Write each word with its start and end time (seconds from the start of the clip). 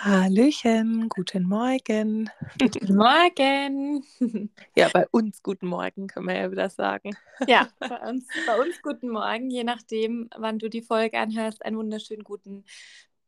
Hallöchen, 0.00 1.08
guten 1.08 1.42
Morgen. 1.42 2.30
Guten 2.60 2.94
Morgen. 2.94 4.04
Ja, 4.76 4.90
bei 4.92 5.08
uns 5.10 5.42
guten 5.42 5.66
Morgen, 5.66 6.06
können 6.06 6.28
wir 6.28 6.36
ja 6.36 6.52
wieder 6.52 6.70
sagen. 6.70 7.16
Ja, 7.48 7.68
bei 7.80 8.08
uns, 8.08 8.28
bei 8.46 8.60
uns 8.60 8.80
guten 8.80 9.08
Morgen, 9.08 9.50
je 9.50 9.64
nachdem, 9.64 10.30
wann 10.36 10.60
du 10.60 10.70
die 10.70 10.82
Folge 10.82 11.18
anhörst, 11.18 11.64
einen 11.64 11.78
wunderschönen 11.78 12.22
guten 12.22 12.64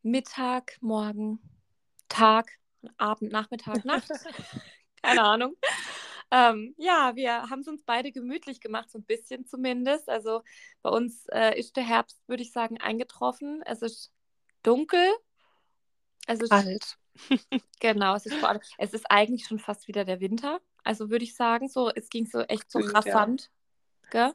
Mittag, 0.02 0.77
Morgen, 0.80 1.40
Tag, 2.08 2.52
Abend, 2.98 3.32
Nachmittag, 3.32 3.84
Nacht. 3.84 4.08
Keine 5.02 5.24
Ahnung. 5.24 5.56
Ähm, 6.30 6.77
ja, 6.78 7.16
wir 7.16 7.50
haben 7.50 7.60
es 7.60 7.68
uns 7.68 7.82
beide 7.82 8.12
gemütlich 8.12 8.60
gemacht, 8.60 8.92
so 8.92 8.98
ein 8.98 9.05
bisschen 9.05 9.44
zumindest. 9.44 10.08
Also 10.08 10.42
bei 10.82 10.90
uns 10.90 11.27
äh, 11.32 11.58
ist 11.58 11.77
der 11.77 11.84
Herbst, 11.84 12.22
würde 12.28 12.44
ich 12.44 12.52
sagen, 12.52 12.78
eingetroffen. 12.80 13.60
Es 13.66 13.82
ist 13.82 14.12
dunkel, 14.62 15.08
es 16.26 16.40
ist 16.40 16.50
kalt. 16.50 16.96
genau, 17.80 18.14
es 18.14 18.26
ist 18.26 18.36
vor 18.36 18.48
allem, 18.48 18.60
es 18.78 18.94
ist 18.94 19.10
eigentlich 19.10 19.46
schon 19.46 19.58
fast 19.58 19.88
wieder 19.88 20.04
der 20.04 20.20
Winter. 20.20 20.60
Also 20.84 21.10
würde 21.10 21.24
ich 21.24 21.34
sagen, 21.34 21.68
so, 21.68 21.90
es 21.90 22.08
ging 22.08 22.27
so 22.27 22.40
echt 22.40 22.70
so 22.70 22.78
rasant. 22.78 23.50
Ja. 24.12 24.32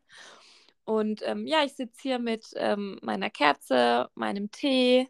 Und 0.84 1.22
ähm, 1.24 1.48
ja, 1.48 1.64
ich 1.64 1.74
sitze 1.74 2.00
hier 2.02 2.20
mit 2.20 2.46
ähm, 2.56 3.00
meiner 3.02 3.30
Kerze, 3.30 4.10
meinem 4.14 4.52
Tee, 4.52 5.10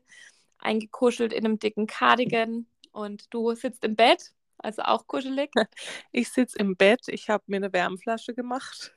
eingekuschelt 0.57 1.33
in 1.33 1.45
einem 1.45 1.59
dicken 1.59 1.85
Cardigan 1.85 2.65
und 2.91 3.33
du 3.33 3.53
sitzt 3.53 3.83
im 3.83 3.95
Bett, 3.95 4.31
also 4.57 4.83
auch 4.83 5.05
kuschelig. 5.05 5.51
Ich 6.11 6.29
sitze 6.29 6.57
im 6.59 6.77
Bett, 6.77 7.07
ich 7.07 7.29
habe 7.29 7.43
mir 7.47 7.57
eine 7.57 7.73
Wärmflasche 7.73 8.33
gemacht. 8.33 8.94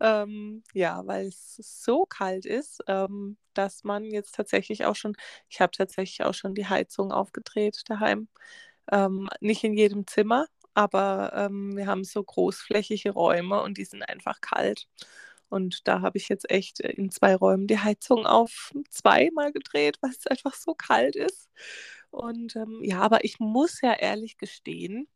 Ähm, 0.00 0.62
ja, 0.74 1.06
weil 1.06 1.26
es 1.28 1.56
so 1.84 2.04
kalt 2.06 2.46
ist, 2.46 2.82
ähm, 2.88 3.36
dass 3.54 3.84
man 3.84 4.04
jetzt 4.04 4.34
tatsächlich 4.34 4.84
auch 4.84 4.96
schon, 4.96 5.16
ich 5.48 5.60
habe 5.60 5.72
tatsächlich 5.72 6.24
auch 6.24 6.34
schon 6.34 6.54
die 6.54 6.66
Heizung 6.66 7.12
aufgedreht 7.12 7.82
daheim. 7.86 8.28
Ähm, 8.92 9.28
nicht 9.40 9.64
in 9.64 9.74
jedem 9.74 10.06
Zimmer, 10.06 10.46
aber 10.74 11.32
ähm, 11.34 11.76
wir 11.76 11.86
haben 11.86 12.04
so 12.04 12.22
großflächige 12.22 13.10
Räume 13.12 13.62
und 13.62 13.78
die 13.78 13.84
sind 13.84 14.02
einfach 14.02 14.40
kalt. 14.40 14.86
Und 15.48 15.88
da 15.88 16.02
habe 16.02 16.18
ich 16.18 16.28
jetzt 16.28 16.50
echt 16.50 16.80
in 16.80 17.10
zwei 17.10 17.34
Räumen 17.34 17.66
die 17.66 17.78
Heizung 17.78 18.26
auf 18.26 18.72
zweimal 18.90 19.52
gedreht, 19.52 19.98
weil 20.02 20.10
es 20.10 20.26
einfach 20.26 20.54
so 20.54 20.74
kalt 20.74 21.16
ist. 21.16 21.48
Und 22.10 22.56
ähm, 22.56 22.80
ja, 22.82 23.00
aber 23.00 23.24
ich 23.24 23.38
muss 23.40 23.80
ja 23.80 23.94
ehrlich 23.94 24.38
gestehen, 24.38 25.08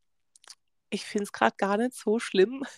ich 0.89 1.05
finde 1.05 1.23
es 1.23 1.31
gerade 1.31 1.55
gar 1.57 1.77
nicht 1.77 1.93
so 1.95 2.19
schlimm. 2.19 2.63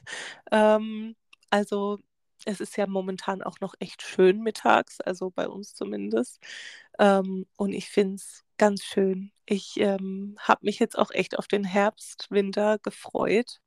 Ähm, 0.51 1.15
also 1.49 1.99
es 2.45 2.59
ist 2.61 2.77
ja 2.77 2.87
momentan 2.87 3.41
auch 3.43 3.59
noch 3.61 3.73
echt 3.79 4.01
schön 4.03 4.41
mittags, 4.41 5.01
also 5.01 5.31
bei 5.31 5.47
uns 5.47 5.73
zumindest. 5.75 6.39
Ähm, 6.99 7.45
und 7.57 7.73
ich 7.73 7.89
finde 7.89 8.15
es 8.15 8.43
ganz 8.57 8.83
schön. 8.83 9.31
Ich 9.45 9.79
ähm, 9.79 10.35
habe 10.39 10.65
mich 10.65 10.79
jetzt 10.79 10.97
auch 10.97 11.11
echt 11.11 11.37
auf 11.37 11.47
den 11.47 11.63
Herbst, 11.63 12.27
Winter 12.31 12.79
gefreut. 12.79 13.59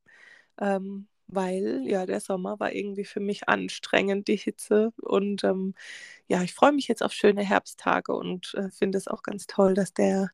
Ähm, 0.60 1.08
weil 1.28 1.82
ja 1.86 2.06
der 2.06 2.20
Sommer 2.20 2.58
war 2.60 2.72
irgendwie 2.72 3.04
für 3.04 3.20
mich 3.20 3.48
anstrengend, 3.48 4.28
die 4.28 4.36
Hitze. 4.36 4.92
Und 5.02 5.44
ähm, 5.44 5.74
ja, 6.28 6.42
ich 6.42 6.54
freue 6.54 6.72
mich 6.72 6.88
jetzt 6.88 7.02
auf 7.02 7.12
schöne 7.12 7.42
Herbsttage 7.42 8.12
und 8.14 8.54
äh, 8.54 8.70
finde 8.70 8.98
es 8.98 9.08
auch 9.08 9.22
ganz 9.22 9.46
toll, 9.46 9.74
dass 9.74 9.92
der, 9.94 10.30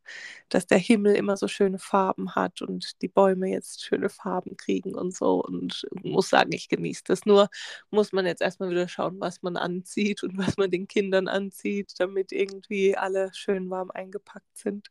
dass 0.49 0.66
der 0.66 0.78
Himmel 0.78 1.15
immer 1.16 1.37
so 1.37 1.49
schöne 1.49 1.78
Farben 1.78 2.34
hat 2.34 2.62
und 2.62 3.00
die 3.03 3.09
Bäume 3.09 3.49
jetzt 3.50 3.84
schöne 3.84 4.09
Farben 4.09 4.56
kriegen 4.56 4.94
und 4.94 5.15
so. 5.15 5.43
Und 5.44 5.87
muss 6.03 6.28
sagen, 6.31 6.53
ich 6.53 6.69
genieße 6.69 7.03
das. 7.06 7.27
Nur 7.27 7.49
muss 7.91 8.12
man 8.12 8.27
jetzt 8.27 8.43
erstmal 8.43 8.71
wieder 8.71 8.88
schauen, 8.88 9.21
was 9.21 9.43
man 9.43 9.56
anzieht 9.56 10.22
und 10.25 10.37
was 10.38 10.56
man 10.56 10.71
den 10.71 10.88
Kindern 10.88 11.28
anzieht, 11.28 11.94
damit 11.99 12.33
irgendwie 12.33 12.97
alle 12.97 13.31
schön 13.34 13.71
warm 13.71 13.91
eingepackt 13.91 14.56
sind. 14.59 14.91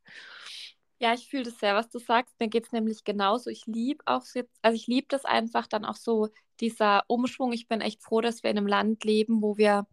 Ja, 1.03 1.13
ich 1.13 1.27
fühle 1.27 1.43
das 1.43 1.59
sehr, 1.59 1.75
was 1.75 1.89
du 1.89 1.99
sagst. 1.99 2.33
Mir 2.39 2.47
geht 2.47 2.65
es 2.67 2.71
nämlich 2.71 3.03
genauso. 3.03 3.49
Ich 3.49 3.65
liebe 3.65 4.01
auch 4.07 4.23
jetzt, 4.35 4.57
also 4.61 4.77
ich 4.77 4.87
liebe 4.87 5.07
das 5.09 5.25
einfach 5.25 5.67
dann 5.67 5.83
auch 5.83 5.97
so, 5.97 6.29
dieser 6.61 7.03
Umschwung. 7.07 7.51
Ich 7.51 7.67
bin 7.67 7.81
echt 7.81 8.01
froh, 8.01 8.21
dass 8.21 8.41
wir 8.41 8.49
in 8.49 8.57
einem 8.57 8.67
Land 8.67 9.03
leben, 9.03 9.41
wo 9.41 9.57
wir, 9.57 9.85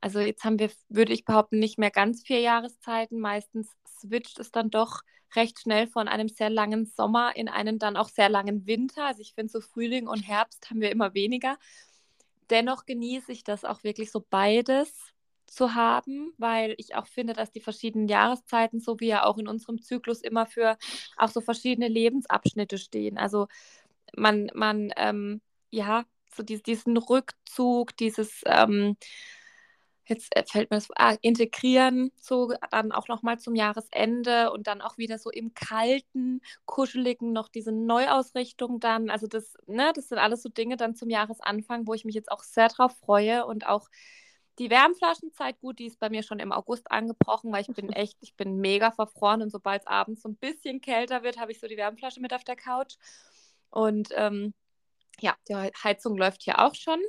also 0.00 0.20
jetzt 0.20 0.44
haben 0.44 0.60
wir, 0.60 0.70
würde 0.88 1.12
ich 1.12 1.24
behaupten, 1.24 1.58
nicht 1.58 1.76
mehr 1.76 1.90
ganz 1.90 2.22
vier 2.22 2.38
Jahreszeiten. 2.38 3.18
Meistens 3.18 3.68
switcht 3.98 4.38
es 4.38 4.52
dann 4.52 4.70
doch 4.70 5.00
recht 5.34 5.58
schnell 5.58 5.88
von 5.88 6.06
einem 6.06 6.28
sehr 6.28 6.50
langen 6.50 6.86
Sommer 6.86 7.34
in 7.34 7.48
einen 7.48 7.80
dann 7.80 7.96
auch 7.96 8.08
sehr 8.08 8.28
langen 8.28 8.64
Winter. 8.64 9.06
Also 9.06 9.22
ich 9.22 9.34
finde 9.34 9.50
so 9.50 9.60
Frühling 9.60 10.06
und 10.06 10.20
Herbst 10.20 10.70
haben 10.70 10.80
wir 10.80 10.92
immer 10.92 11.14
weniger. 11.14 11.58
Dennoch 12.48 12.86
genieße 12.86 13.32
ich 13.32 13.42
das 13.42 13.64
auch 13.64 13.82
wirklich 13.82 14.12
so 14.12 14.24
beides 14.30 15.13
zu 15.46 15.74
haben, 15.74 16.32
weil 16.38 16.74
ich 16.78 16.94
auch 16.94 17.06
finde, 17.06 17.32
dass 17.32 17.50
die 17.52 17.60
verschiedenen 17.60 18.08
Jahreszeiten, 18.08 18.80
so 18.80 19.00
wie 19.00 19.08
ja 19.08 19.24
auch 19.24 19.38
in 19.38 19.48
unserem 19.48 19.80
Zyklus, 19.82 20.20
immer 20.22 20.46
für 20.46 20.76
auch 21.16 21.28
so 21.28 21.40
verschiedene 21.40 21.88
Lebensabschnitte 21.88 22.78
stehen. 22.78 23.18
Also 23.18 23.48
man, 24.16 24.50
man, 24.54 24.92
ähm, 24.96 25.40
ja, 25.70 26.04
so 26.34 26.42
die, 26.42 26.62
diesen 26.62 26.96
Rückzug, 26.96 27.96
dieses, 27.96 28.42
ähm, 28.46 28.96
jetzt 30.06 30.34
äh, 30.36 30.44
fällt 30.46 30.70
mir 30.70 30.76
das, 30.76 30.88
ah, 30.96 31.16
integrieren, 31.22 32.10
so 32.16 32.52
dann 32.70 32.92
auch 32.92 33.08
nochmal 33.08 33.38
zum 33.38 33.54
Jahresende 33.54 34.52
und 34.52 34.66
dann 34.66 34.80
auch 34.82 34.98
wieder 34.98 35.18
so 35.18 35.30
im 35.30 35.54
kalten, 35.54 36.40
kuscheligen 36.66 37.32
noch 37.32 37.48
diese 37.48 37.72
Neuausrichtung 37.72 38.80
dann. 38.80 39.10
Also 39.10 39.26
das, 39.26 39.54
ne, 39.66 39.92
das 39.94 40.08
sind 40.08 40.18
alles 40.18 40.42
so 40.42 40.48
Dinge 40.48 40.76
dann 40.76 40.94
zum 40.94 41.10
Jahresanfang, 41.10 41.86
wo 41.86 41.94
ich 41.94 42.04
mich 42.04 42.14
jetzt 42.14 42.30
auch 42.30 42.42
sehr 42.42 42.68
drauf 42.68 42.96
freue 42.98 43.46
und 43.46 43.66
auch 43.66 43.88
die 44.58 44.70
Wärmflaschenzeit, 44.70 45.58
gut, 45.60 45.78
die 45.78 45.86
ist 45.86 45.98
bei 45.98 46.10
mir 46.10 46.22
schon 46.22 46.38
im 46.38 46.52
August 46.52 46.90
angebrochen, 46.90 47.52
weil 47.52 47.62
ich 47.62 47.74
bin 47.74 47.88
echt, 47.92 48.16
ich 48.20 48.34
bin 48.36 48.58
mega 48.58 48.90
verfroren 48.90 49.42
und 49.42 49.50
sobald 49.50 49.82
es 49.82 49.86
abends 49.86 50.22
so 50.22 50.28
ein 50.28 50.36
bisschen 50.36 50.80
kälter 50.80 51.22
wird, 51.22 51.38
habe 51.38 51.52
ich 51.52 51.60
so 51.60 51.66
die 51.66 51.76
Wärmflasche 51.76 52.20
mit 52.20 52.34
auf 52.34 52.44
der 52.44 52.56
Couch. 52.56 52.96
Und 53.70 54.10
ähm, 54.14 54.54
ja, 55.20 55.36
die 55.48 55.54
Heizung 55.54 56.16
läuft 56.16 56.42
hier 56.42 56.60
auch 56.60 56.74
schon. 56.74 57.00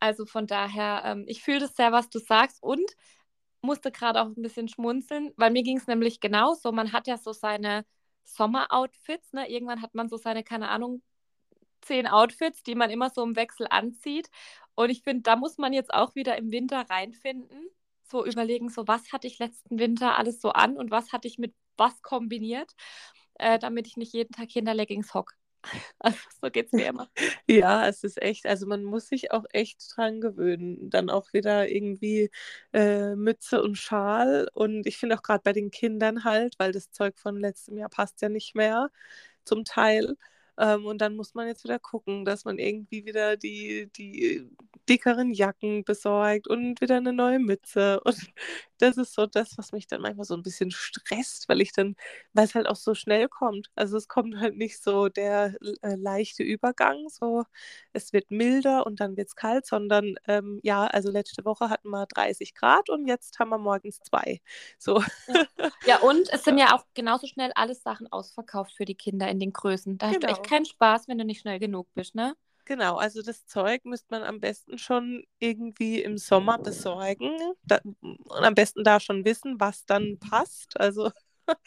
Also 0.00 0.26
von 0.26 0.46
daher, 0.46 1.02
ähm, 1.04 1.24
ich 1.28 1.42
fühle 1.42 1.60
das 1.60 1.76
sehr, 1.76 1.92
was 1.92 2.10
du 2.10 2.18
sagst 2.18 2.62
und 2.62 2.90
musste 3.62 3.90
gerade 3.90 4.20
auch 4.22 4.26
ein 4.26 4.42
bisschen 4.42 4.68
schmunzeln, 4.68 5.32
weil 5.36 5.50
mir 5.50 5.62
ging 5.62 5.78
es 5.78 5.86
nämlich 5.86 6.20
genauso. 6.20 6.72
Man 6.72 6.92
hat 6.92 7.06
ja 7.06 7.16
so 7.18 7.32
seine 7.32 7.84
Sommeroutfits, 8.24 9.32
ne? 9.32 9.50
Irgendwann 9.50 9.82
hat 9.82 9.94
man 9.94 10.08
so 10.08 10.16
seine, 10.16 10.44
keine 10.44 10.68
Ahnung, 10.68 11.02
zehn 11.82 12.06
Outfits, 12.06 12.62
die 12.62 12.74
man 12.74 12.90
immer 12.90 13.10
so 13.10 13.22
im 13.22 13.36
Wechsel 13.36 13.66
anzieht. 13.70 14.30
Und 14.74 14.90
ich 14.90 15.02
finde, 15.02 15.22
da 15.22 15.36
muss 15.36 15.58
man 15.58 15.72
jetzt 15.72 15.92
auch 15.94 16.14
wieder 16.14 16.36
im 16.36 16.50
Winter 16.50 16.84
reinfinden. 16.88 17.68
So 18.04 18.24
überlegen, 18.24 18.68
so 18.68 18.86
was 18.86 19.12
hatte 19.12 19.26
ich 19.26 19.38
letzten 19.38 19.78
Winter 19.78 20.16
alles 20.18 20.40
so 20.40 20.50
an 20.50 20.76
und 20.76 20.90
was 20.90 21.12
hatte 21.12 21.26
ich 21.28 21.38
mit 21.38 21.54
was 21.76 22.02
kombiniert, 22.02 22.74
äh, 23.34 23.58
damit 23.58 23.86
ich 23.86 23.96
nicht 23.96 24.12
jeden 24.12 24.32
Tag 24.32 24.50
hinter 24.50 24.74
Leggings 24.74 25.14
hock. 25.14 25.32
Also, 25.98 26.18
so 26.42 26.50
geht 26.50 26.66
es 26.66 26.72
mir 26.72 26.86
immer. 26.88 27.08
Ja, 27.48 27.88
es 27.88 28.04
ist 28.04 28.20
echt, 28.20 28.46
also 28.46 28.66
man 28.66 28.84
muss 28.84 29.08
sich 29.08 29.32
auch 29.32 29.44
echt 29.50 29.82
dran 29.96 30.20
gewöhnen. 30.20 30.90
Dann 30.90 31.08
auch 31.10 31.32
wieder 31.32 31.68
irgendwie 31.68 32.30
äh, 32.72 33.14
Mütze 33.16 33.62
und 33.62 33.76
Schal. 33.76 34.48
Und 34.52 34.86
ich 34.86 34.98
finde 34.98 35.16
auch 35.16 35.22
gerade 35.22 35.42
bei 35.42 35.52
den 35.54 35.70
Kindern 35.70 36.24
halt, 36.24 36.54
weil 36.58 36.72
das 36.72 36.90
Zeug 36.90 37.18
von 37.18 37.40
letztem 37.40 37.78
Jahr 37.78 37.88
passt 37.88 38.20
ja 38.22 38.28
nicht 38.28 38.54
mehr 38.54 38.90
zum 39.44 39.64
Teil. 39.64 40.16
Ähm, 40.58 40.86
und 40.86 40.98
dann 40.98 41.16
muss 41.16 41.34
man 41.34 41.46
jetzt 41.46 41.64
wieder 41.64 41.78
gucken, 41.78 42.24
dass 42.24 42.44
man 42.44 42.58
irgendwie 42.58 43.04
wieder 43.04 43.36
die, 43.36 43.90
die 43.96 44.48
dickeren 44.88 45.32
Jacken 45.32 45.84
besorgt 45.84 46.48
und 46.48 46.80
wieder 46.80 46.96
eine 46.96 47.12
neue 47.12 47.38
Mütze. 47.38 48.00
Und 48.00 48.16
das 48.78 48.96
ist 48.96 49.14
so 49.14 49.26
das, 49.26 49.56
was 49.56 49.72
mich 49.72 49.86
dann 49.86 50.02
manchmal 50.02 50.24
so 50.24 50.34
ein 50.34 50.42
bisschen 50.42 50.70
stresst, 50.70 51.48
weil 51.48 51.60
ich 51.60 51.72
dann, 51.72 51.96
weil 52.32 52.44
es 52.44 52.54
halt 52.54 52.66
auch 52.68 52.76
so 52.76 52.94
schnell 52.94 53.28
kommt. 53.28 53.70
Also 53.74 53.96
es 53.96 54.08
kommt 54.08 54.38
halt 54.38 54.56
nicht 54.56 54.82
so 54.82 55.08
der 55.08 55.54
äh, 55.82 55.94
leichte 55.96 56.42
Übergang, 56.42 57.08
so 57.08 57.44
es 57.92 58.12
wird 58.12 58.30
milder 58.30 58.86
und 58.86 59.00
dann 59.00 59.16
wird 59.16 59.28
es 59.28 59.36
kalt, 59.36 59.66
sondern 59.66 60.16
ähm, 60.26 60.60
ja, 60.62 60.86
also 60.86 61.10
letzte 61.10 61.44
Woche 61.44 61.70
hatten 61.70 61.88
wir 61.90 62.06
30 62.06 62.54
Grad 62.54 62.90
und 62.90 63.06
jetzt 63.06 63.38
haben 63.38 63.50
wir 63.50 63.58
morgens 63.58 64.00
zwei. 64.02 64.40
So. 64.78 65.02
Ja. 65.28 65.70
ja, 65.86 65.98
und 66.00 66.28
es 66.32 66.44
sind 66.44 66.58
ja 66.58 66.74
auch 66.74 66.84
genauso 66.94 67.26
schnell 67.26 67.52
alles 67.54 67.82
Sachen 67.82 68.10
ausverkauft 68.12 68.72
für 68.72 68.84
die 68.84 68.94
Kinder 68.94 69.28
in 69.28 69.40
den 69.40 69.52
Größen. 69.52 69.98
Da 69.98 70.10
genau. 70.10 70.14
hast 70.16 70.22
du 70.22 70.28
echt 70.28 70.43
genau. 70.44 70.56
keinen 70.56 70.66
Spaß, 70.66 71.08
wenn 71.08 71.18
du 71.18 71.24
nicht 71.24 71.40
schnell 71.40 71.58
genug 71.58 71.88
bist, 71.94 72.14
ne? 72.14 72.34
Genau, 72.66 72.96
also 72.96 73.20
das 73.20 73.44
Zeug 73.46 73.84
müsste 73.84 74.06
man 74.10 74.22
am 74.22 74.40
besten 74.40 74.78
schon 74.78 75.24
irgendwie 75.38 76.00
im 76.02 76.16
Sommer 76.16 76.56
besorgen 76.58 77.36
da, 77.66 77.78
und 78.00 78.18
am 78.30 78.54
besten 78.54 78.84
da 78.84 79.00
schon 79.00 79.24
wissen, 79.26 79.60
was 79.60 79.84
dann 79.84 80.18
passt. 80.18 80.80
Also 80.80 81.10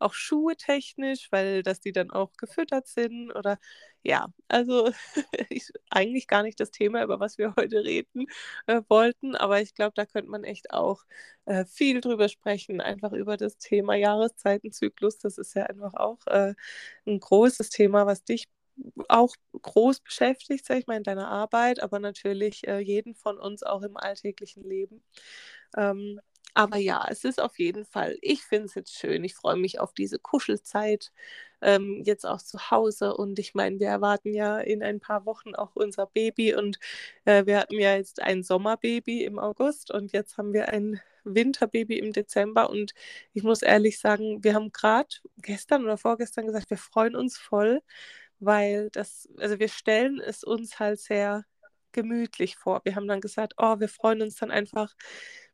auch 0.00 0.14
Schuhe 0.14 0.56
technisch, 0.56 1.28
weil 1.30 1.62
dass 1.62 1.80
die 1.80 1.92
dann 1.92 2.10
auch 2.10 2.32
gefüttert 2.38 2.86
sind 2.88 3.32
oder 3.32 3.58
ja, 4.02 4.28
also 4.48 4.90
ich, 5.50 5.70
eigentlich 5.90 6.26
gar 6.28 6.42
nicht 6.42 6.60
das 6.60 6.70
Thema, 6.70 7.02
über 7.02 7.20
was 7.20 7.38
wir 7.38 7.54
heute 7.56 7.84
reden 7.84 8.26
äh, 8.66 8.82
wollten, 8.88 9.34
aber 9.36 9.60
ich 9.60 9.74
glaube, 9.74 9.92
da 9.96 10.06
könnte 10.06 10.30
man 10.30 10.44
echt 10.44 10.70
auch 10.72 11.02
äh, 11.46 11.64
viel 11.64 12.00
drüber 12.00 12.28
sprechen, 12.28 12.80
einfach 12.80 13.12
über 13.12 13.36
das 13.36 13.58
Thema 13.58 13.94
Jahreszeitenzyklus. 13.94 15.18
Das 15.18 15.38
ist 15.38 15.54
ja 15.54 15.64
einfach 15.64 15.94
auch 15.94 16.18
äh, 16.26 16.54
ein 17.06 17.20
großes 17.20 17.70
Thema, 17.70 18.06
was 18.06 18.24
dich 18.24 18.44
auch 19.08 19.34
groß 19.62 20.00
beschäftigt, 20.00 20.66
sag 20.66 20.78
ich 20.78 20.86
mal, 20.86 20.96
in 20.98 21.02
deiner 21.02 21.28
Arbeit, 21.28 21.80
aber 21.82 21.98
natürlich 21.98 22.66
äh, 22.68 22.78
jeden 22.80 23.14
von 23.14 23.38
uns 23.38 23.62
auch 23.62 23.82
im 23.82 23.96
alltäglichen 23.96 24.62
Leben. 24.64 25.02
Ähm, 25.76 26.20
aber 26.56 26.78
ja, 26.78 27.06
es 27.10 27.24
ist 27.24 27.40
auf 27.40 27.58
jeden 27.58 27.84
Fall, 27.84 28.16
ich 28.22 28.42
finde 28.42 28.66
es 28.66 28.74
jetzt 28.74 28.94
schön. 28.98 29.24
Ich 29.24 29.34
freue 29.34 29.56
mich 29.56 29.78
auf 29.80 29.92
diese 29.94 30.18
Kuschelzeit 30.18 31.12
ähm, 31.60 32.02
jetzt 32.04 32.24
auch 32.26 32.40
zu 32.42 32.70
Hause. 32.70 33.14
Und 33.16 33.38
ich 33.38 33.54
meine, 33.54 33.78
wir 33.80 33.88
erwarten 33.88 34.32
ja 34.34 34.58
in 34.58 34.82
ein 34.82 35.00
paar 35.00 35.26
Wochen 35.26 35.54
auch 35.54 35.72
unser 35.76 36.06
Baby. 36.06 36.54
Und 36.54 36.78
äh, 37.26 37.44
wir 37.46 37.58
hatten 37.58 37.78
ja 37.78 37.96
jetzt 37.96 38.22
ein 38.22 38.42
Sommerbaby 38.42 39.24
im 39.24 39.38
August 39.38 39.90
und 39.90 40.12
jetzt 40.12 40.38
haben 40.38 40.52
wir 40.54 40.68
ein 40.70 41.00
Winterbaby 41.24 41.98
im 41.98 42.12
Dezember. 42.12 42.70
Und 42.70 42.92
ich 43.34 43.42
muss 43.42 43.62
ehrlich 43.62 43.98
sagen, 44.00 44.42
wir 44.44 44.54
haben 44.54 44.72
gerade 44.72 45.08
gestern 45.38 45.84
oder 45.84 45.98
vorgestern 45.98 46.46
gesagt, 46.46 46.70
wir 46.70 46.78
freuen 46.78 47.16
uns 47.16 47.36
voll, 47.38 47.82
weil 48.40 48.90
das, 48.92 49.28
also 49.38 49.58
wir 49.58 49.68
stellen 49.68 50.20
es 50.20 50.44
uns 50.44 50.78
halt 50.80 51.00
sehr 51.00 51.44
gemütlich 51.96 52.56
vor. 52.56 52.82
Wir 52.84 52.94
haben 52.96 53.08
dann 53.08 53.20
gesagt, 53.20 53.54
oh, 53.58 53.80
wir 53.80 53.88
freuen 53.88 54.22
uns 54.22 54.36
dann 54.36 54.52
einfach, 54.52 54.94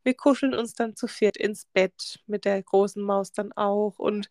wir 0.05 0.15
kuscheln 0.15 0.55
uns 0.55 0.75
dann 0.75 0.97
zu 0.97 1.07
viert 1.09 1.37
ins 1.39 1.67
Bett 1.67 2.21
mit 2.27 2.45
der 2.45 2.63
großen 2.63 3.03
Maus 3.03 3.33
dann 3.33 3.53
auch. 3.53 3.99
Und 3.99 4.29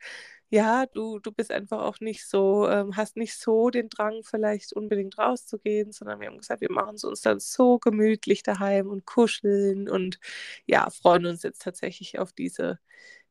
ja, 0.49 0.85
du, 0.87 1.19
du 1.19 1.31
bist 1.31 1.51
einfach 1.51 1.79
auch 1.81 2.01
nicht 2.01 2.27
so, 2.27 2.67
ähm, 2.69 2.97
hast 2.97 3.15
nicht 3.17 3.35
so 3.39 3.69
den 3.69 3.89
Drang, 3.89 4.21
vielleicht 4.23 4.73
unbedingt 4.73 5.17
rauszugehen, 5.17 5.93
sondern 5.93 6.19
wir 6.19 6.27
haben 6.27 6.37
gesagt, 6.39 6.61
wir 6.61 6.71
machen 6.71 6.95
es 6.95 7.05
uns 7.05 7.21
dann 7.21 7.39
so 7.39 7.79
gemütlich 7.79 8.43
daheim 8.43 8.89
und 8.89 9.05
kuscheln 9.05 9.89
und 9.89 10.19
ja, 10.65 10.89
freuen 10.89 11.25
uns 11.25 11.43
jetzt 11.43 11.61
tatsächlich 11.61 12.19
auf 12.19 12.33
diese, 12.33 12.79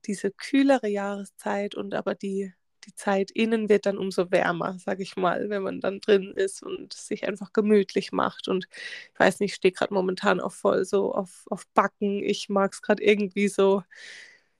diese 0.06 0.31
kühlere 0.33 0.88
Jahreszeit 0.88 1.75
und 1.75 1.94
aber 1.94 2.15
die 2.15 2.55
die 2.90 2.94
Zeit 2.96 3.31
innen 3.31 3.69
wird 3.69 3.87
dann 3.87 3.98
umso 3.98 4.31
wärmer, 4.31 4.78
sage 4.78 5.02
ich 5.02 5.16
mal, 5.16 5.50
wenn 5.50 5.62
man 5.62 5.81
dann 5.81 6.00
drin 6.00 6.32
ist 6.34 6.62
und 6.62 6.92
sich 6.92 7.26
einfach 7.28 7.52
gemütlich 7.52 8.12
macht. 8.12 8.48
Und 8.48 8.69
ich 9.14 9.20
weiß 9.20 9.40
nicht, 9.40 9.52
ich 9.52 9.56
stehe 9.56 9.72
gerade 9.72 9.94
momentan 9.94 10.40
auch 10.40 10.52
voll 10.52 10.84
so 10.84 11.12
auf, 11.14 11.44
auf 11.50 11.66
Backen. 11.75 12.22
Ich 12.25 12.48
mag 12.48 12.72
es 12.72 12.82
gerade 12.82 13.02
irgendwie 13.02 13.48
so. 13.48 13.82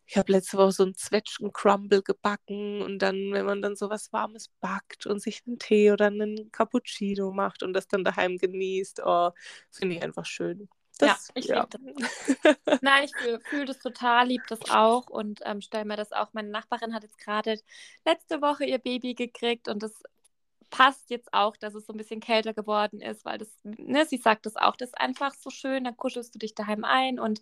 Ich 0.07 0.17
habe 0.19 0.33
letzte 0.33 0.59
Woche 0.59 0.73
so 0.73 0.83
einen 0.85 0.95
Zwetschgen-Crumble 0.97 2.03
gebacken 2.03 2.83
und 2.83 2.99
dann, 3.01 3.33
wenn 3.33 3.47
man 3.47 3.63
dann 3.63 3.77
so 3.77 3.91
was 3.91 4.13
Warmes 4.13 4.49
backt 4.61 5.07
und 5.07 5.21
sich 5.23 5.43
einen 5.47 5.59
Tee 5.61 5.93
oder 5.93 6.07
einen 6.07 6.51
Cappuccino 6.53 7.33
macht 7.33 7.63
und 7.63 7.73
das 7.75 7.87
dann 7.89 8.05
daheim 8.05 8.37
genießt, 8.39 9.03
oh, 9.05 9.31
finde 9.71 9.97
ich 9.97 10.03
einfach 10.03 10.27
schön. 10.27 10.69
Das, 11.01 11.29
ja, 11.29 11.33
ich 11.35 11.47
ja. 11.47 11.67
liebe 11.73 11.99
das. 12.43 12.57
Nein, 12.83 13.05
ich 13.05 13.17
fühle 13.17 13.41
fühl 13.41 13.65
das 13.65 13.79
total, 13.79 14.29
liebe 14.29 14.45
das 14.49 14.61
auch 14.71 15.09
und 15.09 15.41
ähm, 15.45 15.61
stelle 15.61 15.85
mir 15.85 15.97
das 15.97 16.13
auch. 16.13 16.33
Meine 16.33 16.51
Nachbarin 16.51 16.95
hat 16.95 17.03
jetzt 17.03 17.19
gerade 17.19 17.59
letzte 18.05 18.43
Woche 18.43 18.65
ihr 18.65 18.79
Baby 18.79 19.15
gekriegt 19.15 19.69
und 19.69 19.83
das 19.83 20.03
passt 20.71 21.11
jetzt 21.11 21.35
auch, 21.35 21.57
dass 21.57 21.75
es 21.75 21.87
so 21.87 21.93
ein 21.93 21.97
bisschen 21.97 22.21
kälter 22.21 22.55
geworden 22.55 23.01
ist, 23.01 23.25
weil 23.25 23.39
das, 23.39 23.49
ne, 23.65 24.07
sie 24.07 24.17
sagt 24.17 24.47
das 24.47 24.57
auch, 24.57 24.77
das 24.77 24.91
ist 24.91 24.99
einfach 24.99 25.35
so 25.35 25.51
schön, 25.51 25.85
dann 25.85 25.97
kuschelst 25.97 26.35
du 26.35 26.39
dich 26.39 26.55
daheim 26.55 26.85
ein 26.85 27.19
und 27.19 27.41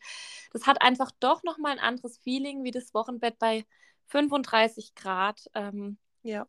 das 0.53 0.67
hat 0.67 0.83
einfach 0.83 1.11
doch 1.21 1.43
nochmal 1.43 1.73
ein 1.73 1.79
anderes 1.79 2.19
Feeling, 2.19 2.65
wie 2.65 2.71
das 2.71 2.95
Wochenbett 2.95 3.39
bei 3.39 3.65
35 4.07 4.95
Grad 4.95 5.51
ähm, 5.55 5.99
ja. 6.23 6.47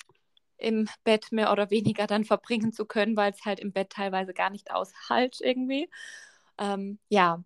im 0.58 0.88
Bett 1.04 1.32
mehr 1.32 1.52
oder 1.52 1.70
weniger 1.70 2.08
dann 2.08 2.24
verbringen 2.24 2.72
zu 2.72 2.86
können, 2.86 3.18
weil 3.18 3.34
es 3.34 3.46
halt 3.46 3.60
im 3.60 3.74
Bett 3.74 3.92
teilweise 3.92 4.34
gar 4.34 4.50
nicht 4.50 4.72
aushalt 4.72 5.40
irgendwie. 5.42 5.90
Ähm, 6.60 7.00
ja. 7.10 7.44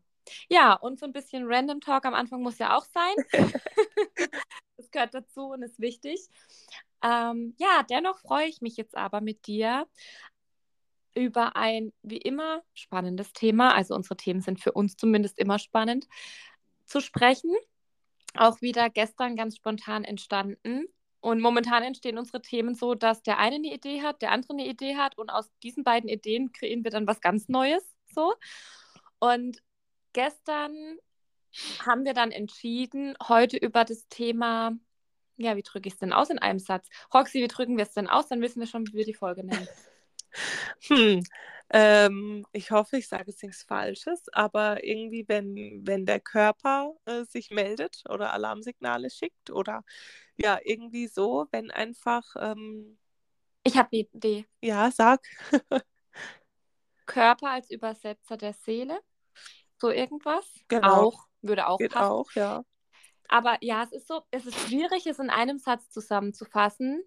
Ja, 0.49 0.73
und 0.73 0.99
so 0.99 1.05
ein 1.05 1.13
bisschen 1.13 1.45
Random 1.45 1.81
Talk 1.81 2.05
am 2.05 2.13
Anfang 2.13 2.41
muss 2.41 2.57
ja 2.57 2.77
auch 2.77 2.85
sein. 2.85 3.15
das 4.77 4.91
gehört 4.91 5.13
dazu 5.13 5.47
und 5.47 5.63
ist 5.63 5.79
wichtig. 5.79 6.27
Ähm, 7.03 7.55
ja, 7.59 7.83
dennoch 7.89 8.19
freue 8.19 8.47
ich 8.47 8.61
mich 8.61 8.77
jetzt 8.77 8.95
aber 8.95 9.21
mit 9.21 9.45
dir 9.47 9.87
über 11.15 11.55
ein 11.55 11.93
wie 12.01 12.17
immer 12.17 12.63
spannendes 12.73 13.33
Thema. 13.33 13.75
Also 13.75 13.95
unsere 13.95 14.17
Themen 14.17 14.41
sind 14.41 14.59
für 14.61 14.71
uns 14.71 14.95
zumindest 14.95 15.37
immer 15.37 15.59
spannend 15.59 16.07
zu 16.85 17.01
sprechen. 17.01 17.51
Auch 18.35 18.61
wieder 18.61 18.89
gestern 18.89 19.35
ganz 19.35 19.57
spontan 19.57 20.03
entstanden. 20.03 20.85
Und 21.19 21.39
momentan 21.39 21.83
entstehen 21.83 22.17
unsere 22.17 22.41
Themen 22.41 22.75
so, 22.75 22.95
dass 22.95 23.21
der 23.21 23.37
eine 23.37 23.55
eine 23.55 23.73
Idee 23.73 24.01
hat, 24.01 24.21
der 24.21 24.31
andere 24.31 24.53
eine 24.53 24.67
Idee 24.67 24.97
hat 24.97 25.17
und 25.17 25.29
aus 25.29 25.49
diesen 25.61 25.83
beiden 25.83 26.09
Ideen 26.09 26.51
kreieren 26.51 26.83
wir 26.83 26.91
dann 26.91 27.07
was 27.07 27.21
ganz 27.21 27.47
Neues. 27.47 27.83
So. 28.13 28.33
Und 29.23 29.63
gestern 30.11 30.97
haben 31.85 32.03
wir 32.03 32.13
dann 32.13 32.31
entschieden, 32.31 33.15
heute 33.25 33.55
über 33.55 33.85
das 33.85 34.09
Thema, 34.09 34.73
ja, 35.37 35.55
wie 35.55 35.63
drücke 35.63 35.87
ich 35.87 35.93
es 35.93 35.99
denn 35.99 36.11
aus 36.11 36.29
in 36.29 36.39
einem 36.39 36.59
Satz? 36.59 36.89
Roxy, 37.13 37.41
wie 37.41 37.47
drücken 37.47 37.77
wir 37.77 37.85
es 37.85 37.93
denn 37.93 38.09
aus? 38.09 38.27
Dann 38.27 38.41
wissen 38.41 38.59
wir 38.59 38.67
schon, 38.67 38.85
wie 38.87 38.97
wir 38.97 39.05
die 39.05 39.13
Folge 39.13 39.45
nennen. 39.45 39.67
Hm, 40.87 41.21
ähm, 41.69 42.43
ich 42.53 42.71
hoffe, 42.71 42.97
ich 42.97 43.07
sage 43.07 43.25
jetzt 43.27 43.43
nichts 43.43 43.61
Falsches, 43.61 44.29
aber 44.33 44.83
irgendwie, 44.83 45.25
wenn, 45.27 45.83
wenn 45.85 46.07
der 46.07 46.19
Körper 46.19 46.95
äh, 47.05 47.23
sich 47.25 47.51
meldet 47.51 48.01
oder 48.09 48.33
Alarmsignale 48.33 49.11
schickt 49.11 49.51
oder 49.51 49.83
ja, 50.35 50.57
irgendwie 50.63 51.05
so, 51.05 51.45
wenn 51.51 51.69
einfach. 51.69 52.23
Ähm, 52.39 52.97
ich 53.63 53.77
habe 53.77 53.89
die 53.93 54.09
Idee. 54.11 54.45
Ja, 54.59 54.89
sag. 54.89 55.21
Körper 57.05 57.51
als 57.51 57.69
Übersetzer 57.69 58.37
der 58.37 58.53
Seele 58.53 58.99
so 59.83 59.91
irgendwas. 59.91 60.45
Genau. 60.69 61.07
Auch, 61.07 61.27
würde 61.41 61.67
auch 61.67 61.77
Geht 61.77 61.91
passen. 61.91 62.09
auch, 62.09 62.31
ja. 62.31 62.63
Aber 63.27 63.57
ja, 63.59 63.83
es 63.83 63.91
ist 63.91 64.07
so, 64.07 64.21
es 64.31 64.45
ist 64.45 64.57
schwierig, 64.59 65.05
es 65.05 65.19
in 65.19 65.29
einem 65.29 65.57
Satz 65.57 65.89
zusammenzufassen, 65.89 67.03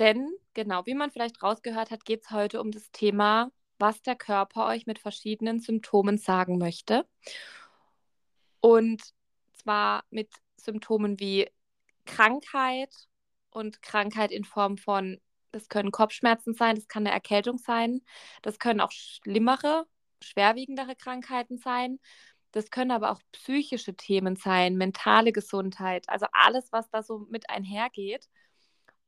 denn 0.00 0.32
genau 0.52 0.84
wie 0.86 0.94
man 0.94 1.12
vielleicht 1.12 1.40
rausgehört 1.40 1.92
hat, 1.92 2.04
geht 2.04 2.24
es 2.24 2.30
heute 2.32 2.60
um 2.60 2.72
das 2.72 2.90
Thema, 2.90 3.52
was 3.78 4.02
der 4.02 4.16
Körper 4.16 4.66
euch 4.66 4.86
mit 4.86 4.98
verschiedenen 4.98 5.60
Symptomen 5.60 6.18
sagen 6.18 6.58
möchte. 6.58 7.06
Und 8.60 9.02
zwar 9.52 10.04
mit 10.10 10.30
Symptomen 10.56 11.20
wie 11.20 11.48
Krankheit 12.06 12.92
und 13.50 13.82
Krankheit 13.82 14.32
in 14.32 14.44
Form 14.44 14.78
von, 14.78 15.20
das 15.52 15.68
können 15.68 15.92
Kopfschmerzen 15.92 16.54
sein, 16.54 16.74
das 16.74 16.88
kann 16.88 17.06
eine 17.06 17.14
Erkältung 17.14 17.58
sein, 17.58 18.00
das 18.42 18.58
können 18.58 18.80
auch 18.80 18.90
schlimmere 18.90 19.86
schwerwiegendere 20.22 20.96
Krankheiten 20.96 21.58
sein. 21.58 21.98
Das 22.52 22.70
können 22.70 22.90
aber 22.90 23.10
auch 23.10 23.20
psychische 23.32 23.94
Themen 23.94 24.36
sein, 24.36 24.76
mentale 24.76 25.32
Gesundheit, 25.32 26.08
also 26.08 26.26
alles, 26.32 26.72
was 26.72 26.88
da 26.90 27.02
so 27.02 27.18
mit 27.30 27.50
einhergeht. 27.50 28.28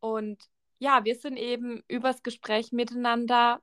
Und 0.01 0.43
ja, 0.79 1.05
wir 1.05 1.17
sind 1.17 1.37
eben 1.37 1.83
übers 1.89 2.23
Gespräch 2.23 2.73
miteinander 2.73 3.63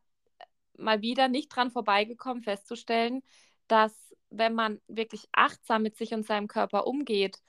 mal 0.78 1.02
wieder 1.02 1.28
nicht 1.28 1.50
dran 1.50 1.72
vorbeigekommen, 1.72 2.44
festzustellen, 2.44 3.22
dass 3.68 4.14
wenn 4.30 4.54
man 4.54 4.82
wirklich 4.88 5.28
achtsam 5.32 5.84
mit 5.84 5.96
sich 5.98 6.14
und 6.14 6.26
seinem 6.26 6.48
Körper 6.48 6.88
umgeht, 6.88 7.40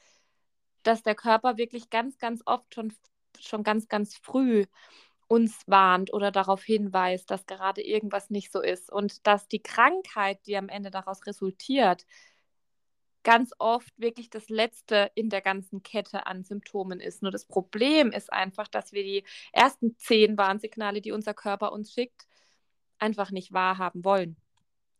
dass 0.82 1.02
der 1.02 1.14
Körper 1.14 1.56
wirklich 1.56 1.90
ganz, 1.90 2.18
ganz 2.18 2.42
oft 2.46 2.74
schon, 2.74 2.92
schon 3.40 3.64
ganz, 3.64 3.88
ganz 3.88 4.16
früh 4.16 4.66
uns 5.28 5.62
warnt 5.66 6.12
oder 6.12 6.30
darauf 6.30 6.62
hinweist, 6.62 7.30
dass 7.30 7.46
gerade 7.46 7.82
irgendwas 7.82 8.30
nicht 8.30 8.52
so 8.52 8.60
ist 8.60 8.92
und 8.92 9.26
dass 9.26 9.48
die 9.48 9.62
Krankheit, 9.62 10.38
die 10.46 10.56
am 10.56 10.68
Ende 10.68 10.90
daraus 10.90 11.26
resultiert, 11.26 12.06
ganz 13.24 13.52
oft 13.58 13.92
wirklich 13.98 14.30
das 14.30 14.48
Letzte 14.48 15.10
in 15.16 15.30
der 15.30 15.40
ganzen 15.40 15.82
Kette 15.82 16.26
an 16.26 16.44
Symptomen 16.44 17.00
ist. 17.00 17.22
Nur 17.22 17.32
das 17.32 17.44
Problem 17.44 18.12
ist 18.12 18.32
einfach, 18.32 18.68
dass 18.68 18.92
wir 18.92 19.02
die 19.02 19.24
ersten 19.52 19.96
zehn 19.98 20.38
Warnsignale, 20.38 21.00
die 21.00 21.10
unser 21.10 21.34
Körper 21.34 21.72
uns 21.72 21.92
schickt, 21.92 22.28
einfach 22.98 23.32
nicht 23.32 23.52
wahrhaben 23.52 24.04
wollen 24.04 24.36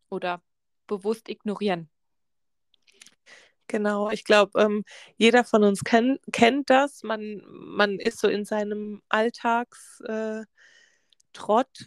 oder 0.09 0.43
bewusst 0.87 1.29
ignorieren. 1.29 1.89
Genau, 3.67 4.09
ich 4.09 4.23
glaube, 4.23 4.59
ähm, 4.61 4.83
jeder 5.17 5.43
von 5.43 5.63
uns 5.63 5.83
kenn, 5.83 6.19
kennt 6.31 6.69
das. 6.69 7.03
Man, 7.03 7.41
man 7.49 7.99
ist 7.99 8.19
so 8.19 8.27
in 8.29 8.45
seinem 8.45 9.01
Alltags, 9.09 9.99
äh, 10.07 10.43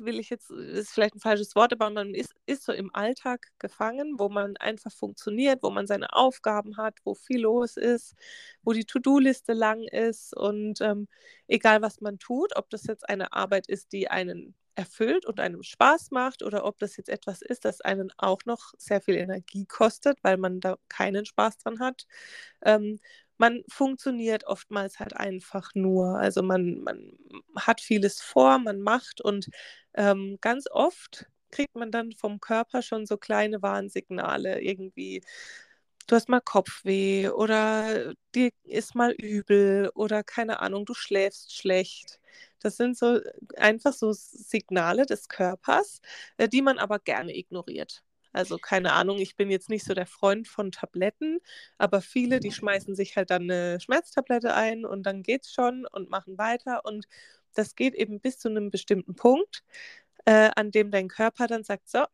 will 0.01 0.21
ich 0.21 0.31
jetzt, 0.31 0.51
ist 0.51 0.91
vielleicht 0.93 1.17
ein 1.17 1.21
falsches 1.21 1.57
Wort, 1.57 1.73
aber 1.73 1.91
man 1.91 2.15
ist, 2.15 2.35
ist 2.47 2.65
so 2.65 2.73
im 2.73 2.95
Alltag 2.95 3.49
gefangen, 3.59 4.15
wo 4.19 4.29
man 4.29 4.57
einfach 4.59 4.93
funktioniert, 4.93 5.63
wo 5.63 5.71
man 5.71 5.87
seine 5.89 6.13
Aufgaben 6.15 6.77
hat, 6.77 6.99
wo 7.05 7.15
viel 7.15 7.41
los 7.41 7.77
ist, 7.77 8.15
wo 8.63 8.73
die 8.73 8.85
To-Do-Liste 8.85 9.53
lang 9.55 9.83
ist 9.85 10.37
und 10.37 10.81
ähm, 10.81 11.09
egal 11.49 11.83
was 11.83 12.01
man 12.01 12.19
tut, 12.21 12.57
ob 12.57 12.71
das 12.71 12.85
jetzt 12.87 13.09
eine 13.09 13.33
Arbeit 13.33 13.67
ist, 13.69 13.93
die 13.93 14.09
einen 14.09 14.55
erfüllt 14.81 15.27
und 15.27 15.41
einem 15.41 15.63
Spaß 15.63 16.11
macht 16.11 16.43
oder 16.43 16.65
ob 16.65 16.79
das 16.79 16.97
jetzt 16.97 17.09
etwas 17.11 17.43
ist, 17.43 17.65
das 17.67 17.81
einen 17.83 18.11
auch 18.19 18.41
noch 18.47 18.73
sehr 18.79 19.01
viel 19.03 19.17
Energie 19.17 19.67
kostet, 19.67 20.19
weil 20.25 20.39
man 20.39 20.61
da 20.61 20.77
keinen 20.89 21.27
Spaß 21.27 21.59
dran 21.59 21.81
hat. 21.81 22.07
Ähm, 22.63 22.99
man 23.39 23.63
funktioniert 23.69 24.45
oftmals 24.47 25.01
halt 25.01 25.17
einfach 25.17 25.71
nur. 25.75 26.19
Also 26.19 26.43
man, 26.43 26.81
man 26.83 27.13
hat 27.57 27.81
vieles 27.81 28.21
vor, 28.21 28.59
man 28.59 28.81
macht 28.83 29.21
und 29.23 29.49
ähm, 29.95 30.39
ganz 30.41 30.67
oft 30.71 31.27
kriegt 31.51 31.75
man 31.75 31.91
dann 31.91 32.13
vom 32.13 32.41
Körper 32.41 32.83
schon 32.83 33.07
so 33.07 33.17
kleine 33.17 33.63
Warnsignale 33.63 34.61
irgendwie. 34.63 35.23
Du 36.07 36.17
hast 36.17 36.29
mal 36.29 36.41
Kopfweh 36.41 37.29
oder 37.29 38.15
dir 38.35 38.51
ist 38.65 38.95
mal 38.95 39.13
übel 39.13 39.91
oder 39.95 40.25
keine 40.25 40.61
Ahnung, 40.61 40.85
du 40.85 40.95
schläfst 40.95 41.55
schlecht. 41.57 42.19
Das 42.61 42.77
sind 42.77 42.99
so 42.99 43.21
einfach 43.57 43.93
so 43.93 44.13
Signale 44.13 45.07
des 45.07 45.29
Körpers, 45.29 46.01
äh, 46.37 46.49
die 46.49 46.63
man 46.63 46.79
aber 46.79 46.99
gerne 46.99 47.37
ignoriert. 47.37 48.03
Also 48.33 48.59
keine 48.59 48.93
Ahnung, 48.93 49.19
ich 49.19 49.37
bin 49.37 49.51
jetzt 49.51 49.69
nicht 49.71 49.85
so 49.85 49.95
der 49.95 50.07
Freund 50.07 50.47
von 50.49 50.71
Tabletten, 50.73 51.39
aber 51.79 52.01
viele, 52.01 52.41
die 52.41 52.53
schmeißen 52.53 52.95
sich 52.95 53.17
halt 53.17 53.31
dann 53.31 53.43
eine 53.51 53.81
Schmerztablette 53.81 54.55
ein 54.55 54.85
und 54.85 55.05
dann 55.05 55.23
geht's 55.23 55.53
schon 55.53 55.87
und 55.87 56.11
machen 56.11 56.39
weiter. 56.39 56.85
Und 56.85 57.07
das 57.55 57.75
geht 57.77 57.95
eben 57.95 58.21
bis 58.21 58.39
zu 58.39 58.49
einem 58.49 58.71
bestimmten 58.71 59.15
Punkt, 59.17 59.63
äh, 60.27 60.51
an 60.57 60.71
dem 60.71 60.91
dein 60.91 61.09
Körper 61.09 61.47
dann 61.47 61.65
sagt, 61.65 61.89
so, 61.89 62.05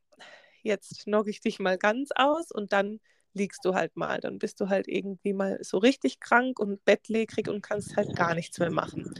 jetzt 0.62 1.04
knocke 1.04 1.30
ich 1.30 1.40
dich 1.40 1.58
mal 1.58 1.78
ganz 1.78 2.10
aus 2.14 2.50
und 2.52 2.72
dann 2.72 3.00
liegst 3.36 3.64
du 3.64 3.74
halt 3.74 3.96
mal. 3.96 4.20
Dann 4.20 4.38
bist 4.38 4.60
du 4.60 4.68
halt 4.68 4.88
irgendwie 4.88 5.32
mal 5.32 5.58
so 5.62 5.78
richtig 5.78 6.20
krank 6.20 6.58
und 6.58 6.84
bettlägerig 6.84 7.48
und 7.48 7.62
kannst 7.62 7.96
halt 7.96 8.16
gar 8.16 8.34
nichts 8.34 8.58
mehr 8.58 8.70
machen. 8.70 9.14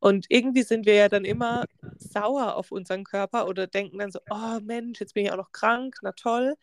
Und 0.00 0.26
irgendwie 0.28 0.62
sind 0.62 0.86
wir 0.86 0.94
ja 0.94 1.08
dann 1.08 1.24
immer 1.24 1.64
sauer 1.98 2.56
auf 2.56 2.72
unseren 2.72 3.04
Körper 3.04 3.48
oder 3.48 3.66
denken 3.66 3.98
dann 3.98 4.12
so, 4.12 4.20
oh 4.30 4.60
Mensch, 4.62 5.00
jetzt 5.00 5.14
bin 5.14 5.24
ich 5.26 5.32
auch 5.32 5.36
noch 5.36 5.52
krank, 5.52 5.96
na 6.02 6.12
toll. 6.12 6.54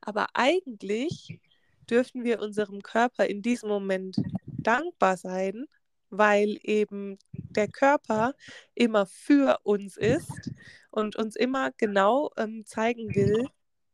Aber 0.00 0.26
eigentlich 0.34 1.40
dürften 1.88 2.24
wir 2.24 2.40
unserem 2.40 2.82
Körper 2.82 3.26
in 3.26 3.42
diesem 3.42 3.68
Moment 3.68 4.16
dankbar 4.46 5.16
sein, 5.16 5.66
weil 6.10 6.58
eben 6.62 7.18
der 7.32 7.68
Körper 7.68 8.34
immer 8.74 9.06
für 9.06 9.58
uns 9.62 9.96
ist 9.96 10.50
und 10.90 11.16
uns 11.16 11.36
immer 11.36 11.70
genau 11.76 12.30
ähm, 12.36 12.64
zeigen 12.66 13.14
will, 13.14 13.48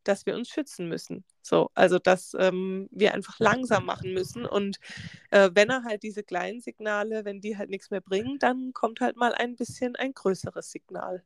dass 0.07 0.25
wir 0.25 0.35
uns 0.35 0.49
schützen 0.49 0.87
müssen. 0.87 1.23
So, 1.41 1.69
also 1.73 1.99
dass 1.99 2.35
ähm, 2.39 2.87
wir 2.91 3.13
einfach 3.13 3.39
langsam 3.39 3.85
machen 3.85 4.13
müssen. 4.13 4.45
Und 4.45 4.77
äh, 5.31 5.49
wenn 5.53 5.69
er 5.69 5.83
halt 5.83 6.03
diese 6.03 6.23
kleinen 6.23 6.61
Signale, 6.61 7.25
wenn 7.25 7.41
die 7.41 7.57
halt 7.57 7.69
nichts 7.69 7.89
mehr 7.89 8.01
bringen, 8.01 8.39
dann 8.39 8.73
kommt 8.73 9.01
halt 9.01 9.17
mal 9.17 9.33
ein 9.33 9.55
bisschen 9.55 9.95
ein 9.95 10.13
größeres 10.13 10.71
Signal. 10.71 11.23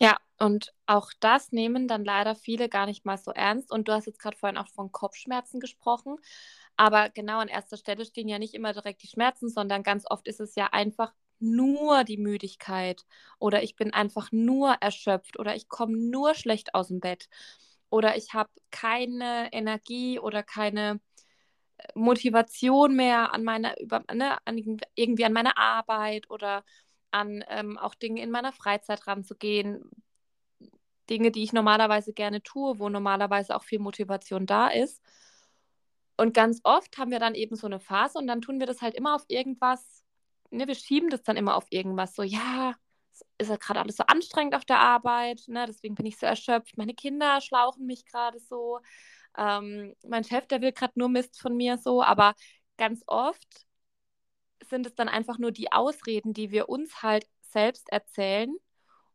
Ja, 0.00 0.18
und 0.38 0.74
auch 0.86 1.12
das 1.20 1.52
nehmen 1.52 1.86
dann 1.86 2.04
leider 2.04 2.34
viele 2.34 2.68
gar 2.68 2.86
nicht 2.86 3.04
mal 3.04 3.18
so 3.18 3.30
ernst. 3.30 3.70
Und 3.70 3.88
du 3.88 3.92
hast 3.92 4.06
jetzt 4.06 4.18
gerade 4.18 4.36
vorhin 4.36 4.58
auch 4.58 4.68
von 4.68 4.90
Kopfschmerzen 4.90 5.60
gesprochen. 5.60 6.16
Aber 6.76 7.10
genau 7.10 7.38
an 7.38 7.48
erster 7.48 7.76
Stelle 7.76 8.04
stehen 8.04 8.28
ja 8.28 8.38
nicht 8.38 8.54
immer 8.54 8.72
direkt 8.72 9.02
die 9.02 9.08
Schmerzen, 9.08 9.48
sondern 9.48 9.82
ganz 9.82 10.04
oft 10.10 10.26
ist 10.26 10.40
es 10.40 10.56
ja 10.56 10.68
einfach 10.72 11.12
nur 11.38 12.04
die 12.04 12.16
Müdigkeit 12.16 13.04
oder 13.38 13.62
ich 13.62 13.76
bin 13.76 13.92
einfach 13.92 14.30
nur 14.32 14.74
erschöpft 14.80 15.38
oder 15.38 15.56
ich 15.56 15.68
komme 15.68 15.96
nur 15.96 16.34
schlecht 16.34 16.74
aus 16.74 16.88
dem 16.88 17.00
Bett 17.00 17.28
oder 17.92 18.16
ich 18.16 18.32
habe 18.32 18.50
keine 18.70 19.52
Energie 19.52 20.18
oder 20.18 20.42
keine 20.42 20.98
äh, 21.78 21.88
Motivation 21.94 22.96
mehr 22.96 23.34
an 23.34 23.44
meiner 23.44 23.78
über 23.80 24.02
ne, 24.12 24.38
an, 24.46 24.80
irgendwie 24.94 25.26
an 25.26 25.34
meine 25.34 25.58
Arbeit 25.58 26.30
oder 26.30 26.64
an 27.10 27.44
ähm, 27.48 27.78
auch 27.78 27.94
Dinge 27.94 28.22
in 28.22 28.30
meiner 28.30 28.52
Freizeit 28.52 29.06
ranzugehen. 29.06 29.90
Dinge, 31.10 31.30
die 31.32 31.42
ich 31.42 31.52
normalerweise 31.52 32.14
gerne 32.14 32.42
tue, 32.42 32.78
wo 32.78 32.88
normalerweise 32.88 33.54
auch 33.54 33.64
viel 33.64 33.80
Motivation 33.80 34.46
da 34.46 34.68
ist. 34.68 35.02
Und 36.16 36.32
ganz 36.32 36.60
oft 36.64 36.96
haben 36.96 37.10
wir 37.10 37.18
dann 37.18 37.34
eben 37.34 37.56
so 37.56 37.66
eine 37.66 37.80
Phase 37.80 38.18
und 38.18 38.26
dann 38.26 38.40
tun 38.40 38.58
wir 38.60 38.66
das 38.66 38.80
halt 38.80 38.94
immer 38.94 39.14
auf 39.14 39.24
irgendwas, 39.28 40.04
ne, 40.50 40.66
wir 40.66 40.74
schieben 40.76 41.10
das 41.10 41.22
dann 41.22 41.36
immer 41.36 41.56
auf 41.56 41.66
irgendwas, 41.70 42.14
so, 42.14 42.22
ja, 42.22 42.74
ist 43.38 43.48
ja 43.48 43.56
gerade 43.56 43.80
alles 43.80 43.96
so 43.96 44.04
anstrengend 44.06 44.54
auf 44.54 44.64
der 44.64 44.80
Arbeit, 44.80 45.42
ne? 45.48 45.66
deswegen 45.66 45.94
bin 45.94 46.06
ich 46.06 46.18
so 46.18 46.26
erschöpft. 46.26 46.76
Meine 46.78 46.94
Kinder 46.94 47.40
schlauchen 47.40 47.86
mich 47.86 48.04
gerade 48.06 48.38
so. 48.38 48.80
Ähm, 49.36 49.94
mein 50.06 50.24
Chef, 50.24 50.46
der 50.46 50.60
will 50.60 50.72
gerade 50.72 50.92
nur 50.96 51.08
Mist 51.08 51.40
von 51.40 51.56
mir 51.56 51.78
so, 51.78 52.02
aber 52.02 52.34
ganz 52.76 53.02
oft 53.06 53.66
sind 54.68 54.86
es 54.86 54.94
dann 54.94 55.08
einfach 55.08 55.38
nur 55.38 55.52
die 55.52 55.72
Ausreden, 55.72 56.34
die 56.34 56.50
wir 56.50 56.68
uns 56.68 57.02
halt 57.02 57.26
selbst 57.42 57.90
erzählen, 57.90 58.54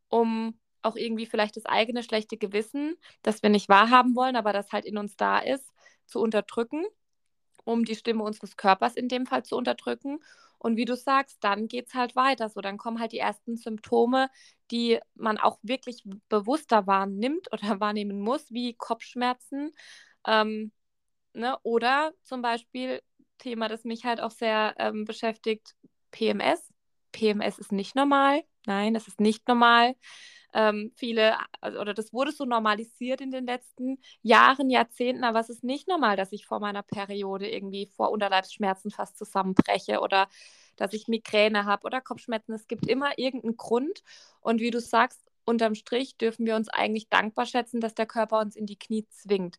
um 0.10 0.60
auch 0.82 0.96
irgendwie 0.96 1.26
vielleicht 1.26 1.58
das 1.58 1.66
eigene 1.66 2.04
schlechte 2.04 2.38
Gewissen, 2.38 2.96
das 3.22 3.44
wir 3.44 3.50
nicht 3.50 3.70
wahrhaben 3.70 4.16
wollen, 4.16 4.36
aber 4.36 4.54
das 4.54 4.72
halt 4.72 4.86
in 4.86 4.98
uns 4.98 5.16
da 5.18 5.40
ist, 5.40 5.72
zu 6.06 6.20
unterdrücken, 6.22 6.86
um 7.68 7.86
die 7.86 7.96
Stimme 7.96 8.24
unseres 8.24 8.58
Körpers 8.58 8.96
in 8.96 9.10
dem 9.10 9.26
Fall 9.26 9.44
zu 9.44 9.56
unterdrücken 9.58 10.20
und 10.60 10.76
wie 10.76 10.86
du 10.86 10.96
sagst, 10.96 11.44
dann 11.44 11.68
geht 11.68 11.88
es 11.88 11.94
halt 11.94 12.16
weiter. 12.16 12.50
So, 12.50 12.62
dann 12.62 12.78
kommen 12.78 13.00
halt 13.00 13.12
die 13.12 13.20
ersten 13.20 13.58
Symptome, 13.58 14.30
die 14.72 15.00
man 15.16 15.38
auch 15.38 15.60
wirklich 15.62 16.04
bewusster 16.30 16.88
wahrnimmt 16.88 17.52
oder 17.54 17.80
wahrnehmen 17.80 18.20
muss, 18.20 18.52
wie 18.52 18.74
Kopfschmerzen. 18.74 19.72
Ähm, 20.26 20.72
ne? 21.34 21.58
Oder 21.64 22.14
zum 22.24 22.42
Beispiel 22.42 23.02
Thema, 23.38 23.68
das 23.68 23.84
mich 23.84 24.04
halt 24.06 24.20
auch 24.20 24.32
sehr 24.32 24.76
ähm, 24.80 25.06
beschäftigt, 25.06 25.76
PMS. 26.12 26.74
PMS 27.12 27.60
ist 27.60 27.72
nicht 27.72 27.96
normal. 27.96 28.44
Nein, 28.66 28.94
das 28.94 29.08
ist 29.08 29.22
nicht 29.22 29.48
normal. 29.48 29.96
Ähm, 30.58 30.92
viele, 30.96 31.38
also, 31.62 31.80
oder 31.80 31.94
das 31.94 32.14
wurde 32.14 32.32
so 32.32 32.44
normalisiert 32.46 33.22
in 33.22 33.30
den 33.30 33.46
letzten 33.46 34.00
Jahren, 34.24 34.72
Jahrzehnten, 34.72 35.24
aber 35.24 35.40
es 35.40 35.50
ist 35.50 35.64
nicht 35.64 35.88
normal, 35.88 36.18
dass 36.18 36.32
ich 36.32 36.48
vor 36.48 36.60
meiner 36.60 36.82
Periode 36.82 37.48
irgendwie 37.48 37.86
vor 37.96 38.10
Unterleibsschmerzen 38.10 38.90
fast 38.90 39.20
zusammenbreche 39.20 40.00
oder 40.00 40.28
dass 40.76 40.94
ich 40.94 41.08
Migräne 41.08 41.66
habe 41.66 41.86
oder 41.86 42.02
Kopfschmerzen. 42.02 42.54
Es 42.54 42.68
gibt 42.68 42.88
immer 42.88 43.20
irgendeinen 43.20 43.56
Grund. 43.58 44.02
Und 44.42 44.60
wie 44.60 44.72
du 44.72 44.80
sagst, 44.82 45.22
unterm 45.46 45.76
Strich 45.76 46.18
dürfen 46.18 46.46
wir 46.48 46.56
uns 46.56 46.70
eigentlich 46.70 47.08
dankbar 47.10 47.46
schätzen, 47.46 47.80
dass 47.80 47.94
der 47.94 48.08
Körper 48.08 48.40
uns 48.40 48.56
in 48.56 48.66
die 48.66 48.80
Knie 48.80 49.06
zwingt. 49.10 49.58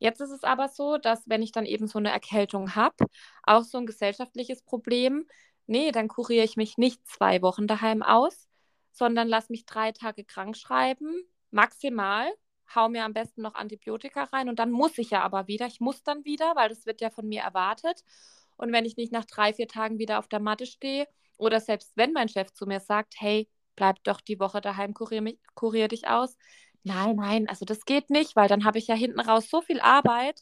Jetzt 0.00 0.20
ist 0.20 0.30
es 0.30 0.42
aber 0.44 0.68
so, 0.68 0.98
dass 0.98 1.28
wenn 1.28 1.42
ich 1.42 1.52
dann 1.52 1.66
eben 1.66 1.86
so 1.86 1.98
eine 1.98 2.10
Erkältung 2.10 2.74
habe, 2.74 2.96
auch 3.44 3.62
so 3.62 3.78
ein 3.78 3.86
gesellschaftliches 3.86 4.62
Problem, 4.62 5.26
nee, 5.66 5.92
dann 5.92 6.08
kuriere 6.08 6.44
ich 6.44 6.56
mich 6.56 6.76
nicht 6.78 7.06
zwei 7.06 7.40
Wochen 7.42 7.66
daheim 7.68 8.02
aus, 8.02 8.48
sondern 8.94 9.28
lass 9.28 9.50
mich 9.50 9.66
drei 9.66 9.92
Tage 9.92 10.24
krank 10.24 10.56
schreiben, 10.56 11.12
maximal, 11.50 12.32
hau 12.74 12.88
mir 12.88 13.04
am 13.04 13.12
besten 13.12 13.42
noch 13.42 13.54
Antibiotika 13.54 14.24
rein 14.24 14.48
und 14.48 14.58
dann 14.58 14.70
muss 14.70 14.96
ich 14.98 15.10
ja 15.10 15.22
aber 15.22 15.48
wieder. 15.48 15.66
Ich 15.66 15.80
muss 15.80 16.02
dann 16.02 16.24
wieder, 16.24 16.54
weil 16.54 16.68
das 16.68 16.86
wird 16.86 17.00
ja 17.00 17.10
von 17.10 17.28
mir 17.28 17.42
erwartet. 17.42 18.02
Und 18.56 18.72
wenn 18.72 18.84
ich 18.84 18.96
nicht 18.96 19.12
nach 19.12 19.24
drei, 19.24 19.52
vier 19.52 19.66
Tagen 19.66 19.98
wieder 19.98 20.20
auf 20.20 20.28
der 20.28 20.40
Matte 20.40 20.64
stehe 20.64 21.08
oder 21.36 21.60
selbst 21.60 21.92
wenn 21.96 22.12
mein 22.12 22.28
Chef 22.28 22.52
zu 22.52 22.66
mir 22.66 22.80
sagt, 22.80 23.14
hey, 23.18 23.48
bleib 23.74 24.02
doch 24.04 24.20
die 24.20 24.38
Woche 24.38 24.60
daheim, 24.60 24.94
kurier, 24.94 25.22
mich, 25.22 25.38
kurier 25.54 25.88
dich 25.88 26.06
aus. 26.06 26.36
Nein, 26.84 27.16
nein, 27.16 27.48
also 27.48 27.64
das 27.64 27.84
geht 27.84 28.10
nicht, 28.10 28.36
weil 28.36 28.46
dann 28.46 28.64
habe 28.64 28.78
ich 28.78 28.86
ja 28.86 28.94
hinten 28.94 29.20
raus 29.20 29.48
so 29.50 29.60
viel 29.60 29.80
Arbeit. 29.80 30.40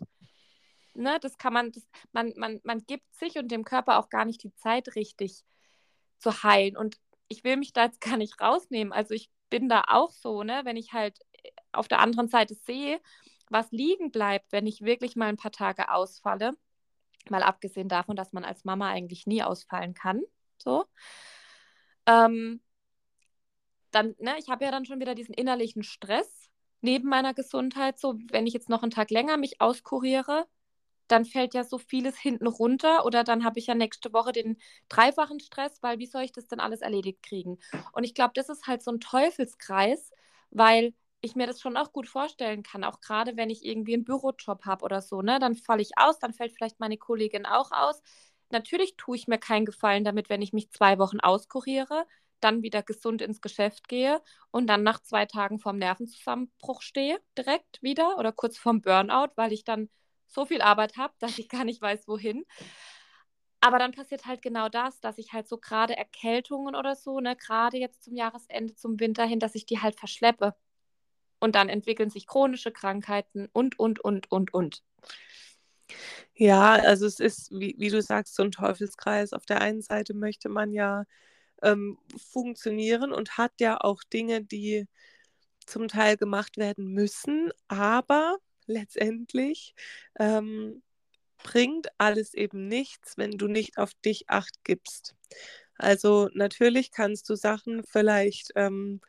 Ne, 0.95 1.19
das 1.23 1.39
kann 1.39 1.55
man, 1.55 1.73
das, 1.73 1.85
man, 2.13 2.35
man, 2.37 2.61
man 2.65 2.85
gibt 2.87 3.15
sich 3.15 3.39
und 3.39 3.51
dem 3.51 3.65
Körper 3.65 3.99
auch 3.99 4.11
gar 4.11 4.27
nicht 4.27 4.43
die 4.43 4.55
Zeit 4.57 4.95
richtig 4.95 5.43
zu 6.19 6.43
heilen. 6.43 6.77
Und 6.77 6.99
ich 7.33 7.45
will 7.45 7.57
mich 7.57 7.73
da 7.73 7.85
jetzt 7.85 8.01
gar 8.01 8.17
nicht 8.17 8.41
rausnehmen. 8.41 8.93
Also 8.93 9.15
ich 9.15 9.31
bin 9.51 9.69
da 9.69 9.85
auch 9.89 10.13
so, 10.13 10.43
ne, 10.43 10.61
wenn 10.65 10.77
ich 10.77 10.93
halt 10.93 11.19
äh, 11.43 11.51
auf 11.73 11.89
der 11.89 12.01
anderen 12.01 12.29
Seite 12.29 12.55
sehe, 12.55 13.01
was 13.51 13.71
liegen 13.73 14.11
bleibt, 14.11 14.53
wenn 14.53 14.67
ich 14.67 14.83
wirklich 14.83 15.17
mal 15.17 15.29
ein 15.29 15.37
paar 15.37 15.53
Tage 15.53 15.91
ausfalle, 15.91 16.53
mal 17.31 17.43
abgesehen 17.43 17.89
davon, 17.89 18.17
dass 18.17 18.33
man 18.33 18.45
als 18.45 18.65
Mama 18.65 18.89
eigentlich 18.89 19.27
nie 19.27 19.43
ausfallen 19.43 19.95
kann, 19.95 20.23
so. 20.59 20.85
Ähm, 22.07 22.61
dann, 23.91 24.15
ne, 24.19 24.37
ich 24.39 24.49
habe 24.49 24.65
ja 24.65 24.71
dann 24.71 24.87
schon 24.87 25.01
wieder 25.01 25.15
diesen 25.15 25.35
innerlichen 25.35 25.83
Stress 25.83 26.51
neben 26.81 27.09
meiner 27.09 27.35
Gesundheit, 27.35 27.99
so 27.99 28.19
wenn 28.31 28.47
ich 28.47 28.55
jetzt 28.55 28.69
noch 28.69 28.83
einen 28.83 28.91
Tag 28.91 29.11
länger 29.11 29.37
mich 29.37 29.61
auskuriere, 29.61 30.47
dann 31.13 31.25
fällt 31.27 31.55
ja 31.55 31.65
so 31.65 31.79
vieles 31.79 32.19
hinten 32.19 32.47
runter 32.47 33.05
oder 33.05 33.25
dann 33.25 33.45
habe 33.45 33.59
ich 33.59 33.67
ja 33.67 33.75
nächste 33.75 34.13
Woche 34.13 34.33
den 34.33 34.57
dreifachen 34.89 35.41
Stress, 35.41 35.83
weil 35.83 35.99
wie 35.99 36.07
soll 36.07 36.23
ich 36.23 36.33
das 36.33 36.47
denn 36.49 36.61
alles 36.61 36.81
erledigt 36.81 37.23
kriegen? 37.23 37.59
Und 37.93 38.05
ich 38.05 38.15
glaube, 38.15 38.33
das 38.35 38.49
ist 38.49 38.67
halt 38.67 38.83
so 38.83 38.91
ein 38.93 39.01
Teufelskreis, 39.01 40.11
weil 40.51 40.95
ich 41.21 41.37
mir 41.37 41.47
das 41.47 41.61
schon 41.61 41.77
auch 41.77 41.93
gut 41.93 42.09
vorstellen 42.09 42.63
kann, 42.63 42.85
auch 42.85 43.01
gerade 43.01 43.37
wenn 43.37 43.51
ich 43.51 43.65
irgendwie 43.65 43.95
einen 43.95 44.05
Bürojob 44.05 44.65
habe 44.65 44.85
oder 44.85 45.01
so, 45.03 45.23
ne, 45.23 45.39
dann 45.39 45.55
falle 45.55 45.83
ich 45.83 45.93
aus, 45.97 46.19
dann 46.19 46.33
fällt 46.35 46.53
vielleicht 46.53 46.81
meine 46.81 46.99
Kollegin 46.99 47.47
auch 47.47 47.71
aus. 47.73 48.03
Natürlich 48.51 48.97
tue 48.97 49.17
ich 49.17 49.29
mir 49.29 49.39
keinen 49.39 49.65
Gefallen 49.67 50.05
damit, 50.05 50.29
wenn 50.29 50.43
ich 50.43 50.53
mich 50.53 50.71
zwei 50.71 50.99
Wochen 50.99 51.21
auskuriere, 51.21 52.07
dann 52.41 52.63
wieder 52.63 52.83
gesund 52.83 53.23
ins 53.23 53.41
Geschäft 53.41 53.89
gehe 53.89 54.21
und 54.51 54.67
dann 54.67 54.83
nach 54.83 55.01
zwei 55.01 55.27
Tagen 55.27 55.59
vorm 55.61 55.79
Nervenzusammenbruch 55.79 56.83
stehe, 56.83 57.21
direkt 57.39 57.83
wieder 57.83 58.19
oder 58.19 58.33
kurz 58.33 58.59
vorm 58.59 58.81
Burnout, 58.83 59.29
weil 59.37 59.53
ich 59.53 59.65
dann 59.65 59.89
so 60.33 60.47
viel 60.47 60.63
Arbeit 60.63 60.97
habe, 60.97 61.15
dass 61.19 61.39
ich 61.39 61.49
gar 61.49 61.65
nicht 61.65 61.81
weiß, 61.81 62.09
wohin. 62.09 62.45
Aber 63.61 63.79
dann 63.79 63.93
passiert 63.93 64.27
halt 64.27 64.43
genau 64.43 64.69
das, 64.69 65.01
dass 65.01 65.19
ich 65.19 65.33
halt 65.33 65.47
so 65.47 65.57
gerade 65.57 65.97
Erkältungen 65.97 66.75
oder 66.75 66.97
so, 66.97 67.21
ne, 67.21 67.37
gerade 67.37 67.77
jetzt 67.79 68.03
zum 68.03 68.17
Jahresende, 68.17 68.75
zum 68.75 68.99
Winter 68.99 69.25
hin, 69.25 69.39
dass 69.39 69.55
ich 69.55 69.67
die 69.67 69.81
halt 69.81 69.97
verschleppe. 69.97 70.57
Und 71.39 71.55
dann 71.55 71.69
entwickeln 71.69 72.11
sich 72.11 72.27
chronische 72.27 72.73
Krankheiten 72.73 73.49
und, 73.53 73.79
und, 73.79 74.01
und, 74.01 74.31
und, 74.31 74.53
und. 74.53 74.83
Ja, 76.35 76.73
also 76.73 77.07
es 77.07 77.21
ist, 77.21 77.51
wie, 77.53 77.75
wie 77.79 77.89
du 77.89 78.01
sagst, 78.01 78.35
so 78.35 78.43
ein 78.43 78.51
Teufelskreis. 78.51 79.33
Auf 79.33 79.47
der 79.47 79.61
einen 79.61 79.83
Seite 79.83 80.15
möchte 80.15 80.49
man 80.49 80.73
ja 80.73 81.05
ähm, 81.63 81.99
funktionieren 82.17 83.13
und 83.13 83.39
hat 83.39 83.53
ja 83.61 83.81
auch 83.81 84.03
Dinge, 84.05 84.43
die 84.43 84.87
zum 85.67 85.89
Teil 85.89 86.17
gemacht 86.17 86.57
werden 86.57 86.93
müssen, 86.93 87.51
aber 87.69 88.39
letztendlich 88.67 89.75
ähm, 90.19 90.83
bringt 91.43 91.89
alles 91.99 92.35
eben 92.35 92.69
nichts, 92.69 93.19
wenn 93.19 93.33
du 93.33 93.49
nicht 93.49 93.79
auf 93.79 93.93
dich 94.05 94.29
acht 94.29 94.65
gibst. 94.65 95.15
Also 95.77 96.29
natürlich 96.35 96.93
kannst 96.93 97.29
du 97.29 97.35
Sachen 97.35 97.83
vielleicht 97.85 98.53
ähm, 98.55 99.01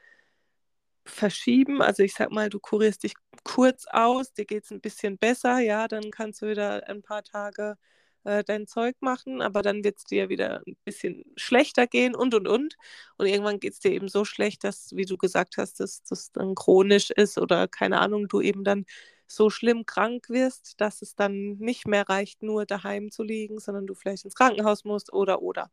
verschieben. 1.05 1.81
Also 1.81 2.03
ich 2.03 2.13
sag 2.13 2.31
mal, 2.31 2.49
du 2.49 2.59
kurierst 2.59 3.03
dich 3.03 3.13
kurz 3.43 3.85
aus, 3.91 4.33
dir 4.33 4.45
geht 4.45 4.63
es 4.65 4.71
ein 4.71 4.81
bisschen 4.81 5.17
besser, 5.17 5.59
ja, 5.59 5.87
dann 5.87 6.11
kannst 6.11 6.41
du 6.41 6.47
wieder 6.47 6.87
ein 6.89 7.01
paar 7.01 7.23
Tage 7.23 7.77
äh, 8.23 8.43
dein 8.43 8.67
Zeug 8.67 8.95
machen, 9.01 9.41
aber 9.41 9.61
dann 9.61 9.83
wird 9.83 9.97
es 9.97 10.05
dir 10.05 10.29
wieder 10.29 10.63
ein 10.65 10.77
bisschen 10.85 11.23
schlechter 11.35 11.87
gehen 11.87 12.15
und 12.15 12.33
und 12.33 12.47
und. 12.47 12.75
Und 13.17 13.25
irgendwann 13.27 13.59
geht 13.59 13.73
es 13.73 13.79
dir 13.79 13.91
eben 13.91 14.07
so 14.07 14.25
schlecht, 14.25 14.63
dass, 14.63 14.95
wie 14.95 15.05
du 15.05 15.17
gesagt 15.17 15.57
hast, 15.57 15.79
dass 15.79 16.03
das 16.03 16.31
dann 16.31 16.55
chronisch 16.55 17.11
ist 17.11 17.37
oder 17.37 17.67
keine 17.67 17.99
Ahnung, 17.99 18.27
du 18.27 18.41
eben 18.41 18.63
dann 18.63 18.85
so 19.35 19.49
schlimm 19.49 19.85
krank 19.85 20.29
wirst, 20.29 20.79
dass 20.81 21.01
es 21.01 21.15
dann 21.15 21.57
nicht 21.57 21.87
mehr 21.87 22.07
reicht, 22.09 22.43
nur 22.43 22.65
daheim 22.65 23.11
zu 23.11 23.23
liegen, 23.23 23.59
sondern 23.59 23.87
du 23.87 23.95
vielleicht 23.95 24.25
ins 24.25 24.35
Krankenhaus 24.35 24.83
musst 24.85 25.13
oder 25.13 25.41
oder. 25.41 25.71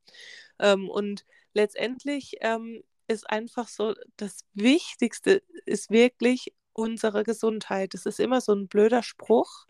Ähm, 0.59 0.89
und 0.89 1.25
letztendlich 1.55 2.37
ähm, 2.41 2.83
ist 3.09 3.29
einfach 3.31 3.69
so, 3.69 3.95
das 4.17 4.45
Wichtigste 4.55 5.43
ist 5.67 5.91
wirklich 5.91 6.53
unsere 6.73 7.25
Gesundheit. 7.25 7.95
Das 7.95 8.07
ist 8.07 8.21
immer 8.21 8.41
so 8.41 8.53
ein 8.55 8.69
blöder 8.69 9.03
Spruch. 9.03 9.67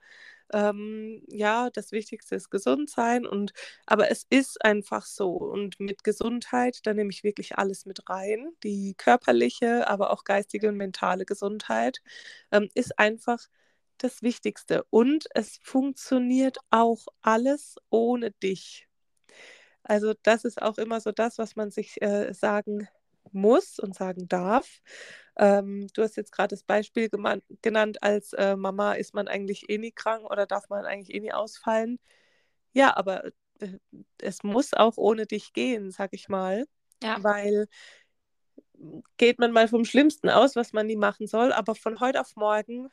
Ähm, 0.52 1.22
ja, 1.28 1.70
das 1.70 1.92
Wichtigste 1.92 2.34
ist 2.34 2.50
gesund 2.50 2.90
sein 2.90 3.24
und 3.26 3.52
aber 3.86 4.10
es 4.10 4.26
ist 4.30 4.64
einfach 4.64 5.06
so 5.06 5.30
und 5.36 5.78
mit 5.78 6.02
Gesundheit, 6.04 6.80
da 6.84 6.92
nehme 6.94 7.10
ich 7.10 7.22
wirklich 7.24 7.56
alles 7.58 7.86
mit 7.86 8.08
rein. 8.10 8.48
Die 8.64 8.94
körperliche, 8.96 9.88
aber 9.88 10.10
auch 10.10 10.24
geistige 10.24 10.68
und 10.68 10.76
mentale 10.76 11.24
Gesundheit 11.24 12.00
ähm, 12.52 12.68
ist 12.74 12.98
einfach 12.98 13.38
das 14.02 14.22
Wichtigste 14.22 14.84
und 14.90 15.26
es 15.34 15.58
funktioniert 15.62 16.58
auch 16.70 17.06
alles 17.22 17.76
ohne 17.90 18.30
dich. 18.30 18.88
Also 19.82 20.14
das 20.22 20.44
ist 20.44 20.60
auch 20.60 20.78
immer 20.78 21.00
so 21.00 21.12
das, 21.12 21.38
was 21.38 21.56
man 21.56 21.70
sich 21.70 22.00
äh, 22.02 22.32
sagen 22.32 22.88
muss 23.32 23.78
und 23.78 23.94
sagen 23.94 24.28
darf. 24.28 24.82
Ähm, 25.36 25.88
du 25.94 26.02
hast 26.02 26.16
jetzt 26.16 26.32
gerade 26.32 26.48
das 26.48 26.62
Beispiel 26.62 27.08
genannt, 27.62 28.02
als 28.02 28.32
äh, 28.32 28.56
Mama 28.56 28.94
ist 28.94 29.14
man 29.14 29.28
eigentlich 29.28 29.68
eh 29.68 29.78
nie 29.78 29.92
krank 29.92 30.24
oder 30.24 30.46
darf 30.46 30.68
man 30.68 30.84
eigentlich 30.84 31.14
eh 31.14 31.20
nie 31.20 31.32
ausfallen. 31.32 31.98
Ja, 32.72 32.96
aber 32.96 33.26
äh, 33.60 33.78
es 34.18 34.42
muss 34.42 34.74
auch 34.74 34.96
ohne 34.96 35.26
dich 35.26 35.52
gehen, 35.52 35.90
sag 35.90 36.12
ich 36.12 36.28
mal. 36.28 36.66
Ja. 37.02 37.22
Weil 37.22 37.68
geht 39.16 39.38
man 39.38 39.52
mal 39.52 39.68
vom 39.68 39.84
Schlimmsten 39.84 40.30
aus, 40.30 40.56
was 40.56 40.72
man 40.72 40.86
nie 40.86 40.96
machen 40.96 41.26
soll, 41.26 41.52
aber 41.52 41.74
von 41.74 42.00
heute 42.00 42.20
auf 42.20 42.34
morgen 42.36 42.90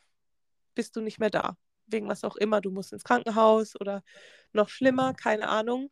bist 0.77 0.95
du 0.95 1.01
nicht 1.01 1.19
mehr 1.19 1.31
da. 1.31 1.57
Wegen 1.87 2.07
was 2.09 2.23
auch 2.23 2.37
immer. 2.37 2.61
Du 2.61 2.71
musst 2.71 2.93
ins 2.93 3.03
Krankenhaus 3.03 3.79
oder 3.79 4.03
noch 4.53 4.69
schlimmer, 4.69 5.13
keine 5.13 5.49
Ahnung 5.49 5.91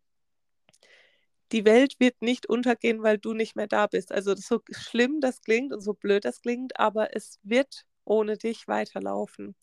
die 1.52 1.66
Welt 1.66 1.96
wird 2.00 2.22
nicht 2.22 2.48
untergehen, 2.48 3.04
weil 3.04 3.18
du 3.18 3.34
nicht 3.34 3.56
mehr 3.56 3.68
da 3.68 3.88
bist. 3.88 4.12
Also 4.12 4.36
so 4.36 4.62
schlimm 4.72 5.22
das 5.22 5.42
klingt 5.42 5.74
und 5.74 5.82
so 5.82 5.94
blöd 5.94 6.26
das 6.26 6.42
klingt, 6.42 6.80
aber 6.80 7.16
es 7.16 7.40
wird 7.44 7.86
ohne 8.04 8.38
dich 8.38 8.68
weiterlaufen. 8.68 9.56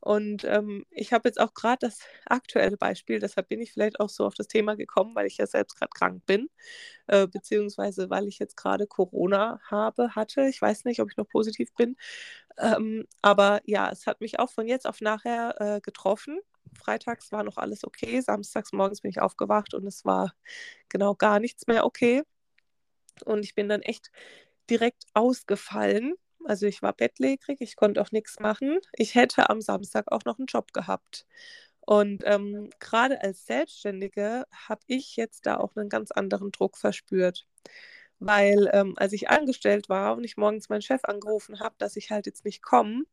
Und 0.00 0.44
ähm, 0.44 0.84
ich 0.90 1.12
habe 1.12 1.28
jetzt 1.28 1.40
auch 1.40 1.54
gerade 1.54 1.78
das 1.80 2.00
aktuelle 2.26 2.76
Beispiel, 2.76 3.18
deshalb 3.18 3.48
bin 3.48 3.60
ich 3.60 3.72
vielleicht 3.72 3.98
auch 4.00 4.08
so 4.08 4.26
auf 4.26 4.34
das 4.34 4.46
Thema 4.46 4.76
gekommen, 4.76 5.14
weil 5.16 5.26
ich 5.26 5.38
ja 5.38 5.46
selbst 5.46 5.76
gerade 5.76 5.90
krank 5.92 6.24
bin, 6.26 6.48
äh, 7.08 7.26
beziehungsweise 7.26 8.08
weil 8.10 8.28
ich 8.28 8.38
jetzt 8.38 8.56
gerade 8.56 8.86
Corona 8.86 9.60
habe, 9.64 10.14
hatte. 10.14 10.48
Ich 10.48 10.62
weiß 10.62 10.84
nicht, 10.84 11.00
ob 11.00 11.10
ich 11.10 11.16
noch 11.16 11.28
positiv 11.28 11.74
bin. 11.74 11.96
Ähm, 12.58 13.06
aber 13.22 13.60
ja, 13.64 13.90
es 13.90 14.06
hat 14.06 14.20
mich 14.20 14.38
auch 14.40 14.50
von 14.50 14.66
jetzt 14.66 14.86
auf 14.86 15.00
nachher 15.00 15.54
äh, 15.60 15.80
getroffen 15.80 16.40
freitags 16.76 17.32
war 17.32 17.44
noch 17.44 17.56
alles 17.56 17.84
okay. 17.84 18.20
Samstags 18.20 18.72
morgens 18.72 19.00
bin 19.02 19.10
ich 19.10 19.20
aufgewacht 19.20 19.74
und 19.74 19.86
es 19.86 20.04
war 20.04 20.34
genau 20.88 21.14
gar 21.14 21.40
nichts 21.40 21.66
mehr 21.66 21.84
okay. 21.84 22.22
Und 23.24 23.44
ich 23.44 23.54
bin 23.54 23.68
dann 23.68 23.82
echt 23.82 24.10
direkt 24.70 25.04
ausgefallen. 25.14 26.14
Also 26.44 26.66
ich 26.66 26.82
war 26.82 26.92
bettlägerig, 26.92 27.60
ich 27.60 27.76
konnte 27.76 28.00
auch 28.00 28.12
nichts 28.12 28.38
machen. 28.40 28.78
Ich 28.92 29.14
hätte 29.14 29.50
am 29.50 29.60
Samstag 29.60 30.10
auch 30.12 30.24
noch 30.24 30.38
einen 30.38 30.46
Job 30.46 30.72
gehabt. 30.72 31.26
Und 31.80 32.22
ähm, 32.26 32.70
gerade 32.80 33.20
als 33.22 33.46
Selbstständige 33.46 34.44
habe 34.52 34.82
ich 34.86 35.16
jetzt 35.16 35.46
da 35.46 35.56
auch 35.56 35.74
einen 35.76 35.88
ganz 35.88 36.10
anderen 36.10 36.52
Druck 36.52 36.76
verspürt. 36.76 37.46
Weil 38.20 38.68
ähm, 38.72 38.94
als 38.96 39.12
ich 39.12 39.30
angestellt 39.30 39.88
war 39.88 40.16
und 40.16 40.24
ich 40.24 40.36
morgens 40.36 40.68
meinen 40.68 40.82
Chef 40.82 41.04
angerufen 41.04 41.60
habe, 41.60 41.74
dass 41.78 41.96
ich 41.96 42.10
halt 42.10 42.26
jetzt 42.26 42.44
nicht 42.44 42.62
komme, 42.62 43.04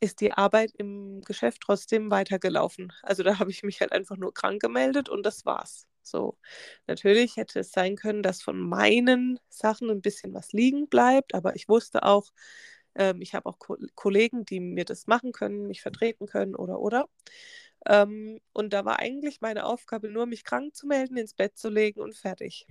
ist 0.00 0.20
die 0.20 0.32
Arbeit 0.32 0.72
im 0.76 1.22
Geschäft 1.22 1.62
trotzdem 1.62 2.10
weitergelaufen. 2.10 2.92
Also 3.02 3.22
da 3.22 3.38
habe 3.38 3.50
ich 3.50 3.62
mich 3.62 3.80
halt 3.80 3.92
einfach 3.92 4.16
nur 4.16 4.34
krank 4.34 4.60
gemeldet 4.60 5.08
und 5.08 5.24
das 5.24 5.46
war's. 5.46 5.86
So, 6.02 6.36
natürlich 6.86 7.36
hätte 7.38 7.60
es 7.60 7.72
sein 7.72 7.96
können, 7.96 8.22
dass 8.22 8.42
von 8.42 8.58
meinen 8.60 9.40
Sachen 9.48 9.88
ein 9.90 10.02
bisschen 10.02 10.34
was 10.34 10.52
liegen 10.52 10.88
bleibt, 10.88 11.34
aber 11.34 11.56
ich 11.56 11.68
wusste 11.68 12.02
auch, 12.02 12.30
ähm, 12.94 13.22
ich 13.22 13.34
habe 13.34 13.46
auch 13.48 13.58
Ko 13.58 13.76
Kollegen, 13.94 14.44
die 14.44 14.60
mir 14.60 14.84
das 14.84 15.06
machen 15.06 15.32
können, 15.32 15.66
mich 15.66 15.80
vertreten 15.82 16.26
können 16.26 16.54
oder 16.54 16.80
oder. 16.80 17.08
Ähm, 17.86 18.40
und 18.52 18.72
da 18.72 18.84
war 18.84 18.98
eigentlich 19.00 19.40
meine 19.40 19.64
Aufgabe 19.66 20.10
nur, 20.10 20.26
mich 20.26 20.44
krank 20.44 20.74
zu 20.76 20.86
melden, 20.86 21.16
ins 21.16 21.34
Bett 21.34 21.56
zu 21.58 21.68
legen 21.70 22.00
und 22.00 22.16
fertig. 22.16 22.66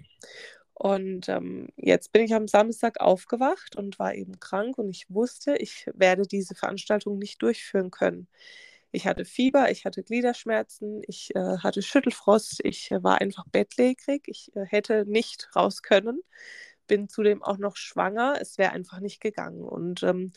Und 0.75 1.29
ähm, 1.29 1.67
jetzt 1.77 2.11
bin 2.11 2.23
ich 2.23 2.33
am 2.33 2.47
Samstag 2.47 2.99
aufgewacht 2.99 3.75
und 3.75 3.99
war 3.99 4.15
eben 4.15 4.39
krank 4.39 4.77
und 4.77 4.89
ich 4.89 5.05
wusste, 5.09 5.55
ich 5.57 5.87
werde 5.93 6.23
diese 6.23 6.55
Veranstaltung 6.55 7.19
nicht 7.19 7.41
durchführen 7.41 7.91
können. 7.91 8.27
Ich 8.91 9.07
hatte 9.07 9.25
Fieber, 9.25 9.71
ich 9.71 9.85
hatte 9.85 10.03
Gliederschmerzen, 10.03 11.01
ich 11.07 11.35
äh, 11.35 11.57
hatte 11.59 11.81
Schüttelfrost, 11.81 12.61
ich 12.63 12.91
äh, 12.91 13.03
war 13.03 13.21
einfach 13.21 13.45
bettlägerig, 13.51 14.23
ich 14.27 14.55
äh, 14.55 14.65
hätte 14.65 15.05
nicht 15.07 15.49
raus 15.55 15.81
können, 15.83 16.21
bin 16.87 17.09
zudem 17.09 17.43
auch 17.43 17.57
noch 17.57 17.75
schwanger, 17.77 18.37
es 18.41 18.57
wäre 18.57 18.71
einfach 18.73 18.99
nicht 18.99 19.21
gegangen. 19.21 19.63
Und 19.63 20.03
ähm, 20.03 20.33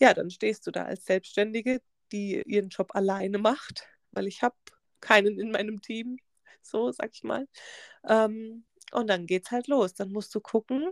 ja, 0.00 0.14
dann 0.14 0.30
stehst 0.30 0.66
du 0.66 0.70
da 0.70 0.84
als 0.84 1.04
Selbstständige, 1.06 1.82
die 2.12 2.42
ihren 2.46 2.70
Job 2.70 2.94
alleine 2.94 3.38
macht, 3.38 3.86
weil 4.12 4.26
ich 4.26 4.42
habe 4.42 4.56
keinen 5.00 5.38
in 5.38 5.50
meinem 5.50 5.82
Team, 5.82 6.18
so 6.62 6.92
sag 6.92 7.10
ich 7.14 7.22
mal. 7.24 7.46
Ähm, 8.08 8.64
und 8.92 9.08
dann 9.08 9.26
geht's 9.26 9.50
halt 9.50 9.68
los. 9.68 9.94
Dann 9.94 10.12
musst 10.12 10.34
du 10.34 10.40
gucken, 10.40 10.90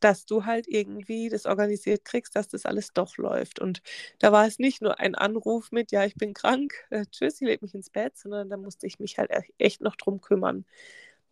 dass 0.00 0.26
du 0.26 0.44
halt 0.44 0.66
irgendwie 0.68 1.28
das 1.30 1.46
organisiert 1.46 2.04
kriegst, 2.04 2.36
dass 2.36 2.48
das 2.48 2.66
alles 2.66 2.92
doch 2.92 3.16
läuft. 3.16 3.58
Und 3.60 3.80
da 4.18 4.32
war 4.32 4.46
es 4.46 4.58
nicht 4.58 4.82
nur 4.82 5.00
ein 5.00 5.14
Anruf 5.14 5.72
mit, 5.72 5.92
ja, 5.92 6.04
ich 6.04 6.14
bin 6.16 6.34
krank, 6.34 6.74
äh, 6.90 7.06
tschüss, 7.06 7.40
ich 7.40 7.46
lege 7.48 7.64
mich 7.64 7.74
ins 7.74 7.90
Bett, 7.90 8.16
sondern 8.16 8.50
da 8.50 8.56
musste 8.56 8.86
ich 8.86 8.98
mich 8.98 9.18
halt 9.18 9.30
e-, 9.30 9.42
echt 9.58 9.80
noch 9.80 9.96
drum 9.96 10.20
kümmern. 10.20 10.66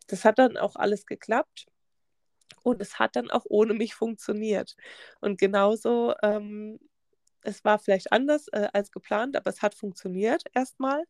Das 0.09 0.25
hat 0.25 0.39
dann 0.39 0.57
auch 0.57 0.77
alles 0.77 1.07
geklappt 1.07 1.67
und 2.63 2.81
es 2.81 2.99
hat 2.99 3.17
dann 3.17 3.31
auch 3.31 3.45
ohne 3.49 3.75
mich 3.75 3.95
funktioniert. 3.95 4.77
Und 5.21 5.39
genauso, 5.39 6.15
ähm, 6.23 6.79
es 7.43 7.65
war 7.65 7.79
vielleicht 7.79 8.13
anders 8.13 8.49
äh, 8.53 8.69
als 8.73 8.91
geplant, 8.93 9.37
aber 9.37 9.51
es 9.51 9.63
hat 9.63 9.75
funktioniert 9.75 10.45
erstmal. 10.55 11.05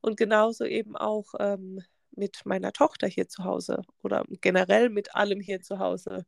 Und 0.00 0.16
genauso 0.16 0.64
eben 0.64 0.96
auch 0.96 1.34
ähm, 1.38 1.82
mit 2.16 2.42
meiner 2.44 2.72
Tochter 2.72 3.06
hier 3.08 3.28
zu 3.28 3.44
Hause 3.44 3.82
oder 4.02 4.24
generell 4.40 4.90
mit 4.90 5.14
allem 5.14 5.40
hier 5.40 5.60
zu 5.60 5.78
Hause. 5.78 6.24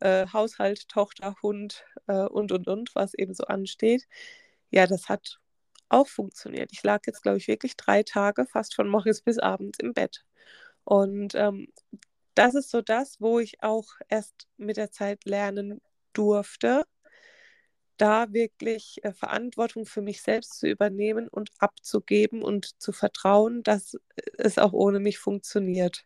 Äh, 0.00 0.26
Haushalt, 0.32 0.88
Tochter, 0.88 1.36
Hund 1.42 1.84
äh, 2.08 2.24
und, 2.24 2.52
und, 2.52 2.68
und, 2.68 2.94
was 2.94 3.14
eben 3.14 3.34
so 3.34 3.44
ansteht. 3.44 4.06
Ja, 4.70 4.86
das 4.86 5.08
hat 5.08 5.38
auch 5.88 6.08
funktioniert. 6.08 6.70
Ich 6.72 6.82
lag 6.82 7.02
jetzt, 7.06 7.22
glaube 7.22 7.38
ich, 7.38 7.48
wirklich 7.48 7.76
drei 7.76 8.02
Tage 8.02 8.46
fast 8.46 8.74
von 8.74 8.88
morgens 8.88 9.22
bis 9.22 9.38
abends 9.38 9.78
im 9.80 9.94
Bett. 9.94 10.24
Und 10.84 11.34
ähm, 11.34 11.68
das 12.34 12.54
ist 12.54 12.70
so 12.70 12.82
das, 12.82 13.20
wo 13.20 13.38
ich 13.38 13.62
auch 13.62 13.86
erst 14.08 14.48
mit 14.56 14.76
der 14.76 14.90
Zeit 14.90 15.24
lernen 15.24 15.80
durfte, 16.12 16.84
da 17.96 18.32
wirklich 18.32 18.98
äh, 19.04 19.12
Verantwortung 19.12 19.86
für 19.86 20.02
mich 20.02 20.22
selbst 20.22 20.58
zu 20.58 20.66
übernehmen 20.68 21.28
und 21.28 21.50
abzugeben 21.58 22.42
und 22.42 22.80
zu 22.80 22.92
vertrauen, 22.92 23.62
dass 23.62 23.96
es 24.38 24.58
auch 24.58 24.72
ohne 24.72 25.00
mich 25.00 25.18
funktioniert. 25.18 26.04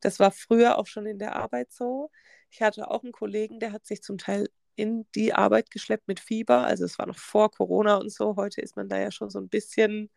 Das 0.00 0.18
war 0.20 0.30
früher 0.32 0.78
auch 0.78 0.86
schon 0.86 1.06
in 1.06 1.18
der 1.18 1.36
Arbeit 1.36 1.72
so. 1.72 2.10
Ich 2.50 2.62
hatte 2.62 2.90
auch 2.90 3.02
einen 3.04 3.12
Kollegen, 3.12 3.60
der 3.60 3.72
hat 3.72 3.86
sich 3.86 4.02
zum 4.02 4.18
Teil 4.18 4.48
in 4.76 5.06
die 5.14 5.34
Arbeit 5.34 5.70
geschleppt 5.70 6.08
mit 6.08 6.20
Fieber. 6.20 6.64
Also 6.66 6.84
es 6.84 6.98
war 6.98 7.06
noch 7.06 7.18
vor 7.18 7.50
Corona 7.50 7.96
und 7.96 8.10
so. 8.12 8.36
Heute 8.36 8.60
ist 8.62 8.76
man 8.76 8.88
da 8.88 8.98
ja 8.98 9.10
schon 9.10 9.30
so 9.30 9.38
ein 9.38 9.48
bisschen 9.48 10.10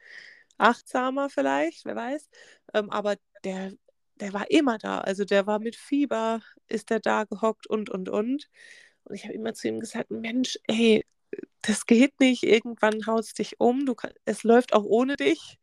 achtsamer 0.58 1.30
vielleicht, 1.30 1.86
wer 1.86 1.96
weiß. 1.96 2.30
Ähm, 2.74 2.90
aber 2.90 3.16
der, 3.44 3.74
der 4.16 4.34
war 4.34 4.50
immer 4.52 4.78
da. 4.78 5.00
Also 5.02 5.26
der 5.26 5.48
war 5.48 5.60
mit 5.60 5.76
Fieber, 5.76 6.42
ist 6.68 6.90
der 6.90 7.00
da 7.00 7.26
gehockt 7.26 7.68
und, 7.68 7.90
und, 7.90 8.10
und. 8.10 8.50
Und 9.06 9.16
ich 9.16 9.24
habe 9.26 9.34
immer 9.34 9.54
zu 9.54 9.68
ihm 9.68 9.80
gesagt, 9.80 10.12
Mensch, 10.12 10.60
ey, 10.68 11.06
das 11.62 11.86
geht 11.86 12.20
nicht, 12.20 12.44
irgendwann 12.44 13.06
haust 13.08 13.40
dich 13.40 13.60
um, 13.60 13.86
du 13.86 13.96
kann, 13.96 14.12
es 14.26 14.44
läuft 14.44 14.74
auch 14.74 14.84
ohne 14.84 15.16
dich. 15.16 15.58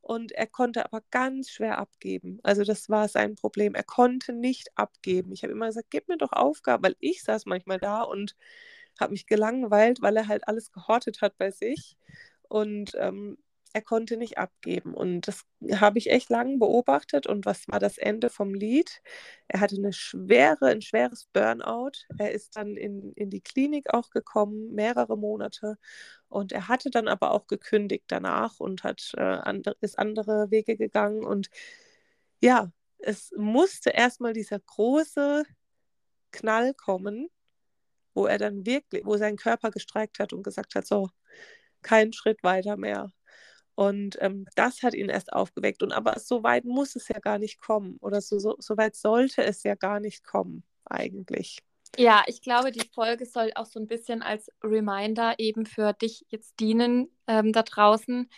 Und 0.00 0.32
er 0.32 0.46
konnte 0.46 0.84
aber 0.84 1.02
ganz 1.10 1.50
schwer 1.50 1.78
abgeben. 1.78 2.38
Also 2.42 2.62
das 2.62 2.90
war 2.90 3.08
sein 3.08 3.36
Problem. 3.36 3.74
Er 3.74 3.84
konnte 3.84 4.34
nicht 4.34 4.68
abgeben. 4.76 5.32
Ich 5.32 5.42
habe 5.42 5.52
immer 5.54 5.66
gesagt, 5.66 5.88
gib 5.90 6.08
mir 6.08 6.18
doch 6.18 6.32
Aufgaben, 6.32 6.84
weil 6.84 6.96
ich 7.00 7.22
saß 7.22 7.46
manchmal 7.46 7.78
da 7.78 8.02
und 8.02 8.36
habe 9.00 9.12
mich 9.12 9.26
gelangweilt, 9.26 10.02
weil 10.02 10.16
er 10.18 10.28
halt 10.28 10.46
alles 10.46 10.70
gehortet 10.72 11.22
hat 11.22 11.38
bei 11.38 11.50
sich. 11.50 11.96
Und 12.48 12.92
ähm, 12.98 13.38
er 13.74 13.82
konnte 13.82 14.16
nicht 14.16 14.38
abgeben. 14.38 14.94
Und 14.94 15.26
das 15.26 15.44
habe 15.72 15.98
ich 15.98 16.08
echt 16.10 16.30
lange 16.30 16.58
beobachtet. 16.58 17.26
Und 17.26 17.44
was 17.44 17.66
war 17.68 17.80
das 17.80 17.98
Ende 17.98 18.30
vom 18.30 18.54
Lied? 18.54 19.02
Er 19.48 19.60
hatte 19.60 19.74
eine 19.76 19.92
schwere, 19.92 20.66
ein 20.68 20.80
schweres 20.80 21.26
Burnout. 21.32 21.90
Er 22.16 22.30
ist 22.32 22.56
dann 22.56 22.76
in, 22.76 23.12
in 23.14 23.30
die 23.30 23.40
Klinik 23.40 23.92
auch 23.92 24.10
gekommen, 24.10 24.72
mehrere 24.74 25.18
Monate. 25.18 25.76
Und 26.28 26.52
er 26.52 26.68
hatte 26.68 26.88
dann 26.90 27.08
aber 27.08 27.32
auch 27.32 27.48
gekündigt 27.48 28.04
danach 28.08 28.60
und 28.60 28.84
hat, 28.84 29.10
äh, 29.16 29.22
andere, 29.22 29.76
ist 29.80 29.98
andere 29.98 30.52
Wege 30.52 30.76
gegangen. 30.76 31.24
Und 31.24 31.50
ja, 32.40 32.70
es 32.98 33.32
musste 33.36 33.90
erstmal 33.90 34.34
dieser 34.34 34.60
große 34.60 35.44
Knall 36.30 36.74
kommen, 36.74 37.28
wo 38.14 38.26
er 38.26 38.38
dann 38.38 38.66
wirklich, 38.66 39.04
wo 39.04 39.16
sein 39.16 39.36
Körper 39.36 39.72
gestreikt 39.72 40.20
hat 40.20 40.32
und 40.32 40.44
gesagt 40.44 40.76
hat, 40.76 40.86
so, 40.86 41.10
kein 41.82 42.12
Schritt 42.12 42.42
weiter 42.44 42.76
mehr. 42.76 43.12
Und 43.74 44.16
ähm, 44.20 44.46
das 44.54 44.82
hat 44.82 44.94
ihn 44.94 45.08
erst 45.08 45.32
aufgeweckt. 45.32 45.82
Und 45.82 45.92
aber 45.92 46.18
so 46.18 46.42
weit 46.42 46.64
muss 46.64 46.94
es 46.96 47.08
ja 47.08 47.18
gar 47.18 47.38
nicht 47.38 47.60
kommen. 47.60 47.96
Oder 48.00 48.20
so, 48.20 48.38
so, 48.38 48.56
so 48.58 48.76
weit 48.76 48.94
sollte 48.94 49.42
es 49.42 49.62
ja 49.64 49.74
gar 49.74 50.00
nicht 50.00 50.24
kommen, 50.24 50.62
eigentlich. 50.84 51.58
Ja, 51.96 52.24
ich 52.26 52.40
glaube, 52.40 52.72
die 52.72 52.88
Folge 52.92 53.26
soll 53.26 53.52
auch 53.54 53.66
so 53.66 53.78
ein 53.78 53.86
bisschen 53.86 54.22
als 54.22 54.50
Reminder 54.62 55.34
eben 55.38 55.64
für 55.66 55.92
dich 55.92 56.24
jetzt 56.28 56.58
dienen 56.58 57.08
ähm, 57.26 57.52
da 57.52 57.62
draußen, 57.62 58.28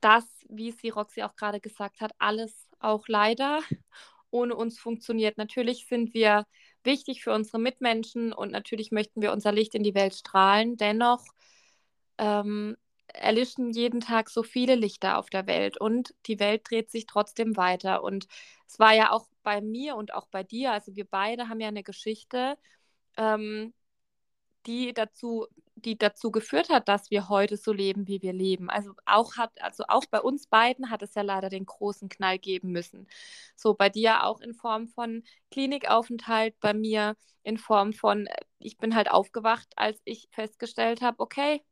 dass, 0.00 0.24
wie 0.48 0.70
sie 0.70 0.90
Roxy 0.90 1.22
auch 1.22 1.36
gerade 1.36 1.60
gesagt 1.60 2.00
hat, 2.00 2.12
alles 2.18 2.68
auch 2.78 3.08
leider 3.08 3.60
ohne 4.30 4.54
uns 4.54 4.78
funktioniert. 4.78 5.36
Natürlich 5.38 5.86
sind 5.86 6.14
wir 6.14 6.46
wichtig 6.84 7.22
für 7.22 7.32
unsere 7.32 7.58
Mitmenschen 7.58 8.32
und 8.32 8.52
natürlich 8.52 8.90
möchten 8.92 9.20
wir 9.20 9.32
unser 9.32 9.52
Licht 9.52 9.74
in 9.74 9.82
die 9.82 9.94
Welt 9.94 10.14
strahlen. 10.14 10.76
Dennoch 10.76 11.24
ähm, 12.18 12.76
erlischen 13.14 13.70
jeden 13.70 14.00
Tag 14.00 14.30
so 14.30 14.42
viele 14.42 14.74
Lichter 14.74 15.18
auf 15.18 15.30
der 15.30 15.46
Welt 15.46 15.80
und 15.80 16.14
die 16.26 16.40
Welt 16.40 16.62
dreht 16.70 16.90
sich 16.90 17.06
trotzdem 17.06 17.56
weiter. 17.56 18.02
Und 18.02 18.26
es 18.66 18.78
war 18.78 18.94
ja 18.94 19.12
auch 19.12 19.26
bei 19.42 19.60
mir 19.60 19.96
und 19.96 20.14
auch 20.14 20.26
bei 20.28 20.42
dir, 20.42 20.72
also 20.72 20.94
wir 20.96 21.06
beide 21.06 21.48
haben 21.48 21.60
ja 21.60 21.68
eine 21.68 21.82
Geschichte, 21.82 22.56
ähm, 23.16 23.74
die 24.66 24.92
dazu, 24.92 25.46
die 25.76 25.96
dazu 25.98 26.30
geführt 26.30 26.68
hat, 26.70 26.88
dass 26.88 27.10
wir 27.10 27.28
heute 27.28 27.56
so 27.56 27.72
leben, 27.72 28.06
wie 28.08 28.22
wir 28.22 28.32
leben. 28.32 28.70
Also 28.70 28.92
auch 29.06 29.36
hat, 29.36 29.50
also 29.62 29.84
auch 29.88 30.04
bei 30.10 30.20
uns 30.20 30.46
beiden 30.46 30.90
hat 30.90 31.02
es 31.02 31.14
ja 31.14 31.22
leider 31.22 31.48
den 31.48 31.66
großen 31.66 32.08
Knall 32.08 32.38
geben 32.38 32.70
müssen. 32.72 33.08
So 33.56 33.74
bei 33.74 33.88
dir 33.88 34.24
auch 34.24 34.40
in 34.40 34.54
Form 34.54 34.88
von 34.88 35.22
Klinikaufenthalt, 35.50 36.58
bei 36.60 36.74
mir 36.74 37.16
in 37.42 37.56
Form 37.58 37.92
von, 37.92 38.26
äh, 38.26 38.36
ich 38.58 38.78
bin 38.78 38.94
halt 38.94 39.10
aufgewacht, 39.10 39.68
als 39.76 40.00
ich 40.04 40.28
festgestellt 40.32 41.00
habe, 41.02 41.20
okay, 41.20 41.62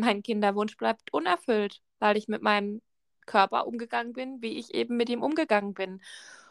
mein 0.00 0.22
Kinderwunsch 0.22 0.76
bleibt 0.76 1.12
unerfüllt, 1.12 1.80
weil 1.98 2.16
ich 2.16 2.28
mit 2.28 2.42
meinem 2.42 2.82
Körper 3.26 3.66
umgegangen 3.66 4.12
bin, 4.12 4.42
wie 4.42 4.58
ich 4.58 4.74
eben 4.74 4.96
mit 4.96 5.08
ihm 5.08 5.22
umgegangen 5.22 5.74
bin. 5.74 6.02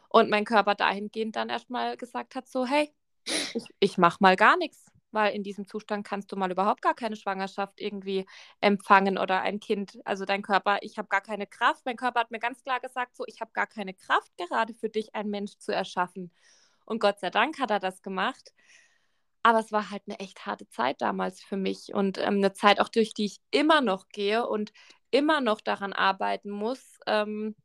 Und 0.10 0.30
mein 0.30 0.46
Körper 0.46 0.76
dahingehend 0.76 1.36
dann 1.36 1.50
erstmal 1.50 1.98
gesagt 1.98 2.36
hat, 2.36 2.48
so, 2.48 2.66
hey, 2.66 2.94
ich, 3.26 3.66
ich 3.80 3.98
mach 3.98 4.20
mal 4.20 4.36
gar 4.36 4.58
nichts, 4.58 4.92
weil 5.12 5.34
in 5.34 5.44
diesem 5.44 5.68
Zustand 5.68 6.06
kannst 6.06 6.32
du 6.32 6.36
mal 6.36 6.52
überhaupt 6.52 6.82
gar 6.82 6.94
keine 6.94 7.16
Schwangerschaft 7.16 7.80
irgendwie 7.80 8.26
empfangen 8.62 9.18
oder 9.18 9.42
ein 9.42 9.60
Kind. 9.60 10.00
Also 10.06 10.26
dein 10.26 10.42
Körper, 10.42 10.80
ich 10.82 10.98
habe 10.98 11.08
gar 11.08 11.22
keine 11.22 11.48
Kraft. 11.48 11.86
Mein 11.86 11.98
Körper 11.98 12.22
hat 12.22 12.32
mir 12.32 12.40
ganz 12.40 12.64
klar 12.64 12.80
gesagt, 12.80 13.16
so, 13.16 13.24
ich 13.28 13.42
habe 13.42 13.52
gar 13.54 13.68
keine 13.68 13.94
Kraft 13.94 14.32
gerade 14.38 14.74
für 14.74 14.90
dich, 14.90 15.16
ein 15.16 15.30
Mensch 15.30 15.58
zu 15.58 15.74
erschaffen. 15.74 16.32
Und 16.86 17.00
Gott 17.00 17.20
sei 17.20 17.30
Dank 17.30 17.60
hat 17.60 17.72
er 17.72 17.80
das 17.80 18.02
gemacht. 18.02 18.54
Aber 19.44 19.60
es 19.60 19.72
war 19.72 19.92
halt 19.92 20.04
eine 20.08 20.20
echt 20.20 20.46
harte 20.46 20.68
Zeit 20.70 21.02
damals 21.02 21.42
für 21.44 21.58
mich 21.58 21.94
und 21.94 22.18
ähm, 22.18 22.38
eine 22.38 22.54
Zeit 22.54 22.80
auch, 22.80 22.90
durch 22.90 23.14
die 23.14 23.26
ich 23.26 23.42
immer 23.52 23.82
noch 23.82 24.10
gehe 24.10 24.48
und 24.48 24.72
immer 25.12 25.42
noch 25.42 25.62
daran 25.62 25.94
arbeiten 25.94 26.50
muss, 26.50 27.00
ähm, 27.08 27.56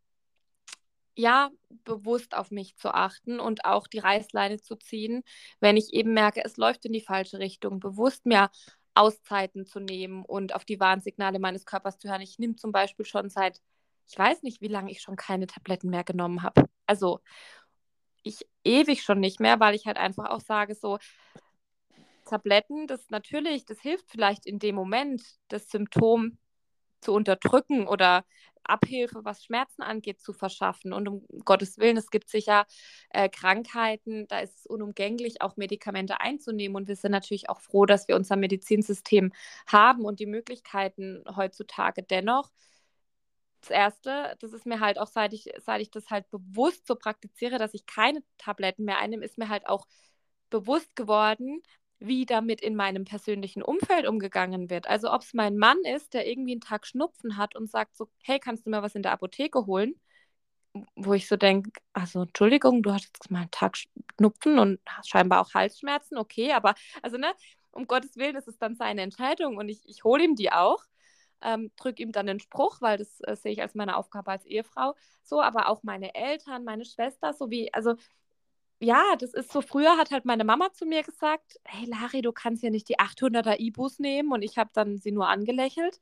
ja, 1.14 1.50
bewusst 1.84 2.36
auf 2.36 2.50
mich 2.52 2.76
zu 2.76 2.94
achten 2.94 3.40
und 3.40 3.64
auch 3.64 3.88
die 3.88 3.98
Reißleine 3.98 4.60
zu 4.60 4.76
ziehen, 4.76 5.24
wenn 5.60 5.76
ich 5.76 5.92
eben 5.92 6.14
merke, 6.14 6.44
es 6.44 6.56
läuft 6.56 6.84
in 6.84 6.92
die 6.92 7.00
falsche 7.00 7.38
Richtung, 7.40 7.80
bewusst 7.80 8.24
mir 8.26 8.50
Auszeiten 8.94 9.64
zu 9.66 9.80
nehmen 9.80 10.24
und 10.24 10.54
auf 10.54 10.64
die 10.64 10.80
Warnsignale 10.80 11.38
meines 11.38 11.64
Körpers 11.66 11.98
zu 11.98 12.08
hören. 12.08 12.20
Ich 12.20 12.38
nehme 12.38 12.56
zum 12.56 12.72
Beispiel 12.72 13.04
schon 13.04 13.30
seit, 13.30 13.60
ich 14.08 14.18
weiß 14.18 14.42
nicht, 14.42 14.60
wie 14.60 14.68
lange 14.68 14.90
ich 14.90 15.00
schon 15.00 15.16
keine 15.16 15.46
Tabletten 15.46 15.90
mehr 15.90 16.04
genommen 16.04 16.42
habe. 16.42 16.64
Also 16.86 17.20
ich 18.22 18.46
ewig 18.64 19.02
schon 19.02 19.20
nicht 19.20 19.40
mehr, 19.40 19.60
weil 19.60 19.74
ich 19.74 19.86
halt 19.86 19.96
einfach 19.96 20.30
auch 20.30 20.40
sage, 20.40 20.74
so, 20.74 20.98
Tabletten, 22.28 22.86
das 22.86 23.10
natürlich, 23.10 23.64
das 23.64 23.80
hilft 23.80 24.10
vielleicht 24.10 24.46
in 24.46 24.58
dem 24.58 24.74
Moment, 24.74 25.22
das 25.48 25.70
Symptom 25.70 26.38
zu 27.00 27.12
unterdrücken 27.12 27.86
oder 27.86 28.24
Abhilfe, 28.64 29.24
was 29.24 29.44
Schmerzen 29.44 29.82
angeht, 29.82 30.20
zu 30.20 30.32
verschaffen. 30.32 30.92
Und 30.92 31.08
um 31.08 31.26
Gottes 31.44 31.78
Willen, 31.78 31.96
es 31.96 32.10
gibt 32.10 32.28
sicher 32.28 32.66
äh, 33.10 33.28
Krankheiten, 33.28 34.26
da 34.28 34.40
ist 34.40 34.58
es 34.58 34.66
unumgänglich, 34.66 35.40
auch 35.40 35.56
Medikamente 35.56 36.20
einzunehmen. 36.20 36.76
Und 36.76 36.88
wir 36.88 36.96
sind 36.96 37.12
natürlich 37.12 37.48
auch 37.48 37.60
froh, 37.60 37.86
dass 37.86 38.08
wir 38.08 38.16
unser 38.16 38.36
Medizinsystem 38.36 39.32
haben 39.66 40.04
und 40.04 40.20
die 40.20 40.26
Möglichkeiten 40.26 41.24
heutzutage. 41.34 42.02
Dennoch, 42.02 42.50
das 43.60 43.70
Erste, 43.70 44.36
das 44.40 44.52
ist 44.52 44.66
mir 44.66 44.80
halt 44.80 44.98
auch, 44.98 45.08
seit 45.08 45.32
ich, 45.32 45.46
seit 45.64 45.80
ich 45.80 45.90
das 45.90 46.10
halt 46.10 46.30
bewusst 46.30 46.86
so 46.86 46.94
praktiziere, 46.94 47.58
dass 47.58 47.74
ich 47.74 47.86
keine 47.86 48.22
Tabletten 48.38 48.84
mehr 48.84 48.98
einnehme, 48.98 49.24
ist 49.24 49.38
mir 49.38 49.48
halt 49.48 49.66
auch 49.66 49.86
bewusst 50.50 50.94
geworden, 50.96 51.62
wie 52.00 52.26
damit 52.26 52.60
in 52.60 52.76
meinem 52.76 53.04
persönlichen 53.04 53.62
Umfeld 53.62 54.06
umgegangen 54.06 54.70
wird. 54.70 54.86
Also 54.88 55.12
ob 55.12 55.22
es 55.22 55.34
mein 55.34 55.56
Mann 55.58 55.78
ist, 55.84 56.14
der 56.14 56.28
irgendwie 56.28 56.52
einen 56.52 56.60
Tag 56.60 56.86
Schnupfen 56.86 57.36
hat 57.36 57.56
und 57.56 57.70
sagt 57.70 57.96
so, 57.96 58.08
hey, 58.22 58.38
kannst 58.38 58.66
du 58.66 58.70
mir 58.70 58.82
was 58.82 58.94
in 58.94 59.02
der 59.02 59.12
Apotheke 59.12 59.66
holen? 59.66 59.94
Wo 60.94 61.14
ich 61.14 61.26
so 61.26 61.36
denke, 61.36 61.70
also 61.92 62.22
Entschuldigung, 62.22 62.82
du 62.82 62.92
hast 62.92 63.04
jetzt 63.06 63.30
mal 63.30 63.40
einen 63.40 63.50
Tag 63.50 63.76
Schnupfen 64.16 64.58
und 64.58 64.80
scheinbar 65.04 65.40
auch 65.40 65.54
Halsschmerzen, 65.54 66.18
okay, 66.18 66.52
aber 66.52 66.74
also 67.02 67.16
ne, 67.16 67.32
um 67.72 67.86
Gottes 67.86 68.16
Willen 68.16 68.36
ist 68.36 68.48
es 68.48 68.58
dann 68.58 68.76
seine 68.76 69.02
Entscheidung 69.02 69.56
und 69.56 69.68
ich, 69.68 69.80
ich 69.88 70.04
hole 70.04 70.24
ihm 70.24 70.36
die 70.36 70.52
auch. 70.52 70.84
Ähm, 71.40 71.70
drücke 71.76 72.02
ihm 72.02 72.10
dann 72.10 72.26
den 72.26 72.40
Spruch, 72.40 72.80
weil 72.80 72.98
das 72.98 73.20
äh, 73.20 73.36
sehe 73.36 73.52
ich 73.52 73.62
als 73.62 73.76
meine 73.76 73.96
Aufgabe 73.96 74.32
als 74.32 74.44
Ehefrau 74.44 74.96
so, 75.22 75.40
aber 75.40 75.68
auch 75.68 75.84
meine 75.84 76.14
Eltern, 76.16 76.64
meine 76.64 76.84
Schwester, 76.84 77.32
so 77.32 77.48
wie, 77.48 77.72
also 77.72 77.94
ja, 78.80 79.16
das 79.16 79.34
ist 79.34 79.52
so, 79.52 79.60
früher 79.60 79.96
hat 79.96 80.10
halt 80.10 80.24
meine 80.24 80.44
Mama 80.44 80.72
zu 80.72 80.86
mir 80.86 81.02
gesagt, 81.02 81.58
hey 81.64 81.86
Lari, 81.86 82.22
du 82.22 82.32
kannst 82.32 82.62
ja 82.62 82.70
nicht 82.70 82.88
die 82.88 82.98
800er 82.98 83.58
E-Bus 83.58 83.98
nehmen 83.98 84.32
und 84.32 84.42
ich 84.42 84.56
habe 84.58 84.70
dann 84.72 84.98
sie 84.98 85.12
nur 85.12 85.28
angelächelt. 85.28 86.00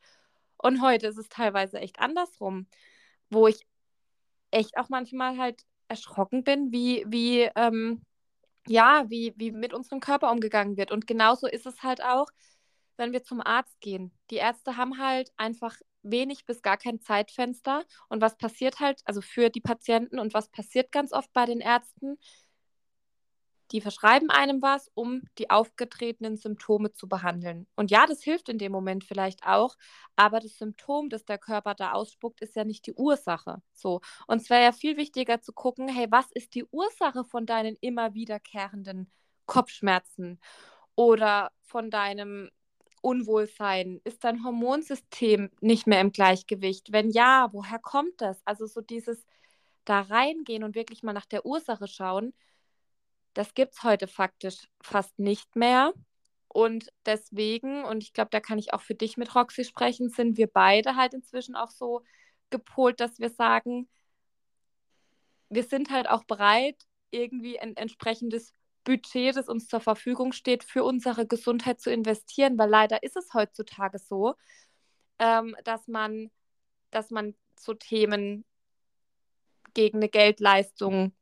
Und 0.58 0.82
heute 0.82 1.06
ist 1.08 1.18
es 1.18 1.28
teilweise 1.28 1.78
echt 1.80 2.00
andersrum, 2.00 2.66
wo 3.30 3.46
ich 3.48 3.66
echt 4.50 4.76
auch 4.78 4.88
manchmal 4.88 5.38
halt 5.38 5.64
erschrocken 5.88 6.44
bin, 6.44 6.72
wie, 6.72 7.04
wie, 7.08 7.50
ähm, 7.56 8.02
ja, 8.68 9.04
wie, 9.08 9.34
wie 9.36 9.52
mit 9.52 9.74
unserem 9.74 10.00
Körper 10.00 10.30
umgegangen 10.32 10.76
wird. 10.76 10.92
Und 10.92 11.06
genauso 11.06 11.46
ist 11.46 11.66
es 11.66 11.82
halt 11.82 12.02
auch, 12.04 12.28
wenn 12.96 13.12
wir 13.12 13.22
zum 13.24 13.40
Arzt 13.40 13.80
gehen. 13.80 14.12
Die 14.30 14.36
Ärzte 14.36 14.76
haben 14.76 14.98
halt 14.98 15.32
einfach 15.36 15.76
wenig 16.02 16.46
bis 16.46 16.62
gar 16.62 16.76
kein 16.76 17.00
Zeitfenster. 17.00 17.84
Und 18.08 18.20
was 18.22 18.36
passiert 18.36 18.80
halt, 18.80 19.02
also 19.04 19.20
für 19.22 19.50
die 19.50 19.60
Patienten 19.60 20.18
und 20.18 20.34
was 20.34 20.48
passiert 20.50 20.92
ganz 20.92 21.12
oft 21.12 21.32
bei 21.32 21.46
den 21.46 21.60
Ärzten? 21.60 22.18
Die 23.72 23.80
verschreiben 23.80 24.30
einem 24.30 24.62
was, 24.62 24.90
um 24.94 25.22
die 25.38 25.50
aufgetretenen 25.50 26.36
Symptome 26.36 26.92
zu 26.92 27.08
behandeln. 27.08 27.66
Und 27.76 27.90
ja, 27.90 28.06
das 28.06 28.22
hilft 28.22 28.48
in 28.48 28.58
dem 28.58 28.72
Moment 28.72 29.04
vielleicht 29.04 29.46
auch, 29.46 29.76
aber 30.16 30.40
das 30.40 30.56
Symptom, 30.58 31.08
das 31.08 31.24
der 31.24 31.38
Körper 31.38 31.74
da 31.74 31.92
ausspuckt, 31.92 32.40
ist 32.40 32.56
ja 32.56 32.64
nicht 32.64 32.86
die 32.86 32.94
Ursache. 32.94 33.62
So. 33.72 34.00
Und 34.26 34.42
es 34.42 34.50
wäre 34.50 34.62
ja 34.62 34.72
viel 34.72 34.96
wichtiger 34.96 35.40
zu 35.40 35.52
gucken, 35.52 35.88
hey, 35.88 36.06
was 36.10 36.30
ist 36.32 36.54
die 36.54 36.64
Ursache 36.64 37.24
von 37.24 37.46
deinen 37.46 37.76
immer 37.80 38.14
wiederkehrenden 38.14 39.10
Kopfschmerzen? 39.46 40.40
oder 40.96 41.52
von 41.62 41.90
deinem 41.90 42.50
Unwohlsein? 43.02 44.00
Ist 44.04 44.24
dein 44.24 44.42
Hormonsystem 44.44 45.50
nicht 45.60 45.86
mehr 45.86 46.00
im 46.00 46.12
Gleichgewicht? 46.12 46.92
Wenn 46.92 47.10
ja, 47.10 47.48
woher 47.52 47.78
kommt 47.78 48.20
das? 48.20 48.40
Also 48.44 48.66
so 48.66 48.80
dieses 48.80 49.24
da 49.84 50.00
reingehen 50.00 50.64
und 50.64 50.74
wirklich 50.74 51.04
mal 51.04 51.12
nach 51.12 51.26
der 51.26 51.46
Ursache 51.46 51.86
schauen, 51.86 52.34
das 53.36 53.52
gibt 53.54 53.74
es 53.74 53.82
heute 53.82 54.08
faktisch 54.08 54.68
fast 54.80 55.18
nicht 55.18 55.56
mehr. 55.56 55.92
Und 56.48 56.90
deswegen, 57.04 57.84
und 57.84 58.02
ich 58.02 58.14
glaube, 58.14 58.30
da 58.30 58.40
kann 58.40 58.58
ich 58.58 58.72
auch 58.72 58.80
für 58.80 58.94
dich 58.94 59.18
mit 59.18 59.34
Roxy 59.34 59.64
sprechen, 59.64 60.08
sind 60.08 60.38
wir 60.38 60.46
beide 60.46 60.96
halt 60.96 61.12
inzwischen 61.12 61.54
auch 61.54 61.70
so 61.70 62.02
gepolt, 62.48 62.98
dass 62.98 63.18
wir 63.18 63.28
sagen, 63.28 63.88
wir 65.50 65.64
sind 65.64 65.90
halt 65.90 66.08
auch 66.08 66.24
bereit, 66.24 66.82
irgendwie 67.10 67.60
ein 67.60 67.76
entsprechendes 67.76 68.54
Budget, 68.84 69.36
das 69.36 69.48
uns 69.48 69.68
zur 69.68 69.80
Verfügung 69.80 70.32
steht, 70.32 70.64
für 70.64 70.82
unsere 70.82 71.26
Gesundheit 71.26 71.80
zu 71.80 71.90
investieren, 71.90 72.56
weil 72.56 72.70
leider 72.70 73.02
ist 73.02 73.16
es 73.16 73.34
heutzutage 73.34 73.98
so, 73.98 74.34
ähm, 75.18 75.54
dass 75.64 75.88
man, 75.88 76.30
dass 76.90 77.10
man 77.10 77.34
so 77.58 77.74
Themen 77.74 78.46
gegen 79.74 79.98
eine 79.98 80.08
Geldleistung 80.08 81.12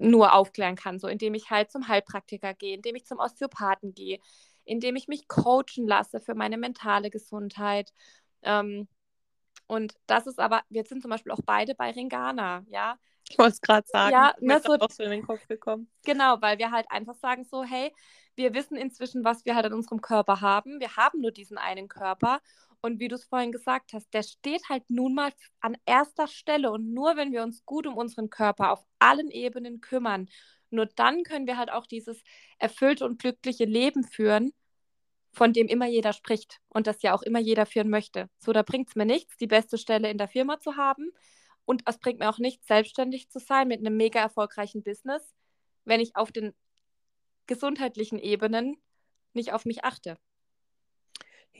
nur 0.00 0.32
aufklären 0.34 0.76
kann, 0.76 0.98
so 0.98 1.08
indem 1.08 1.34
ich 1.34 1.50
halt 1.50 1.70
zum 1.70 1.88
Heilpraktiker 1.88 2.54
gehe, 2.54 2.74
indem 2.74 2.96
ich 2.96 3.06
zum 3.06 3.18
Osteopathen 3.18 3.94
gehe, 3.94 4.18
indem 4.64 4.96
ich 4.96 5.08
mich 5.08 5.28
coachen 5.28 5.86
lasse 5.86 6.20
für 6.20 6.34
meine 6.34 6.58
mentale 6.58 7.10
Gesundheit. 7.10 7.92
Ähm, 8.42 8.88
und 9.66 9.94
das 10.06 10.26
ist 10.26 10.38
aber, 10.38 10.62
wir 10.68 10.84
sind 10.84 11.02
zum 11.02 11.10
Beispiel 11.10 11.32
auch 11.32 11.42
beide 11.44 11.74
bei 11.74 11.90
Ringana, 11.90 12.64
ja. 12.68 12.98
Ich 13.28 13.38
wollte 13.38 13.52
es 13.52 13.60
gerade 13.60 13.86
sagen. 13.86 14.12
Ja, 14.12 14.34
ne, 14.40 14.60
so, 14.64 14.74
auch 14.74 14.90
so 14.90 15.02
in 15.02 15.10
den 15.10 15.22
Kopf 15.22 15.46
gekommen. 15.48 15.90
Genau, 16.04 16.40
weil 16.40 16.58
wir 16.58 16.70
halt 16.70 16.90
einfach 16.90 17.14
sagen 17.14 17.44
so, 17.44 17.62
hey, 17.62 17.92
wir 18.36 18.54
wissen 18.54 18.76
inzwischen, 18.76 19.24
was 19.24 19.44
wir 19.44 19.54
halt 19.54 19.66
in 19.66 19.74
unserem 19.74 20.00
Körper 20.00 20.40
haben. 20.40 20.80
Wir 20.80 20.96
haben 20.96 21.20
nur 21.20 21.32
diesen 21.32 21.58
einen 21.58 21.88
Körper. 21.88 22.40
Und 22.80 23.00
wie 23.00 23.08
du 23.08 23.16
es 23.16 23.24
vorhin 23.24 23.52
gesagt 23.52 23.92
hast, 23.92 24.12
der 24.14 24.22
steht 24.22 24.68
halt 24.68 24.88
nun 24.88 25.14
mal 25.14 25.32
an 25.60 25.76
erster 25.84 26.28
Stelle. 26.28 26.70
Und 26.70 26.92
nur 26.92 27.16
wenn 27.16 27.32
wir 27.32 27.42
uns 27.42 27.64
gut 27.64 27.86
um 27.86 27.96
unseren 27.96 28.30
Körper 28.30 28.72
auf 28.72 28.84
allen 28.98 29.30
Ebenen 29.30 29.80
kümmern, 29.80 30.28
nur 30.70 30.86
dann 30.86 31.22
können 31.22 31.46
wir 31.46 31.56
halt 31.56 31.70
auch 31.70 31.86
dieses 31.86 32.22
erfüllte 32.58 33.04
und 33.04 33.18
glückliche 33.20 33.64
Leben 33.64 34.04
führen, 34.04 34.52
von 35.32 35.52
dem 35.52 35.66
immer 35.68 35.86
jeder 35.86 36.12
spricht 36.12 36.60
und 36.68 36.86
das 36.86 37.02
ja 37.02 37.14
auch 37.14 37.22
immer 37.22 37.38
jeder 37.38 37.66
führen 37.66 37.90
möchte. 37.90 38.28
So, 38.38 38.52
da 38.52 38.62
bringt 38.62 38.88
es 38.88 38.96
mir 38.96 39.06
nichts, 39.06 39.36
die 39.36 39.46
beste 39.46 39.78
Stelle 39.78 40.10
in 40.10 40.18
der 40.18 40.28
Firma 40.28 40.60
zu 40.60 40.76
haben. 40.76 41.10
Und 41.64 41.82
es 41.86 41.98
bringt 41.98 42.18
mir 42.18 42.30
auch 42.30 42.38
nichts, 42.38 42.66
selbstständig 42.66 43.28
zu 43.30 43.38
sein 43.38 43.68
mit 43.68 43.80
einem 43.80 43.96
mega 43.96 44.20
erfolgreichen 44.20 44.82
Business, 44.82 45.22
wenn 45.84 46.00
ich 46.00 46.16
auf 46.16 46.32
den 46.32 46.54
gesundheitlichen 47.46 48.18
Ebenen 48.18 48.76
nicht 49.32 49.52
auf 49.52 49.64
mich 49.64 49.84
achte. 49.84 50.16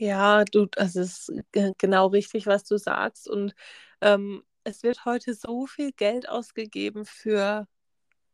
Ja, 0.01 0.45
du, 0.45 0.65
das 0.67 0.95
ist 0.95 1.31
genau 1.77 2.07
richtig, 2.07 2.47
was 2.47 2.63
du 2.63 2.77
sagst. 2.77 3.27
Und 3.29 3.53
ähm, 4.01 4.43
es 4.63 4.81
wird 4.83 5.03
heute 5.05 5.33
so 5.33 5.65
viel 5.67 5.91
Geld 5.91 6.29
ausgegeben 6.29 7.05
für 7.05 7.67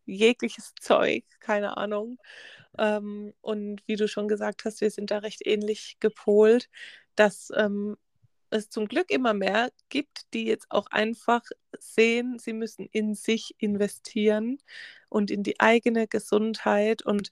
jegliches 0.05 0.73
Zeug, 0.81 1.25
keine 1.39 1.77
Ahnung. 1.77 2.19
Ähm, 2.77 3.33
und 3.41 3.81
wie 3.87 3.95
du 3.97 4.07
schon 4.07 4.27
gesagt 4.27 4.65
hast, 4.65 4.81
wir 4.81 4.91
sind 4.91 5.11
da 5.11 5.19
recht 5.19 5.45
ähnlich 5.47 5.97
gepolt, 6.01 6.69
dass 7.15 7.51
ähm, 7.55 7.97
es 8.51 8.69
zum 8.69 8.87
Glück 8.87 9.11
immer 9.11 9.33
mehr 9.33 9.71
gibt, 9.89 10.33
die 10.33 10.45
jetzt 10.45 10.67
auch 10.71 10.87
einfach 10.87 11.43
sehen, 11.79 12.39
sie 12.39 12.53
müssen 12.53 12.87
in 12.91 13.15
sich 13.15 13.55
investieren 13.59 14.59
und 15.15 15.31
in 15.31 15.43
die 15.43 15.59
eigene 15.61 16.07
Gesundheit 16.07 17.03
und 17.03 17.29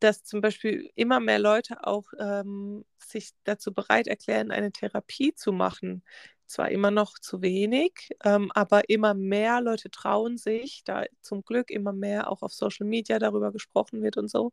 dass 0.00 0.24
zum 0.24 0.40
Beispiel 0.40 0.90
immer 0.96 1.20
mehr 1.20 1.38
Leute 1.38 1.84
auch 1.86 2.12
ähm, 2.18 2.84
sich 2.98 3.30
dazu 3.44 3.72
bereit 3.74 4.08
erklären, 4.08 4.50
eine 4.50 4.72
Therapie 4.72 5.34
zu 5.34 5.52
machen. 5.52 6.02
Zwar 6.46 6.70
immer 6.70 6.90
noch 6.90 7.18
zu 7.18 7.40
wenig, 7.42 8.10
ähm, 8.24 8.50
aber 8.54 8.90
immer 8.90 9.14
mehr 9.14 9.60
Leute 9.62 9.90
trauen 9.90 10.36
sich, 10.36 10.82
da 10.84 11.04
zum 11.22 11.44
Glück 11.44 11.70
immer 11.70 11.92
mehr 11.94 12.30
auch 12.30 12.42
auf 12.42 12.52
Social 12.52 12.86
Media 12.86 13.18
darüber 13.18 13.52
gesprochen 13.52 14.02
wird 14.02 14.18
und 14.18 14.28
so. 14.30 14.52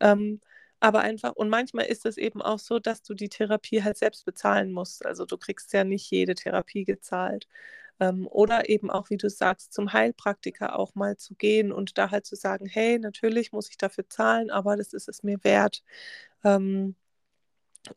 Ähm, 0.00 0.40
aber 0.80 1.00
einfach, 1.00 1.32
und 1.36 1.48
manchmal 1.48 1.86
ist 1.86 2.04
es 2.06 2.18
eben 2.18 2.42
auch 2.42 2.58
so, 2.58 2.78
dass 2.78 3.02
du 3.02 3.14
die 3.14 3.28
Therapie 3.30 3.82
halt 3.82 3.96
selbst 3.96 4.24
bezahlen 4.26 4.72
musst. 4.72 5.06
Also 5.06 5.24
du 5.26 5.38
kriegst 5.38 5.72
ja 5.72 5.84
nicht 5.84 6.10
jede 6.10 6.34
Therapie 6.34 6.84
gezahlt. 6.84 7.48
Ähm, 8.00 8.26
oder 8.28 8.68
eben 8.68 8.90
auch, 8.90 9.10
wie 9.10 9.16
du 9.16 9.30
sagst, 9.30 9.72
zum 9.72 9.92
Heilpraktiker 9.92 10.78
auch 10.78 10.94
mal 10.94 11.16
zu 11.16 11.34
gehen 11.34 11.72
und 11.72 11.96
da 11.98 12.10
halt 12.10 12.26
zu 12.26 12.36
sagen, 12.36 12.66
hey, 12.66 12.98
natürlich 12.98 13.52
muss 13.52 13.70
ich 13.70 13.76
dafür 13.78 14.08
zahlen, 14.08 14.50
aber 14.50 14.76
das 14.76 14.92
ist 14.92 15.08
es 15.08 15.22
mir 15.22 15.42
wert. 15.44 15.82
Ähm, 16.44 16.96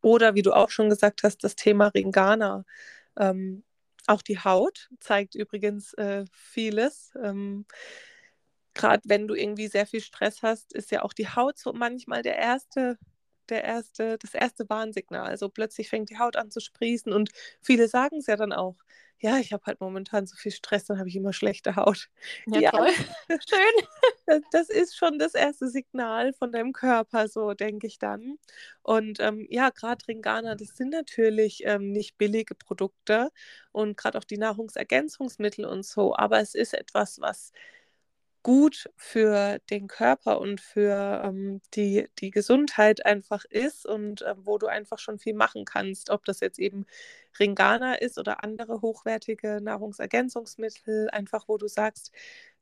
oder 0.01 0.35
wie 0.35 0.41
du 0.41 0.53
auch 0.53 0.69
schon 0.69 0.89
gesagt 0.89 1.23
hast, 1.23 1.43
das 1.43 1.55
Thema 1.55 1.87
Ringana. 1.87 2.65
Ähm, 3.17 3.63
auch 4.07 4.21
die 4.21 4.39
Haut 4.39 4.89
zeigt 4.99 5.35
übrigens 5.35 5.93
äh, 5.95 6.25
vieles. 6.31 7.11
Ähm, 7.21 7.65
Gerade 8.73 9.01
wenn 9.05 9.27
du 9.27 9.33
irgendwie 9.33 9.67
sehr 9.67 9.87
viel 9.87 10.01
Stress 10.01 10.43
hast, 10.43 10.73
ist 10.73 10.91
ja 10.91 11.03
auch 11.03 11.13
die 11.13 11.27
Haut 11.27 11.57
so 11.57 11.73
manchmal 11.73 12.21
der 12.21 12.37
erste, 12.37 12.97
der 13.49 13.63
erste, 13.63 14.17
das 14.17 14.33
erste 14.33 14.69
Warnsignal. 14.69 15.27
Also 15.27 15.49
plötzlich 15.49 15.89
fängt 15.89 16.09
die 16.09 16.19
Haut 16.19 16.35
an 16.35 16.51
zu 16.51 16.59
sprießen 16.59 17.11
und 17.13 17.31
viele 17.61 17.87
sagen 17.87 18.17
es 18.17 18.27
ja 18.27 18.35
dann 18.35 18.53
auch 18.53 18.75
ja, 19.19 19.37
ich 19.39 19.51
habe 19.51 19.63
halt 19.65 19.81
momentan 19.81 20.27
so 20.27 20.35
viel 20.35 20.51
Stress, 20.51 20.85
dann 20.85 20.99
habe 20.99 21.09
ich 21.09 21.15
immer 21.15 21.33
schlechte 21.33 21.75
Haut. 21.75 22.09
Ja, 22.45 22.59
ja 22.59 22.71
toll. 22.71 22.89
Schön. 23.29 24.41
Das 24.51 24.69
ist 24.69 24.95
schon 24.95 25.17
das 25.17 25.33
erste 25.33 25.69
Signal 25.69 26.33
von 26.33 26.51
deinem 26.51 26.71
Körper, 26.71 27.27
so 27.27 27.53
denke 27.53 27.87
ich 27.87 27.97
dann. 27.97 28.37
Und 28.83 29.19
ähm, 29.19 29.47
ja, 29.49 29.69
gerade 29.71 30.07
Ringana, 30.07 30.55
das 30.55 30.69
sind 30.75 30.89
natürlich 30.89 31.63
ähm, 31.65 31.91
nicht 31.91 32.17
billige 32.17 32.53
Produkte 32.53 33.31
und 33.71 33.97
gerade 33.97 34.17
auch 34.19 34.23
die 34.23 34.37
Nahrungsergänzungsmittel 34.37 35.65
und 35.65 35.85
so, 35.85 36.15
aber 36.15 36.39
es 36.39 36.53
ist 36.53 36.73
etwas, 36.73 37.19
was 37.19 37.51
gut 38.43 38.89
für 38.95 39.59
den 39.69 39.87
Körper 39.87 40.39
und 40.39 40.61
für 40.61 41.21
ähm, 41.23 41.61
die, 41.73 42.07
die 42.19 42.31
Gesundheit 42.31 43.05
einfach 43.05 43.45
ist 43.45 43.85
und 43.85 44.21
äh, 44.21 44.35
wo 44.37 44.57
du 44.57 44.67
einfach 44.67 44.99
schon 44.99 45.19
viel 45.19 45.33
machen 45.33 45.65
kannst, 45.65 46.09
ob 46.09 46.25
das 46.25 46.39
jetzt 46.39 46.59
eben 46.59 46.85
Ringana 47.39 47.95
ist 47.95 48.17
oder 48.17 48.43
andere 48.43 48.81
hochwertige 48.81 49.59
Nahrungsergänzungsmittel, 49.61 51.09
einfach 51.11 51.47
wo 51.47 51.57
du 51.57 51.67
sagst, 51.67 52.11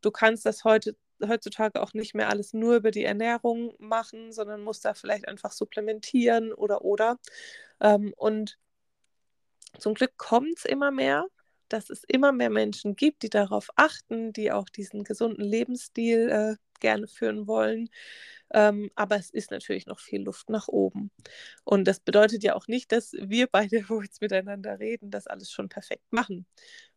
du 0.01 0.11
kannst 0.11 0.45
das 0.45 0.63
heute 0.63 0.95
heutzutage 1.25 1.81
auch 1.81 1.93
nicht 1.93 2.13
mehr 2.13 2.29
alles 2.29 2.53
nur 2.53 2.75
über 2.75 2.91
die 2.91 3.05
Ernährung 3.05 3.73
machen, 3.79 4.33
sondern 4.33 4.63
musst 4.63 4.83
da 4.85 4.93
vielleicht 4.93 5.27
einfach 5.27 5.51
supplementieren 5.51 6.51
oder 6.53 6.83
oder. 6.83 7.19
Ähm, 7.79 8.13
und 8.17 8.57
zum 9.79 9.93
Glück 9.93 10.17
kommt 10.17 10.57
es 10.57 10.65
immer 10.65 10.91
mehr 10.91 11.25
dass 11.69 11.89
es 11.89 12.03
immer 12.07 12.31
mehr 12.31 12.49
Menschen 12.49 12.95
gibt, 12.95 13.23
die 13.23 13.29
darauf 13.29 13.69
achten, 13.75 14.33
die 14.33 14.51
auch 14.51 14.69
diesen 14.69 15.03
gesunden 15.03 15.43
Lebensstil 15.43 16.29
äh, 16.29 16.55
gerne 16.79 17.07
führen 17.07 17.47
wollen. 17.47 17.89
Ähm, 18.53 18.91
aber 18.95 19.15
es 19.17 19.29
ist 19.31 19.51
natürlich 19.51 19.87
noch 19.87 19.99
viel 19.99 20.21
Luft 20.21 20.49
nach 20.49 20.67
oben. 20.67 21.11
Und 21.63 21.85
das 21.87 21.99
bedeutet 21.99 22.43
ja 22.43 22.55
auch 22.55 22.67
nicht, 22.67 22.91
dass 22.91 23.13
wir 23.13 23.47
beide, 23.47 23.89
wo 23.89 24.01
jetzt 24.01 24.21
miteinander 24.21 24.79
reden, 24.79 25.11
das 25.11 25.27
alles 25.27 25.51
schon 25.51 25.69
perfekt 25.69 26.11
machen. 26.11 26.45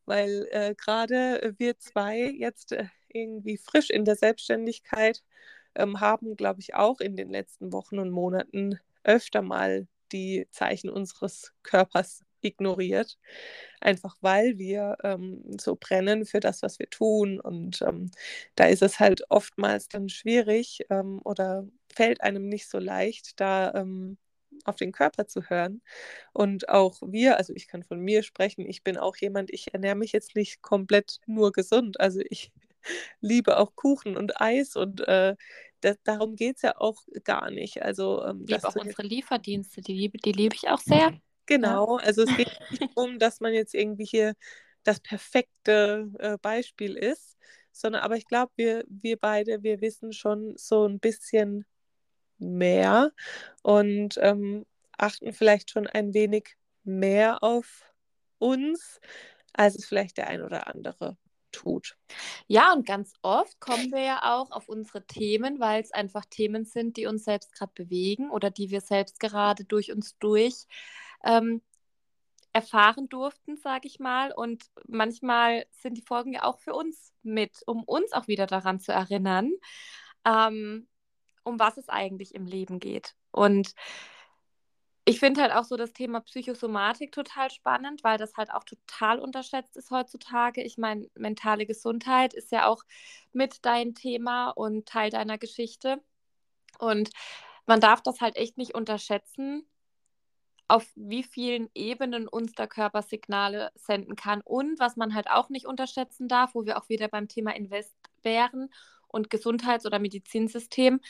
Weil 0.05 0.49
äh, 0.51 0.75
gerade 0.75 1.55
wir 1.59 1.79
zwei 1.79 2.31
jetzt 2.31 2.73
äh, 2.73 2.87
irgendwie 3.09 3.59
frisch 3.59 3.91
in 3.91 4.05
der 4.05 4.17
Selbstständigkeit 4.17 5.23
ähm, 5.75 6.01
haben, 6.01 6.37
glaube 6.37 6.61
ich, 6.61 6.75
auch 6.75 7.01
in 7.01 7.17
den 7.17 7.31
letzten 7.31 7.73
Wochen 7.73 7.99
und 7.99 8.11
Monaten 8.11 8.79
öfter 9.05 9.43
mal 9.43 9.87
die 10.13 10.47
Zeichen 10.51 10.91
unseres 10.91 11.53
Körpers 11.63 12.25
ignoriert, 12.49 13.19
einfach 13.81 14.17
weil 14.21 14.59
wir 14.59 14.97
ähm, 15.05 15.43
so 15.59 15.77
brennen 15.77 16.27
für 16.27 16.41
das, 16.41 16.63
was 16.63 16.79
wir 16.79 16.91
tun. 16.91 17.41
Und 17.41 17.83
ähm, 17.83 18.11
da 18.57 18.67
ist 18.67 18.83
es 18.83 19.01
halt 19.01 19.23
oftmals 19.31 19.89
dann 19.89 20.09
schwierig 20.09 20.85
ähm, 20.91 21.21
oder 21.25 21.67
fällt 21.95 22.21
einem 22.23 22.49
nicht 22.49 22.69
so 22.69 22.79
leicht, 22.79 23.41
da 23.41 23.73
ähm, 23.75 24.19
auf 24.65 24.77
den 24.77 24.93
Körper 24.93 25.27
zu 25.27 25.43
hören. 25.49 25.83
Und 26.33 26.69
auch 26.69 27.01
wir, 27.03 27.39
also 27.39 27.53
ich 27.55 27.69
kann 27.69 27.83
von 27.83 28.01
mir 28.01 28.23
sprechen, 28.23 28.67
ich 28.69 28.83
bin 28.83 28.97
auch 28.97 29.17
jemand, 29.17 29.51
ich 29.53 29.73
ernähre 29.73 29.97
mich 29.97 30.13
jetzt 30.13 30.35
nicht 30.35 30.63
komplett 30.63 31.21
nur 31.27 31.53
gesund. 31.53 32.01
Also 32.01 32.21
ich 32.29 32.53
liebe 33.21 33.59
auch 33.59 33.75
Kuchen 33.75 34.17
und 34.17 34.41
Eis 34.41 34.77
und 34.77 35.07
äh, 35.07 35.37
das, 35.81 35.97
darum 36.03 36.35
geht 36.35 36.57
es 36.57 36.63
ja 36.63 36.77
auch 36.77 37.03
gar 37.25 37.51
nicht. 37.51 37.83
Also, 37.83 38.25
ähm, 38.25 38.43
ich 38.45 38.51
liebe 38.51 38.69
auch 38.69 38.77
unsere 38.77 39.03
Lieferdienste, 39.03 39.81
die 39.81 39.95
liebe, 39.95 40.19
die 40.19 40.33
liebe 40.33 40.55
ich 40.57 40.69
auch 40.69 40.81
sehr. 40.81 41.19
Genau, 41.49 41.99
ja. 41.99 42.05
also 42.05 42.23
es 42.23 42.37
geht 42.37 42.51
nicht 42.71 42.83
darum, 42.95 43.19
dass 43.19 43.41
man 43.41 43.55
jetzt 43.55 43.75
irgendwie 43.75 44.05
hier 44.05 44.35
das 44.85 45.01
perfekte 45.01 46.09
äh, 46.19 46.39
Beispiel 46.41 46.95
ist, 46.95 47.37
sondern 47.73 48.03
aber 48.03 48.17
ich 48.17 48.27
glaube, 48.27 48.53
wir, 48.57 48.85
wir 48.89 49.17
beide, 49.17 49.63
wir 49.63 49.81
wissen 49.81 50.13
schon 50.13 50.55
so 50.57 50.87
ein 50.87 51.01
bisschen 51.01 51.65
mehr 52.39 53.13
und 53.63 54.19
ähm, 54.21 54.67
achten 54.97 55.33
vielleicht 55.33 55.71
schon 55.71 55.87
ein 55.87 56.13
wenig 56.13 56.57
mehr 56.85 57.43
auf 57.43 57.83
uns, 58.39 59.01
als 59.55 59.75
es 59.75 59.87
vielleicht 59.87 60.19
der 60.19 60.29
ein 60.29 60.43
oder 60.43 60.69
andere 60.69 61.17
tut. 61.51 61.97
Ja, 62.47 62.75
und 62.75 62.87
ganz 62.87 63.15
oft 63.23 63.59
kommen 63.59 63.91
wir 63.91 64.03
ja 64.03 64.21
auch 64.23 64.51
auf 64.51 64.69
unsere 64.69 65.07
Themen, 65.07 65.61
weil 65.61 65.83
es 65.83 65.93
einfach 65.93 66.25
Themen 66.27 66.67
sind, 66.67 66.99
die 66.99 67.07
uns 67.07 67.25
selbst 67.25 67.53
gerade 67.55 67.73
bewegen 67.75 68.31
oder 68.31 68.51
die 68.51 68.71
wir 68.71 68.83
selbst 68.83 69.19
gerade 69.19 69.65
durch 69.65 69.91
uns 69.93 70.19
durch 70.19 70.67
ähm, 71.25 71.63
erfahren 72.53 73.09
durften, 73.09 73.57
sage 73.57 73.87
ich 73.87 73.99
mal. 74.01 74.33
Und 74.33 74.65
manchmal 74.87 75.67
sind 75.71 75.95
die 75.97 76.03
Folgen 76.03 76.33
ja 76.33 76.45
auch 76.45 76.59
für 76.59 76.75
uns 76.75 77.13
mit, 77.23 77.63
um 77.67 77.85
uns 77.85 78.13
auch 78.13 78.29
wieder 78.29 78.47
daran 78.47 78.81
zu 78.81 78.93
erinnern, 78.93 79.53
ähm, 80.25 80.89
um 81.45 81.59
was 81.59 81.77
es 81.77 81.89
eigentlich 81.89 82.35
im 82.35 82.47
Leben 82.47 82.81
geht. 82.81 83.15
Und 83.31 83.75
ich 85.05 85.21
finde 85.21 85.41
halt 85.41 85.53
auch 85.53 85.65
so 85.65 85.77
das 85.77 85.95
Thema 85.95 86.21
Psychosomatik 86.21 87.13
total 87.13 87.51
spannend, 87.51 88.05
weil 88.05 88.19
das 88.19 88.35
halt 88.37 88.53
auch 88.53 88.65
total 88.65 89.21
unterschätzt 89.21 89.75
ist 89.77 89.91
heutzutage. 89.91 90.63
Ich 90.63 90.77
meine, 90.77 91.09
mentale 91.15 91.65
Gesundheit 91.65 92.35
ist 92.35 92.53
ja 92.53 92.67
auch 92.67 92.83
mit 93.33 93.65
dein 93.65 93.95
Thema 93.95 94.51
und 94.51 94.87
Teil 94.87 95.11
deiner 95.11 95.39
Geschichte. 95.39 96.03
Und 96.79 97.11
man 97.67 97.81
darf 97.81 98.03
das 98.03 98.21
halt 98.21 98.37
echt 98.37 98.59
nicht 98.59 98.75
unterschätzen, 98.75 99.67
auf 100.69 100.87
wie 100.95 101.23
vielen 101.23 101.71
Ebenen 101.75 102.29
uns 102.29 102.53
der 102.53 102.69
Körper 102.69 103.03
Signale 103.03 103.71
senden 103.75 104.17
kann. 104.17 104.43
Und 104.43 104.79
was 104.79 104.97
man 104.97 105.15
halt 105.15 105.31
auch 105.31 105.49
nicht 105.49 105.67
unterschätzen 105.67 106.29
darf, 106.29 106.55
wo 106.55 106.67
wir 106.67 106.79
auch 106.79 106.89
wieder 106.91 107.09
beim 107.09 107.27
Thema 107.27 107.57
Invest 107.57 107.97
wären 108.23 108.71
und 109.09 109.31
Gesundheits- 109.31 109.87
oder 109.87 109.99
Medizinsystem, 109.99 111.01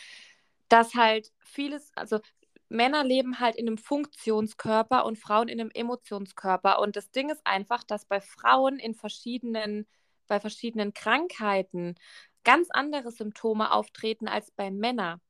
dass 0.68 0.94
halt 0.94 1.32
vieles, 1.40 1.92
also 1.96 2.20
Männer 2.68 3.02
leben 3.02 3.40
halt 3.40 3.56
in 3.56 3.66
einem 3.66 3.78
Funktionskörper 3.78 5.04
und 5.04 5.18
Frauen 5.18 5.48
in 5.48 5.60
einem 5.60 5.70
Emotionskörper. 5.72 6.80
Und 6.80 6.96
das 6.96 7.10
Ding 7.10 7.30
ist 7.30 7.40
einfach, 7.44 7.82
dass 7.82 8.04
bei 8.04 8.20
Frauen 8.20 8.78
in 8.78 8.94
verschiedenen, 8.94 9.86
bei 10.28 10.38
verschiedenen 10.38 10.92
Krankheiten 10.94 11.96
ganz 12.44 12.68
andere 12.70 13.10
Symptome 13.10 13.72
auftreten 13.72 14.28
als 14.28 14.50
bei 14.50 14.70
Männern. 14.70 15.20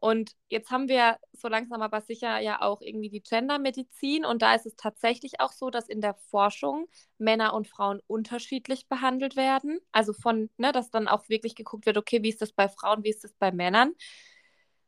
Und 0.00 0.32
jetzt 0.48 0.70
haben 0.70 0.88
wir 0.88 1.18
so 1.32 1.48
langsam 1.48 1.82
aber 1.82 2.00
sicher 2.00 2.38
ja 2.38 2.62
auch 2.62 2.80
irgendwie 2.80 3.10
die 3.10 3.22
Gendermedizin. 3.22 4.24
Und 4.24 4.40
da 4.40 4.54
ist 4.54 4.64
es 4.64 4.74
tatsächlich 4.74 5.40
auch 5.40 5.52
so, 5.52 5.68
dass 5.68 5.88
in 5.88 6.00
der 6.00 6.14
Forschung 6.14 6.88
Männer 7.18 7.52
und 7.52 7.68
Frauen 7.68 8.00
unterschiedlich 8.06 8.88
behandelt 8.88 9.36
werden. 9.36 9.78
Also 9.92 10.14
von, 10.14 10.48
ne, 10.56 10.72
dass 10.72 10.90
dann 10.90 11.06
auch 11.06 11.28
wirklich 11.28 11.54
geguckt 11.54 11.84
wird, 11.84 11.98
okay, 11.98 12.22
wie 12.22 12.30
ist 12.30 12.40
das 12.40 12.52
bei 12.52 12.68
Frauen, 12.68 13.04
wie 13.04 13.10
ist 13.10 13.24
das 13.24 13.34
bei 13.34 13.52
Männern. 13.52 13.92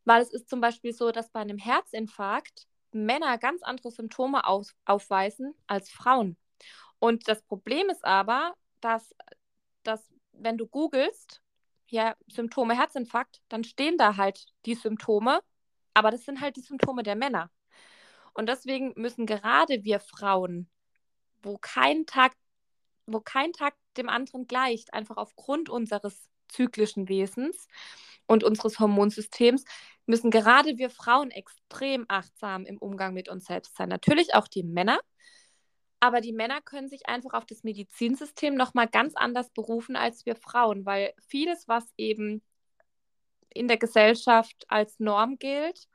Weil 0.06 0.22
es 0.22 0.32
ist 0.32 0.48
zum 0.48 0.62
Beispiel 0.62 0.94
so, 0.94 1.12
dass 1.12 1.28
bei 1.30 1.40
einem 1.40 1.58
Herzinfarkt 1.58 2.66
Männer 2.92 3.36
ganz 3.36 3.62
andere 3.62 3.90
Symptome 3.90 4.46
auf, 4.46 4.68
aufweisen 4.86 5.54
als 5.66 5.90
Frauen. 5.90 6.38
Und 6.98 7.28
das 7.28 7.42
Problem 7.42 7.90
ist 7.90 8.04
aber, 8.04 8.54
dass, 8.80 9.14
dass 9.82 10.08
wenn 10.32 10.56
du 10.56 10.66
googelst, 10.66 11.41
ja, 11.92 12.16
Symptome 12.26 12.74
Herzinfarkt, 12.74 13.42
dann 13.50 13.64
stehen 13.64 13.98
da 13.98 14.16
halt 14.16 14.46
die 14.64 14.74
Symptome, 14.74 15.40
aber 15.92 16.10
das 16.10 16.24
sind 16.24 16.40
halt 16.40 16.56
die 16.56 16.62
Symptome 16.62 17.02
der 17.02 17.16
Männer. 17.16 17.50
Und 18.32 18.48
deswegen 18.48 18.94
müssen 18.96 19.26
gerade 19.26 19.84
wir 19.84 20.00
Frauen, 20.00 20.70
wo 21.42 21.58
kein 21.58 22.06
Tag, 22.06 22.32
wo 23.06 23.20
kein 23.20 23.52
Tag 23.52 23.74
dem 23.98 24.08
anderen 24.08 24.46
gleicht, 24.46 24.94
einfach 24.94 25.18
aufgrund 25.18 25.68
unseres 25.68 26.30
zyklischen 26.48 27.10
Wesens 27.10 27.68
und 28.26 28.42
unseres 28.42 28.80
Hormonsystems, 28.80 29.64
müssen 30.06 30.30
gerade 30.30 30.78
wir 30.78 30.88
Frauen 30.88 31.30
extrem 31.30 32.06
achtsam 32.08 32.64
im 32.64 32.78
Umgang 32.78 33.12
mit 33.12 33.28
uns 33.28 33.44
selbst 33.44 33.76
sein. 33.76 33.90
Natürlich 33.90 34.34
auch 34.34 34.48
die 34.48 34.62
Männer, 34.62 34.98
aber 36.02 36.20
die 36.20 36.32
Männer 36.32 36.60
können 36.60 36.88
sich 36.88 37.06
einfach 37.06 37.32
auf 37.32 37.46
das 37.46 37.62
Medizinsystem 37.62 38.56
nochmal 38.56 38.88
ganz 38.88 39.14
anders 39.14 39.50
berufen 39.50 39.94
als 39.94 40.26
wir 40.26 40.34
Frauen, 40.34 40.84
weil 40.84 41.14
vieles, 41.28 41.68
was 41.68 41.84
eben 41.96 42.42
in 43.50 43.68
der 43.68 43.76
Gesellschaft 43.76 44.64
als 44.66 44.98
Norm 44.98 45.38
gilt, 45.38 45.86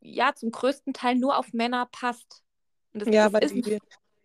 ja, 0.00 0.34
zum 0.34 0.50
größten 0.50 0.92
Teil 0.92 1.14
nur 1.14 1.38
auf 1.38 1.54
Männer 1.54 1.88
passt. 1.90 2.42
Das, 2.92 3.08
ja, 3.08 3.30
das 3.30 3.54
weil, 3.54 3.62
die, 3.62 3.78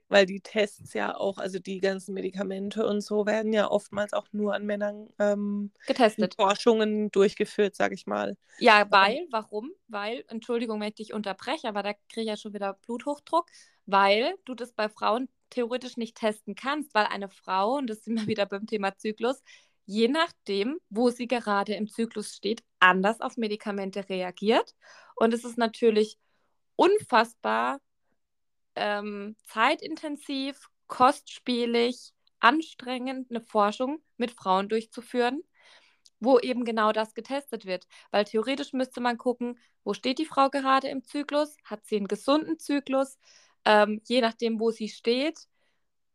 weil 0.09 0.25
die 0.25 0.41
Tests 0.41 0.93
ja 0.93 1.15
auch, 1.15 1.37
also 1.37 1.59
die 1.59 1.79
ganzen 1.79 2.15
Medikamente 2.15 2.85
und 2.85 2.99
so 2.99 3.25
werden 3.25 3.53
ja 3.53 3.71
oftmals 3.71 4.11
auch 4.11 4.27
nur 4.33 4.55
an 4.55 4.65
Männern 4.65 5.07
ähm, 5.19 5.71
getestet. 5.87 6.35
Forschungen 6.35 7.11
durchgeführt, 7.11 7.77
sage 7.77 7.95
ich 7.95 8.07
mal. 8.07 8.35
Ja, 8.59 8.87
weil, 8.89 9.25
warum? 9.31 9.71
Weil, 9.87 10.25
Entschuldigung, 10.27 10.81
wenn 10.81 10.89
ich 10.89 10.95
dich 10.95 11.13
unterbreche, 11.13 11.69
aber 11.69 11.81
da 11.81 11.93
kriege 11.93 12.23
ich 12.23 12.27
ja 12.27 12.35
schon 12.35 12.53
wieder 12.53 12.73
Bluthochdruck 12.73 13.45
weil 13.85 14.35
du 14.45 14.55
das 14.55 14.73
bei 14.73 14.89
Frauen 14.89 15.29
theoretisch 15.49 15.97
nicht 15.97 16.17
testen 16.17 16.55
kannst, 16.55 16.93
weil 16.93 17.05
eine 17.05 17.29
Frau, 17.29 17.75
und 17.77 17.87
das 17.87 18.03
sind 18.03 18.19
wir 18.19 18.27
wieder 18.27 18.45
beim 18.45 18.65
Thema 18.67 18.95
Zyklus, 18.97 19.41
je 19.85 20.07
nachdem, 20.07 20.79
wo 20.89 21.09
sie 21.09 21.27
gerade 21.27 21.75
im 21.75 21.87
Zyklus 21.87 22.35
steht, 22.35 22.63
anders 22.79 23.21
auf 23.21 23.37
Medikamente 23.37 24.09
reagiert. 24.09 24.75
Und 25.15 25.33
es 25.33 25.43
ist 25.43 25.57
natürlich 25.57 26.17
unfassbar 26.75 27.79
ähm, 28.75 29.35
zeitintensiv, 29.45 30.69
kostspielig, 30.87 32.13
anstrengend, 32.39 33.29
eine 33.29 33.41
Forschung 33.41 34.03
mit 34.17 34.31
Frauen 34.31 34.69
durchzuführen, 34.69 35.41
wo 36.19 36.39
eben 36.39 36.65
genau 36.65 36.91
das 36.91 37.13
getestet 37.13 37.65
wird. 37.65 37.87
Weil 38.11 38.25
theoretisch 38.25 38.73
müsste 38.73 39.01
man 39.01 39.17
gucken, 39.17 39.59
wo 39.83 39.93
steht 39.93 40.19
die 40.19 40.25
Frau 40.25 40.49
gerade 40.49 40.87
im 40.89 41.03
Zyklus? 41.03 41.57
Hat 41.63 41.85
sie 41.85 41.97
einen 41.97 42.07
gesunden 42.07 42.59
Zyklus? 42.59 43.17
Ähm, 43.65 44.01
je 44.05 44.21
nachdem, 44.21 44.59
wo 44.59 44.71
sie 44.71 44.89
steht. 44.89 45.47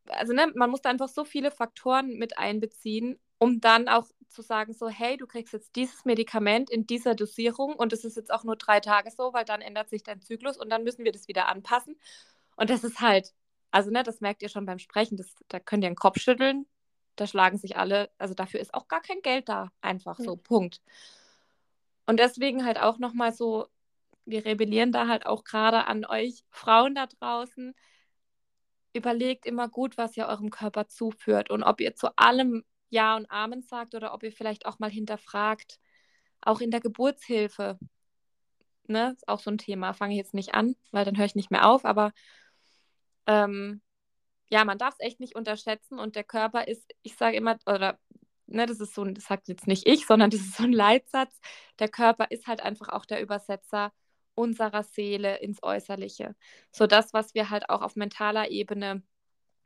Also 0.07 0.33
ne, 0.33 0.51
man 0.55 0.71
muss 0.71 0.83
da 0.83 0.91
einfach 0.91 1.09
so 1.09 1.25
viele 1.25 1.51
Faktoren 1.51 2.17
mit 2.17 2.39
einbeziehen, 2.39 3.19
um 3.39 3.61
dann 3.61 3.89
auch 3.89 4.07
zu 4.29 4.43
sagen, 4.43 4.73
so, 4.73 4.89
hey, 4.89 5.17
du 5.17 5.27
kriegst 5.27 5.53
jetzt 5.53 5.75
dieses 5.77 6.05
Medikament 6.05 6.71
in 6.71 6.87
dieser 6.87 7.15
Dosierung 7.15 7.75
und 7.75 7.93
es 7.93 8.05
ist 8.05 8.17
jetzt 8.17 8.33
auch 8.33 8.45
nur 8.45 8.57
drei 8.57 8.81
Tage 8.81 9.11
so, 9.11 9.33
weil 9.33 9.45
dann 9.45 9.61
ändert 9.61 9.91
sich 9.91 10.03
dein 10.03 10.21
Zyklus 10.21 10.57
und 10.57 10.71
dann 10.71 10.85
müssen 10.85 11.05
wir 11.05 11.13
das 11.13 11.29
wieder 11.29 11.49
anpassen. 11.49 11.97
Und 12.57 12.71
das 12.71 12.85
ist 12.85 13.01
halt, 13.01 13.33
also 13.71 13.91
ne, 13.91 14.03
das 14.03 14.21
merkt 14.21 14.43
ihr 14.43 14.49
schon 14.49 14.67
beim 14.67 14.79
Sprechen, 14.79 15.17
das, 15.17 15.35
da 15.49 15.59
könnt 15.59 15.85
ihr 15.85 15.91
den 15.91 15.97
Kopf 15.97 16.21
schütteln, 16.21 16.67
da 17.17 17.27
schlagen 17.27 17.59
sich 17.59 17.77
alle, 17.77 18.11
also 18.19 18.35
dafür 18.35 18.61
ist 18.61 18.75
auch 18.75 18.89
gar 18.89 19.01
kein 19.01 19.23
Geld 19.23 19.49
da, 19.49 19.71
einfach 19.81 20.19
so, 20.19 20.37
mhm. 20.37 20.43
Punkt. 20.43 20.81
Und 22.07 22.19
deswegen 22.19 22.65
halt 22.65 22.81
auch 22.81 22.99
nochmal 22.99 23.33
so 23.33 23.69
wir 24.31 24.45
rebellieren 24.45 24.93
da 24.93 25.09
halt 25.09 25.27
auch 25.27 25.45
gerade 25.45 25.87
an 25.87 26.05
euch 26.05 26.45
Frauen 26.51 26.95
da 26.95 27.07
draußen. 27.07 27.75
Überlegt 28.93 29.47
immer 29.47 29.69
gut, 29.69 29.97
was 29.99 30.17
ihr 30.17 30.27
eurem 30.27 30.51
Körper 30.51 30.89
zuführt 30.89 31.51
und 31.51 31.63
ob 31.63 31.81
ihr 31.81 31.95
zu 31.95 32.17
allem 32.17 32.65
Ja 32.89 33.17
und 33.17 33.31
Amen 33.31 33.63
sagt 33.63 33.95
oder 33.95 34.15
ob 34.15 34.23
ihr 34.23 34.33
vielleicht 34.33 34.67
auch 34.67 34.79
mal 34.79 34.91
hinterfragt, 34.91 35.79
auch 36.41 36.61
in 36.61 36.71
der 36.71 36.81
Geburtshilfe. 36.81 37.79
Ne, 38.89 39.13
ist 39.13 39.29
auch 39.29 39.41
so 39.41 39.51
ein 39.51 39.59
Thema. 39.59 39.93
Fange 39.95 40.15
ich 40.15 40.19
jetzt 40.19 40.35
nicht 40.35 40.55
an, 40.55 40.75
weil 40.91 41.05
dann 41.05 41.17
höre 41.17 41.27
ich 41.27 41.37
nicht 41.37 41.51
mehr 41.53 41.69
auf, 41.69 41.85
aber 41.85 42.13
ähm, 43.27 43.83
ja, 44.51 44.65
man 44.65 44.79
darf 44.79 44.95
es 44.99 45.07
echt 45.07 45.21
nicht 45.21 45.37
unterschätzen 45.37 45.99
und 45.99 46.17
der 46.17 46.25
Körper 46.25 46.67
ist, 46.69 46.85
ich 47.03 47.17
sage 47.17 47.37
immer, 47.37 47.59
oder 47.67 47.99
ne, 48.51 48.67
das 48.67 48.81
ist 48.81 48.95
so, 48.95 49.05
das 49.05 49.25
sagt 49.25 49.49
jetzt 49.49 49.67
nicht 49.67 49.87
ich, 49.87 50.07
sondern 50.07 50.31
das 50.31 50.41
ist 50.41 50.57
so 50.57 50.65
ein 50.65 50.73
Leitsatz. 50.73 51.39
Der 51.79 51.89
Körper 51.89 52.27
ist 52.31 52.47
halt 52.47 52.61
einfach 52.63 52.89
auch 52.89 53.07
der 53.07 53.23
Übersetzer 53.23 53.93
unserer 54.41 54.83
Seele 54.83 55.39
ins 55.39 55.63
Äußerliche. 55.63 56.35
So 56.73 56.87
das, 56.87 57.13
was 57.13 57.35
wir 57.35 57.51
halt 57.51 57.69
auch 57.69 57.83
auf 57.83 57.97
mentaler 57.97 58.51
Ebene, 58.51 59.03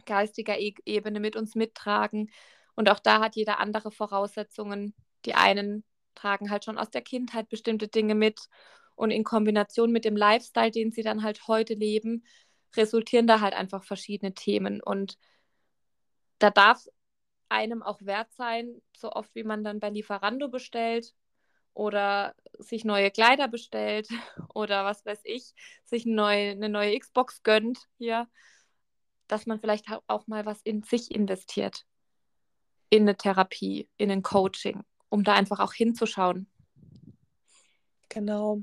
geistiger 0.07 0.59
e 0.59 0.75
Ebene 0.85 1.21
mit 1.21 1.37
uns 1.37 1.55
mittragen. 1.55 2.31
Und 2.75 2.91
auch 2.91 2.99
da 2.99 3.21
hat 3.21 3.37
jeder 3.37 3.61
andere 3.61 3.91
Voraussetzungen. 3.93 4.95
Die 5.27 5.35
einen 5.35 5.85
tragen 6.17 6.51
halt 6.51 6.65
schon 6.65 6.79
aus 6.79 6.91
der 6.91 7.03
Kindheit 7.03 7.49
bestimmte 7.49 7.89
Dinge 7.89 8.15
mit 8.15 8.49
und 8.97 9.11
in 9.11 9.25
Kombination 9.25 9.93
mit 9.93 10.05
dem 10.05 10.17
Lifestyle, 10.17 10.71
den 10.71 10.91
sie 10.93 11.03
dann 11.03 11.23
halt 11.23 11.47
heute 11.49 11.75
leben, 11.75 12.25
resultieren 12.77 13.27
da 13.27 13.41
halt 13.41 13.55
einfach 13.55 13.85
verschiedene 13.85 14.35
Themen. 14.35 14.83
Und 14.83 15.19
da 16.39 16.51
darf 16.51 16.85
einem 17.49 17.83
auch 17.83 18.01
wert 18.03 18.33
sein, 18.33 18.83
so 18.97 19.13
oft 19.13 19.35
wie 19.35 19.45
man 19.45 19.63
dann 19.65 19.81
bei 19.81 19.91
Lieferando 19.91 20.49
bestellt, 20.49 21.15
oder 21.75 22.35
sich 22.59 22.85
neue 22.85 23.11
Kleider 23.11 23.49
bestellt 23.49 24.09
oder 24.55 24.85
was 24.85 25.05
weiß 25.05 25.21
ich, 25.25 25.55
sich 25.85 26.07
eine 26.07 26.15
neue, 26.15 26.51
eine 26.53 26.69
neue 26.69 26.99
Xbox 26.99 27.43
gönnt 27.43 27.79
hier, 27.99 28.29
dass 29.27 29.47
man 29.47 29.61
vielleicht 29.61 29.87
auch 30.07 30.27
mal 30.27 30.47
was 30.47 30.61
in 30.63 30.83
sich 30.83 31.15
investiert. 31.15 31.85
In 32.91 33.03
eine 33.03 33.17
Therapie, 33.17 33.89
in 33.97 34.11
ein 34.11 34.23
Coaching, 34.23 34.85
um 35.09 35.25
da 35.25 35.35
einfach 35.35 35.59
auch 35.59 35.73
hinzuschauen. 35.73 36.47
Genau, 38.09 38.63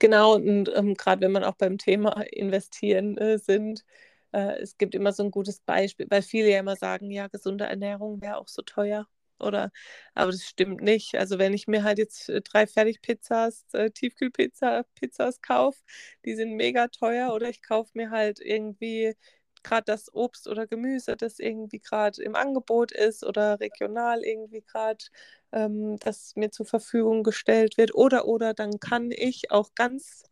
genau. 0.00 0.34
Und 0.34 0.70
ähm, 0.74 0.94
gerade 0.94 1.20
wenn 1.20 1.30
man 1.30 1.44
auch 1.44 1.54
beim 1.54 1.78
Thema 1.78 2.20
investieren 2.22 3.16
äh, 3.18 3.38
sind, 3.38 3.84
äh, 4.32 4.60
es 4.60 4.76
gibt 4.76 4.94
immer 4.94 5.12
so 5.12 5.22
ein 5.22 5.30
gutes 5.30 5.60
Beispiel, 5.60 6.06
weil 6.10 6.22
viele 6.22 6.50
ja 6.50 6.58
immer 6.58 6.74
sagen, 6.74 7.10
ja, 7.10 7.28
gesunde 7.28 7.64
Ernährung 7.64 8.20
wäre 8.20 8.38
auch 8.38 8.48
so 8.48 8.62
teuer. 8.62 9.06
Oder, 9.40 9.70
aber 10.14 10.32
das 10.32 10.42
stimmt 10.44 10.80
nicht. 10.82 11.14
Also 11.16 11.38
wenn 11.38 11.54
ich 11.54 11.66
mir 11.68 11.82
halt 11.84 11.98
jetzt 11.98 12.28
äh, 12.28 12.40
drei 12.42 12.66
Fertigpizzas, 12.66 13.64
äh, 13.72 13.90
Tiefkühlpizza, 13.90 14.84
Pizzas 14.94 15.40
kaufe, 15.42 15.80
die 16.24 16.34
sind 16.34 16.54
mega 16.56 16.88
teuer. 16.88 17.32
Oder 17.34 17.48
ich 17.48 17.62
kaufe 17.62 17.90
mir 17.94 18.10
halt 18.10 18.40
irgendwie 18.40 19.14
gerade 19.62 19.84
das 19.86 20.12
Obst 20.14 20.48
oder 20.48 20.66
Gemüse, 20.66 21.16
das 21.16 21.38
irgendwie 21.38 21.80
gerade 21.80 22.22
im 22.22 22.34
Angebot 22.36 22.92
ist 22.92 23.24
oder 23.24 23.58
regional 23.60 24.22
irgendwie 24.24 24.62
gerade 24.62 25.04
ähm, 25.52 25.96
das 25.98 26.34
mir 26.36 26.50
zur 26.50 26.66
Verfügung 26.66 27.22
gestellt 27.22 27.76
wird. 27.78 27.94
Oder, 27.94 28.26
oder, 28.26 28.54
dann 28.54 28.78
kann 28.80 29.10
ich 29.10 29.50
auch 29.50 29.70
ganz 29.74 30.22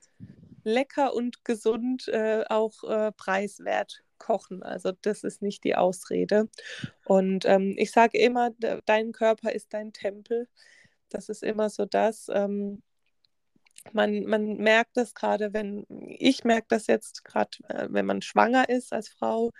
lecker 0.66 1.14
und 1.14 1.44
gesund 1.44 2.08
äh, 2.08 2.44
auch 2.48 2.82
äh, 2.84 3.12
preiswert 3.12 4.02
kochen. 4.18 4.62
Also 4.62 4.92
das 5.02 5.24
ist 5.24 5.42
nicht 5.42 5.64
die 5.64 5.76
Ausrede. 5.76 6.48
Und 7.04 7.44
ähm, 7.46 7.74
ich 7.78 7.92
sage 7.92 8.18
immer, 8.18 8.50
dein 8.86 9.12
Körper 9.12 9.52
ist 9.52 9.72
dein 9.72 9.92
Tempel. 9.92 10.48
Das 11.08 11.28
ist 11.28 11.42
immer 11.42 11.70
so 11.70 11.84
das. 11.84 12.28
Ähm, 12.32 12.82
man, 13.92 14.24
man 14.24 14.56
merkt 14.56 14.96
das 14.96 15.14
gerade, 15.14 15.52
wenn, 15.52 15.86
ich 16.18 16.44
merke 16.44 16.66
das 16.68 16.86
jetzt 16.88 17.24
gerade, 17.24 17.58
äh, 17.68 17.86
wenn 17.90 18.06
man 18.06 18.22
schwanger 18.22 18.68
ist 18.68 18.92
als 18.92 19.08
Frau, 19.08 19.52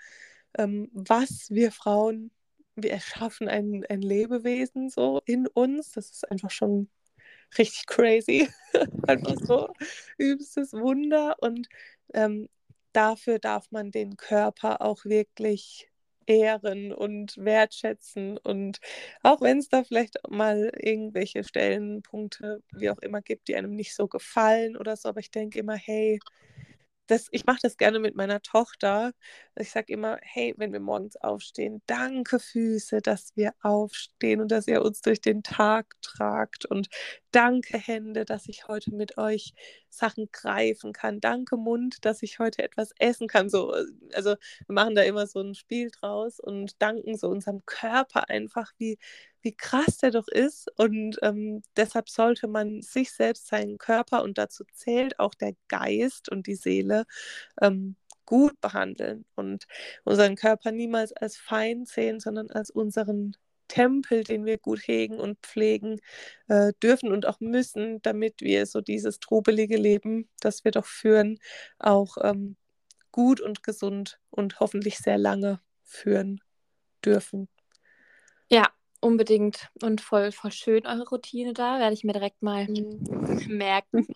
ähm, 0.57 0.89
was 0.91 1.47
wir 1.49 1.71
Frauen, 1.71 2.31
wir 2.75 2.91
erschaffen 2.91 3.47
ein, 3.47 3.85
ein 3.89 4.01
Lebewesen 4.01 4.89
so 4.89 5.21
in 5.25 5.47
uns. 5.47 5.91
Das 5.91 6.11
ist 6.11 6.29
einfach 6.29 6.51
schon 6.51 6.89
richtig 7.57 7.85
crazy. 7.87 8.49
einfach 9.07 9.35
so 9.43 9.69
übstes 10.17 10.73
Wunder. 10.73 11.35
Und 11.39 11.67
ähm, 12.13 12.49
dafür 12.93 13.39
darf 13.39 13.71
man 13.71 13.91
den 13.91 14.17
Körper 14.17 14.81
auch 14.81 15.05
wirklich 15.05 15.89
ehren 16.27 16.93
und 16.93 17.37
wertschätzen. 17.37 18.37
Und 18.37 18.79
auch 19.23 19.41
wenn 19.41 19.59
es 19.59 19.69
da 19.69 19.83
vielleicht 19.83 20.17
mal 20.29 20.71
irgendwelche 20.77 21.43
Stellenpunkte, 21.43 22.61
wie 22.71 22.89
auch 22.89 22.99
immer, 22.99 23.21
gibt, 23.21 23.47
die 23.47 23.55
einem 23.55 23.75
nicht 23.75 23.95
so 23.95 24.07
gefallen 24.07 24.77
oder 24.77 24.95
so, 24.97 25.09
aber 25.09 25.21
ich 25.21 25.31
denke 25.31 25.59
immer, 25.59 25.75
hey, 25.75 26.19
das, 27.07 27.27
ich 27.31 27.45
mache 27.45 27.59
das 27.61 27.77
gerne 27.77 27.99
mit 27.99 28.15
meiner 28.15 28.41
Tochter. 28.41 29.13
Ich 29.55 29.71
sage 29.71 29.93
immer, 29.93 30.19
hey, 30.21 30.53
wenn 30.57 30.73
wir 30.73 30.81
morgens 30.81 31.15
aufstehen, 31.17 31.81
danke 31.87 32.39
Füße, 32.39 33.01
dass 33.01 33.35
wir 33.35 33.53
aufstehen 33.61 34.41
und 34.41 34.51
dass 34.51 34.67
ihr 34.67 34.81
uns 34.83 35.01
durch 35.01 35.21
den 35.21 35.41
Tag 35.43 35.95
tragt. 36.01 36.65
Und 36.65 36.89
danke 37.37 37.77
Hände, 37.77 38.25
dass 38.25 38.47
ich 38.49 38.67
heute 38.67 38.95
mit 38.95 39.19
euch 39.19 39.53
Sachen 39.89 40.27
greifen 40.31 40.91
kann. 40.91 41.19
Danke 41.19 41.55
Mund, 41.55 42.03
dass 42.03 42.23
ich 42.23 42.39
heute 42.39 42.63
etwas 42.63 42.93
essen 42.97 43.27
kann. 43.27 43.47
So, 43.47 43.75
also 44.13 44.31
wir 44.65 44.73
machen 44.73 44.95
da 44.95 45.03
immer 45.03 45.27
so 45.27 45.41
ein 45.41 45.53
Spiel 45.53 45.91
draus 45.91 46.39
und 46.39 46.81
danken 46.81 47.15
so 47.15 47.29
unserem 47.29 47.63
Körper 47.67 48.29
einfach, 48.29 48.71
wie, 48.79 48.97
wie 49.43 49.55
krass 49.55 49.97
der 49.97 50.09
doch 50.09 50.27
ist. 50.27 50.67
Und 50.79 51.19
ähm, 51.21 51.61
deshalb 51.75 52.09
sollte 52.09 52.47
man 52.47 52.81
sich 52.81 53.11
selbst, 53.11 53.45
seinen 53.45 53.77
Körper 53.77 54.23
und 54.23 54.39
dazu 54.39 54.63
zählt 54.73 55.19
auch 55.19 55.35
der 55.35 55.53
Geist 55.67 56.29
und 56.29 56.47
die 56.47 56.55
Seele 56.55 57.05
ähm, 57.61 57.97
gut 58.25 58.59
behandeln 58.61 59.25
und 59.35 59.67
unseren 60.05 60.35
Körper 60.35 60.71
niemals 60.71 61.13
als 61.13 61.37
Feind 61.37 61.87
sehen, 61.87 62.19
sondern 62.19 62.49
als 62.49 62.71
unseren 62.71 63.37
Tempel, 63.67 64.23
den 64.23 64.45
wir 64.45 64.57
gut 64.57 64.79
hegen 64.79 65.19
und 65.19 65.39
pflegen 65.39 65.99
äh, 66.47 66.73
dürfen 66.81 67.11
und 67.11 67.25
auch 67.25 67.39
müssen, 67.39 68.01
damit 68.01 68.41
wir 68.41 68.65
so 68.65 68.81
dieses 68.81 69.19
trubelige 69.19 69.77
Leben, 69.77 70.29
das 70.39 70.63
wir 70.63 70.71
doch 70.71 70.85
führen, 70.85 71.39
auch 71.79 72.17
ähm, 72.21 72.55
gut 73.11 73.41
und 73.41 73.63
gesund 73.63 74.19
und 74.29 74.59
hoffentlich 74.59 74.97
sehr 74.97 75.17
lange 75.17 75.59
führen 75.83 76.41
dürfen. 77.03 77.47
Ja, 78.49 78.69
Unbedingt 78.99 79.69
und 79.83 80.01
voll, 80.01 80.31
voll 80.31 80.51
schön 80.51 80.87
eure 80.87 81.07
Routine 81.07 81.53
da, 81.53 81.77
werde 81.77 81.93
ich 81.93 82.03
mir 82.03 82.13
direkt 82.13 82.41
mal 82.41 82.67
mhm. 82.67 82.99
merken. 83.47 84.07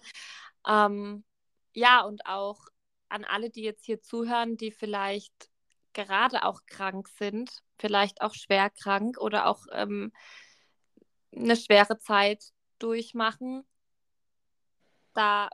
ähm, 0.67 1.23
ja, 1.73 2.01
und 2.03 2.25
auch 2.25 2.65
an 3.07 3.23
alle, 3.23 3.51
die 3.51 3.61
jetzt 3.61 3.85
hier 3.85 4.01
zuhören, 4.01 4.57
die 4.57 4.71
vielleicht 4.71 5.50
gerade 5.93 6.43
auch 6.43 6.61
krank 6.65 7.07
sind, 7.19 7.51
vielleicht 7.77 8.21
auch 8.21 8.33
schwer 8.33 8.69
krank 8.69 9.17
oder 9.19 9.47
auch 9.47 9.65
ähm, 9.71 10.11
eine 11.35 11.55
schwere 11.55 11.97
Zeit 11.97 12.43
durchmachen. 12.79 13.63
Da 15.13 15.49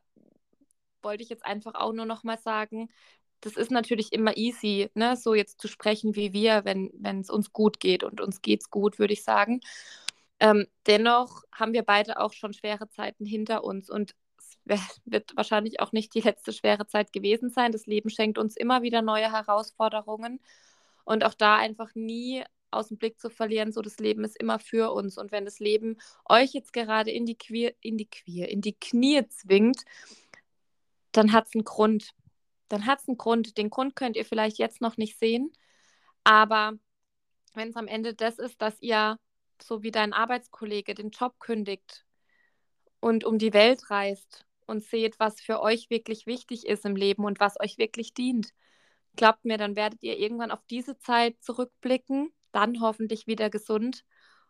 wollte 1.01 1.23
ich 1.23 1.29
jetzt 1.29 1.45
einfach 1.45 1.75
auch 1.75 1.93
nur 1.93 2.05
noch 2.05 2.23
mal 2.23 2.37
sagen, 2.37 2.89
das 3.41 3.55
ist 3.55 3.71
natürlich 3.71 4.13
immer 4.13 4.35
easy, 4.35 4.89
ne, 4.95 5.15
so 5.15 5.33
jetzt 5.33 5.61
zu 5.61 5.67
sprechen 5.67 6.15
wie 6.15 6.33
wir, 6.33 6.65
wenn 6.65 7.21
es 7.21 7.29
uns 7.29 7.53
gut 7.53 7.79
geht 7.79 8.03
und 8.03 8.19
uns 8.19 8.41
geht's 8.41 8.69
gut, 8.69 8.97
würde 8.99 9.13
ich 9.13 9.23
sagen. 9.23 9.61
Ähm, 10.39 10.67
dennoch 10.85 11.43
haben 11.51 11.73
wir 11.73 11.83
beide 11.83 12.19
auch 12.19 12.33
schon 12.33 12.53
schwere 12.53 12.89
Zeiten 12.89 13.25
hinter 13.25 13.63
uns 13.63 13.89
und 13.89 14.11
es 14.11 14.15
wird 15.05 15.35
wahrscheinlich 15.35 15.79
auch 15.79 15.91
nicht 15.91 16.13
die 16.13 16.21
letzte 16.21 16.53
schwere 16.53 16.87
Zeit 16.87 17.13
gewesen 17.13 17.49
sein. 17.49 17.71
Das 17.71 17.85
Leben 17.85 18.09
schenkt 18.09 18.37
uns 18.37 18.55
immer 18.55 18.81
wieder 18.81 19.01
neue 19.01 19.31
Herausforderungen 19.31 20.39
und 21.05 21.23
auch 21.23 21.33
da 21.33 21.57
einfach 21.57 21.95
nie 21.95 22.43
aus 22.69 22.89
dem 22.89 22.97
Blick 22.97 23.19
zu 23.19 23.29
verlieren, 23.29 23.71
so 23.71 23.81
das 23.81 23.97
Leben 23.97 24.25
ist 24.25 24.37
immer 24.37 24.59
für 24.59 24.91
uns 24.91 25.17
und 25.17 25.31
wenn 25.31 25.45
das 25.45 25.59
Leben 25.59 25.97
euch 26.27 26.53
jetzt 26.53 26.73
gerade 26.73 27.11
in 27.11 27.25
die 27.25 27.37
Queer, 27.37 27.73
in 27.81 27.97
die 27.97 28.09
Queer, 28.09 28.49
in 28.49 28.61
die 28.61 28.73
Knie 28.73 29.25
zwingt, 29.29 29.85
dann 31.13 31.31
hat 31.31 31.47
es 31.47 31.55
einen 31.55 31.63
Grund 31.63 32.13
dann 32.69 32.85
hat 32.85 32.99
es 32.99 33.07
einen 33.07 33.17
Grund. 33.17 33.57
Den 33.57 33.69
Grund 33.69 33.95
könnt 33.95 34.15
ihr 34.15 34.25
vielleicht 34.25 34.57
jetzt 34.57 34.81
noch 34.81 34.97
nicht 34.97 35.17
sehen, 35.19 35.51
aber 36.23 36.73
wenn 37.53 37.69
es 37.69 37.75
am 37.75 37.87
Ende 37.87 38.13
das 38.13 38.39
ist, 38.39 38.61
dass 38.61 38.81
ihr, 38.81 39.19
so 39.61 39.83
wie 39.83 39.91
dein 39.91 40.13
Arbeitskollege, 40.13 40.93
den 40.93 41.09
Job 41.11 41.39
kündigt 41.39 42.05
und 42.99 43.23
um 43.23 43.39
die 43.39 43.53
Welt 43.53 43.89
reist 43.89 44.45
und 44.67 44.83
seht, 44.83 45.19
was 45.19 45.41
für 45.41 45.61
euch 45.61 45.89
wirklich 45.89 46.27
wichtig 46.27 46.65
ist 46.67 46.85
im 46.85 46.95
Leben 46.95 47.25
und 47.25 47.39
was 47.39 47.59
euch 47.59 47.77
wirklich 47.77 48.13
dient, 48.13 48.53
glaubt 49.15 49.45
mir, 49.45 49.57
dann 49.57 49.75
werdet 49.75 50.03
ihr 50.03 50.17
irgendwann 50.17 50.51
auf 50.51 50.63
diese 50.69 50.97
Zeit 50.97 51.35
zurückblicken, 51.41 52.31
dann 52.51 52.81
hoffentlich 52.81 53.27
wieder 53.27 53.49
gesund 53.49 54.03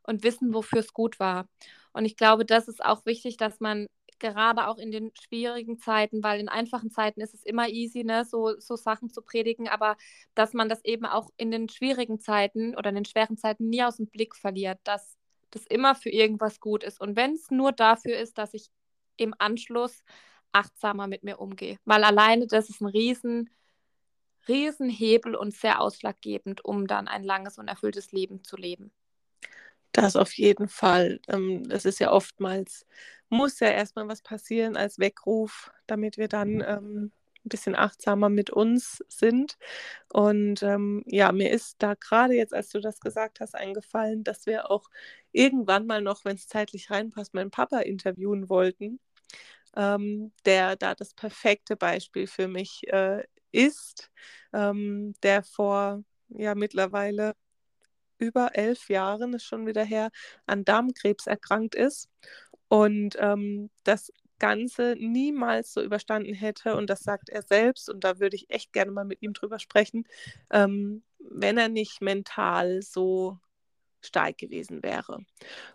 und 0.03 0.23
wissen, 0.23 0.53
wofür 0.53 0.79
es 0.79 0.93
gut 0.93 1.19
war. 1.19 1.47
Und 1.93 2.05
ich 2.05 2.17
glaube, 2.17 2.45
das 2.45 2.67
ist 2.67 2.83
auch 2.83 3.05
wichtig, 3.05 3.37
dass 3.37 3.59
man 3.59 3.87
gerade 4.19 4.67
auch 4.67 4.77
in 4.77 4.91
den 4.91 5.11
schwierigen 5.21 5.77
Zeiten, 5.79 6.23
weil 6.23 6.39
in 6.39 6.49
einfachen 6.49 6.89
Zeiten 6.91 7.21
ist 7.21 7.33
es 7.33 7.43
immer 7.43 7.69
easy, 7.69 8.03
ne, 8.03 8.25
so, 8.25 8.59
so 8.59 8.75
Sachen 8.75 9.09
zu 9.09 9.21
predigen, 9.21 9.67
aber 9.67 9.95
dass 10.35 10.53
man 10.53 10.69
das 10.69 10.83
eben 10.83 11.05
auch 11.05 11.29
in 11.37 11.51
den 11.51 11.69
schwierigen 11.69 12.19
Zeiten 12.19 12.75
oder 12.75 12.89
in 12.89 12.95
den 12.95 13.05
schweren 13.05 13.37
Zeiten 13.37 13.69
nie 13.69 13.83
aus 13.83 13.97
dem 13.97 14.07
Blick 14.07 14.35
verliert, 14.35 14.79
dass 14.83 15.17
das 15.51 15.65
immer 15.67 15.95
für 15.95 16.09
irgendwas 16.09 16.59
gut 16.59 16.83
ist. 16.83 16.99
Und 16.99 17.15
wenn 17.15 17.33
es 17.33 17.51
nur 17.51 17.71
dafür 17.71 18.17
ist, 18.17 18.37
dass 18.37 18.53
ich 18.53 18.69
im 19.17 19.33
Anschluss 19.37 20.03
achtsamer 20.51 21.07
mit 21.07 21.23
mir 21.23 21.39
umgehe. 21.39 21.77
Weil 21.85 22.03
alleine 22.03 22.47
das 22.47 22.69
ist 22.69 22.81
ein 22.81 22.87
riesen, 22.87 23.49
riesen 24.47 24.89
Hebel 24.89 25.35
und 25.35 25.53
sehr 25.53 25.81
ausschlaggebend, 25.81 26.63
um 26.63 26.87
dann 26.87 27.07
ein 27.07 27.23
langes 27.23 27.57
und 27.57 27.67
erfülltes 27.67 28.11
Leben 28.11 28.43
zu 28.43 28.55
leben. 28.55 28.91
Das 29.91 30.15
auf 30.15 30.33
jeden 30.33 30.67
Fall. 30.67 31.19
Ähm, 31.27 31.67
das 31.67 31.85
ist 31.85 31.99
ja 31.99 32.11
oftmals, 32.11 32.85
muss 33.29 33.59
ja 33.59 33.69
erstmal 33.69 34.07
was 34.07 34.21
passieren 34.21 34.77
als 34.77 34.99
Weckruf, 34.99 35.71
damit 35.87 36.17
wir 36.17 36.27
dann 36.27 36.61
ähm, 36.61 37.11
ein 37.45 37.49
bisschen 37.49 37.75
achtsamer 37.75 38.29
mit 38.29 38.49
uns 38.49 39.03
sind. 39.07 39.57
Und 40.09 40.61
ähm, 40.63 41.03
ja, 41.07 41.31
mir 41.31 41.49
ist 41.51 41.77
da 41.79 41.95
gerade 41.95 42.33
jetzt, 42.35 42.53
als 42.53 42.69
du 42.69 42.79
das 42.79 42.99
gesagt 42.99 43.39
hast, 43.39 43.55
eingefallen, 43.55 44.23
dass 44.23 44.45
wir 44.45 44.69
auch 44.69 44.89
irgendwann 45.31 45.87
mal 45.87 46.01
noch, 46.01 46.25
wenn 46.25 46.35
es 46.35 46.47
zeitlich 46.47 46.91
reinpasst, 46.91 47.33
meinen 47.33 47.51
Papa 47.51 47.79
interviewen 47.79 48.49
wollten, 48.49 48.99
ähm, 49.75 50.31
der 50.45 50.75
da 50.75 50.95
das 50.95 51.13
perfekte 51.13 51.75
Beispiel 51.75 52.27
für 52.27 52.47
mich 52.47 52.81
äh, 52.87 53.23
ist, 53.51 54.09
ähm, 54.53 55.13
der 55.23 55.43
vor 55.43 56.03
ja 56.29 56.55
mittlerweile 56.55 57.35
über 58.19 58.55
elf 58.55 58.89
Jahren, 58.89 59.33
ist 59.33 59.45
schon 59.45 59.67
wieder 59.67 59.83
her, 59.83 60.09
an 60.47 60.65
Darmkrebs 60.65 61.27
erkrankt 61.27 61.75
ist 61.75 62.09
und 62.67 63.15
ähm, 63.19 63.69
das 63.83 64.11
Ganze 64.39 64.95
niemals 64.99 65.73
so 65.73 65.81
überstanden 65.81 66.33
hätte. 66.33 66.75
Und 66.75 66.89
das 66.89 67.01
sagt 67.01 67.29
er 67.29 67.41
selbst. 67.41 67.89
Und 67.89 68.03
da 68.03 68.19
würde 68.19 68.35
ich 68.35 68.49
echt 68.49 68.71
gerne 68.71 68.91
mal 68.91 69.05
mit 69.05 69.21
ihm 69.21 69.33
drüber 69.33 69.59
sprechen, 69.59 70.05
ähm, 70.51 71.03
wenn 71.19 71.57
er 71.57 71.69
nicht 71.69 72.01
mental 72.01 72.81
so 72.83 73.39
stark 74.07 74.37
gewesen 74.37 74.83
wäre. 74.83 75.19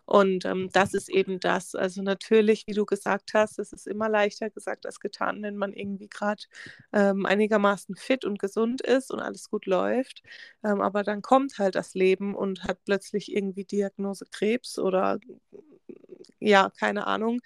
Und 0.05 0.45
ähm, 0.45 0.71
das 0.73 0.95
ist 0.95 1.09
eben 1.09 1.41
das. 1.41 1.75
Also 1.75 2.03
natürlich, 2.03 2.67
wie 2.67 2.75
du 2.75 2.85
gesagt 2.87 3.35
hast, 3.35 3.59
es 3.59 3.73
ist 3.73 3.87
immer 3.87 4.09
leichter 4.09 4.51
gesagt 4.51 4.87
als 4.87 5.01
getan, 5.01 5.43
wenn 5.43 5.57
man 5.57 5.73
irgendwie 5.73 6.09
gerade 6.09 6.43
ähm, 6.93 7.27
einigermaßen 7.27 7.97
fit 7.97 8.25
und 8.25 8.39
gesund 8.39 8.81
ist 8.83 9.11
und 9.13 9.21
alles 9.21 9.51
gut 9.51 9.67
läuft. 9.67 10.23
Ähm, 10.65 10.81
aber 10.81 11.03
dann 11.05 11.23
kommt 11.23 11.59
halt 11.59 11.75
das 11.77 11.95
Leben 11.95 12.35
und 12.35 12.65
hat 12.65 12.79
plötzlich 12.85 13.33
irgendwie 13.35 13.65
Diagnose 13.65 14.27
Krebs 14.31 14.79
oder 14.79 15.19
ja, 16.41 16.71
keine 16.79 17.07
Ahnung. 17.07 17.41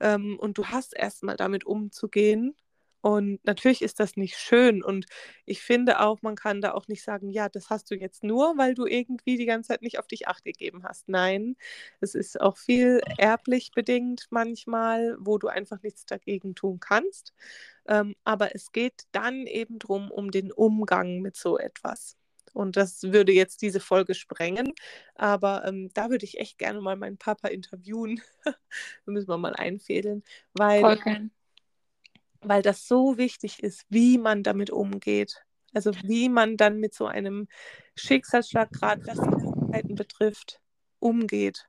Ähm, 0.00 0.38
und 0.38 0.58
du 0.58 0.66
hast 0.66 0.94
erstmal 0.94 1.36
damit 1.36 1.64
umzugehen 1.64 2.54
Und 3.02 3.44
natürlich 3.44 3.82
ist 3.82 3.98
das 4.00 4.16
nicht 4.16 4.36
schön. 4.36 4.82
Und 4.82 5.06
ich 5.44 5.60
finde 5.60 6.00
auch, 6.00 6.22
man 6.22 6.36
kann 6.36 6.60
da 6.60 6.72
auch 6.72 6.86
nicht 6.86 7.02
sagen, 7.02 7.30
ja, 7.30 7.48
das 7.48 7.68
hast 7.68 7.90
du 7.90 7.96
jetzt 7.96 8.22
nur, 8.22 8.56
weil 8.56 8.74
du 8.74 8.86
irgendwie 8.86 9.36
die 9.36 9.44
ganze 9.44 9.68
Zeit 9.68 9.82
nicht 9.82 9.98
auf 9.98 10.06
dich 10.06 10.28
acht 10.28 10.44
gegeben 10.44 10.84
hast. 10.84 11.08
Nein, 11.08 11.56
es 12.00 12.14
ist 12.14 12.40
auch 12.40 12.56
viel 12.56 13.00
erblich 13.18 13.72
bedingt 13.74 14.28
manchmal, 14.30 15.16
wo 15.18 15.36
du 15.36 15.48
einfach 15.48 15.82
nichts 15.82 16.06
dagegen 16.06 16.54
tun 16.54 16.78
kannst. 16.78 17.34
Ähm, 17.88 18.14
aber 18.22 18.54
es 18.54 18.70
geht 18.70 19.02
dann 19.10 19.46
eben 19.46 19.80
darum, 19.80 20.10
um 20.10 20.30
den 20.30 20.52
Umgang 20.52 21.20
mit 21.20 21.36
so 21.36 21.58
etwas. 21.58 22.16
Und 22.52 22.76
das 22.76 23.02
würde 23.02 23.32
jetzt 23.32 23.62
diese 23.62 23.80
Folge 23.80 24.14
sprengen. 24.14 24.74
Aber 25.16 25.64
ähm, 25.66 25.90
da 25.94 26.10
würde 26.10 26.24
ich 26.24 26.38
echt 26.38 26.58
gerne 26.58 26.80
mal 26.80 26.96
meinen 26.96 27.18
Papa 27.18 27.48
interviewen. 27.48 28.20
da 28.44 28.54
müssen 29.06 29.28
wir 29.28 29.38
mal 29.38 29.54
einfädeln. 29.54 30.22
Weil 30.52 31.30
weil 32.42 32.62
das 32.62 32.86
so 32.86 33.18
wichtig 33.18 33.62
ist, 33.62 33.84
wie 33.88 34.18
man 34.18 34.42
damit 34.42 34.70
umgeht. 34.70 35.42
Also 35.74 35.92
wie 36.02 36.28
man 36.28 36.56
dann 36.56 36.78
mit 36.78 36.94
so 36.94 37.06
einem 37.06 37.48
Schicksalsschlag, 37.96 38.70
gerade 38.72 39.06
was 39.06 39.18
die 39.18 39.30
Krankheiten 39.30 39.94
betrifft, 39.94 40.60
umgeht. 40.98 41.66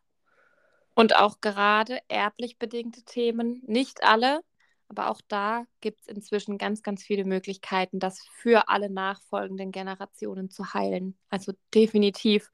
Und 0.94 1.16
auch 1.16 1.42
gerade 1.42 2.00
erblich 2.08 2.60
bedingte 2.60 3.04
Themen, 3.04 3.62
nicht 3.66 4.04
alle, 4.04 4.42
aber 4.90 5.10
auch 5.10 5.22
da 5.28 5.66
gibt 5.82 6.02
es 6.02 6.08
inzwischen 6.08 6.58
ganz, 6.58 6.84
ganz 6.84 7.04
viele 7.04 7.26
Möglichkeiten, 7.26 8.00
das 8.00 8.20
für 8.34 8.70
alle 8.70 8.90
nachfolgenden 8.90 9.72
Generationen 9.72 10.50
zu 10.52 10.74
heilen. 10.74 11.18
Also 11.30 11.54
definitiv 11.74 12.52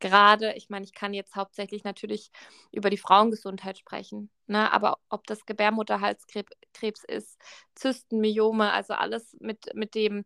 gerade, 0.00 0.54
ich 0.54 0.68
meine, 0.70 0.84
ich 0.84 0.94
kann 0.94 1.14
jetzt 1.14 1.36
hauptsächlich 1.36 1.84
natürlich 1.84 2.30
über 2.72 2.90
die 2.90 2.98
Frauengesundheit 2.98 3.78
sprechen, 3.78 4.30
ne? 4.46 4.72
aber 4.72 4.98
ob 5.08 5.26
das 5.26 5.46
Gebärmutterhalskrebs 5.46 7.04
ist, 7.04 7.38
Zysten, 7.74 8.20
Myome, 8.20 8.72
also 8.72 8.94
alles 8.94 9.36
mit, 9.40 9.74
mit 9.74 9.94
dem 9.94 10.24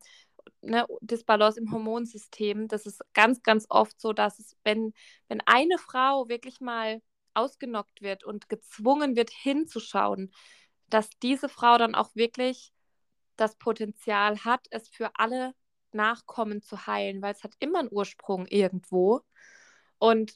ne, 0.62 0.87
Disbalance 1.01 1.59
im 1.61 1.73
Hormonsystem, 1.73 2.68
das 2.68 2.87
ist 2.87 3.03
ganz, 3.14 3.43
ganz 3.43 3.66
oft 3.68 4.01
so, 4.01 4.12
dass 4.12 4.39
es, 4.39 4.57
wenn, 4.64 4.93
wenn 5.29 5.41
eine 5.47 5.79
Frau 5.79 6.29
wirklich 6.29 6.61
mal 6.61 7.01
ausgenockt 7.35 8.03
wird 8.03 8.25
und 8.25 8.49
gezwungen 8.49 9.16
wird 9.16 9.31
hinzuschauen, 9.31 10.33
dass 10.89 11.09
diese 11.23 11.49
Frau 11.49 11.79
dann 11.79 11.95
auch 11.95 12.14
wirklich 12.14 12.73
das 13.37 13.57
Potenzial 13.57 14.45
hat, 14.45 14.66
es 14.70 14.89
für 14.89 15.11
alle 15.14 15.55
Nachkommen 15.93 16.62
zu 16.62 16.87
heilen, 16.87 17.23
weil 17.23 17.33
es 17.33 17.45
hat 17.45 17.55
immer 17.59 17.81
einen 17.81 17.89
Ursprung 17.91 18.47
irgendwo. 18.47 19.23
Und 20.03 20.32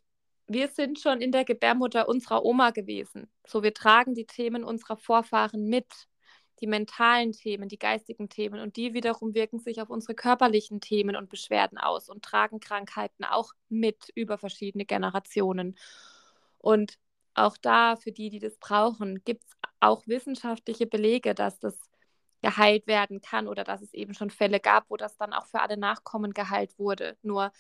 wir 0.46 0.68
sind 0.68 1.00
schon 1.00 1.20
in 1.20 1.32
der 1.32 1.44
Gebärmutter 1.44 2.08
unserer 2.08 2.44
Oma 2.44 2.70
gewesen. 2.70 3.28
So, 3.44 3.64
wir 3.64 3.74
tragen 3.74 4.14
die 4.14 4.24
Themen 4.24 4.62
unserer 4.62 4.96
Vorfahren 4.96 5.64
mit, 5.64 5.92
die 6.60 6.68
mentalen 6.68 7.32
Themen, 7.32 7.68
die 7.68 7.76
geistigen 7.76 8.28
Themen. 8.28 8.60
Und 8.60 8.76
die 8.76 8.94
wiederum 8.94 9.34
wirken 9.34 9.58
sich 9.58 9.82
auf 9.82 9.90
unsere 9.90 10.14
körperlichen 10.14 10.80
Themen 10.80 11.16
und 11.16 11.30
Beschwerden 11.30 11.78
aus 11.78 12.08
und 12.08 12.24
tragen 12.24 12.60
Krankheiten 12.60 13.24
auch 13.24 13.54
mit 13.68 14.08
über 14.14 14.38
verschiedene 14.38 14.84
Generationen. 14.84 15.76
Und 16.58 16.96
auch 17.34 17.56
da, 17.56 17.96
für 17.96 18.12
die, 18.12 18.30
die 18.30 18.38
das 18.38 18.58
brauchen, 18.58 19.24
gibt 19.24 19.42
es 19.42 19.50
auch 19.80 20.06
wissenschaftliche 20.06 20.86
Belege, 20.86 21.34
dass 21.34 21.58
das 21.58 21.76
geheilt 22.40 22.86
werden 22.86 23.20
kann 23.20 23.48
oder 23.48 23.64
dass 23.64 23.82
es 23.82 23.92
eben 23.94 24.14
schon 24.14 24.30
Fälle 24.30 24.60
gab, 24.60 24.90
wo 24.90 24.96
das 24.96 25.16
dann 25.16 25.32
auch 25.32 25.46
für 25.46 25.60
alle 25.60 25.76
Nachkommen 25.76 26.34
geheilt 26.34 26.78
wurde. 26.78 27.16
Nur 27.22 27.50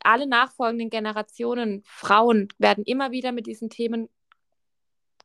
alle 0.00 0.26
nachfolgenden 0.26 0.90
Generationen, 0.90 1.82
Frauen, 1.84 2.48
werden 2.58 2.84
immer 2.84 3.10
wieder 3.10 3.32
mit 3.32 3.46
diesen 3.46 3.70
Themen 3.70 4.08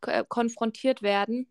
äh, 0.02 0.24
konfrontiert 0.28 1.02
werden, 1.02 1.48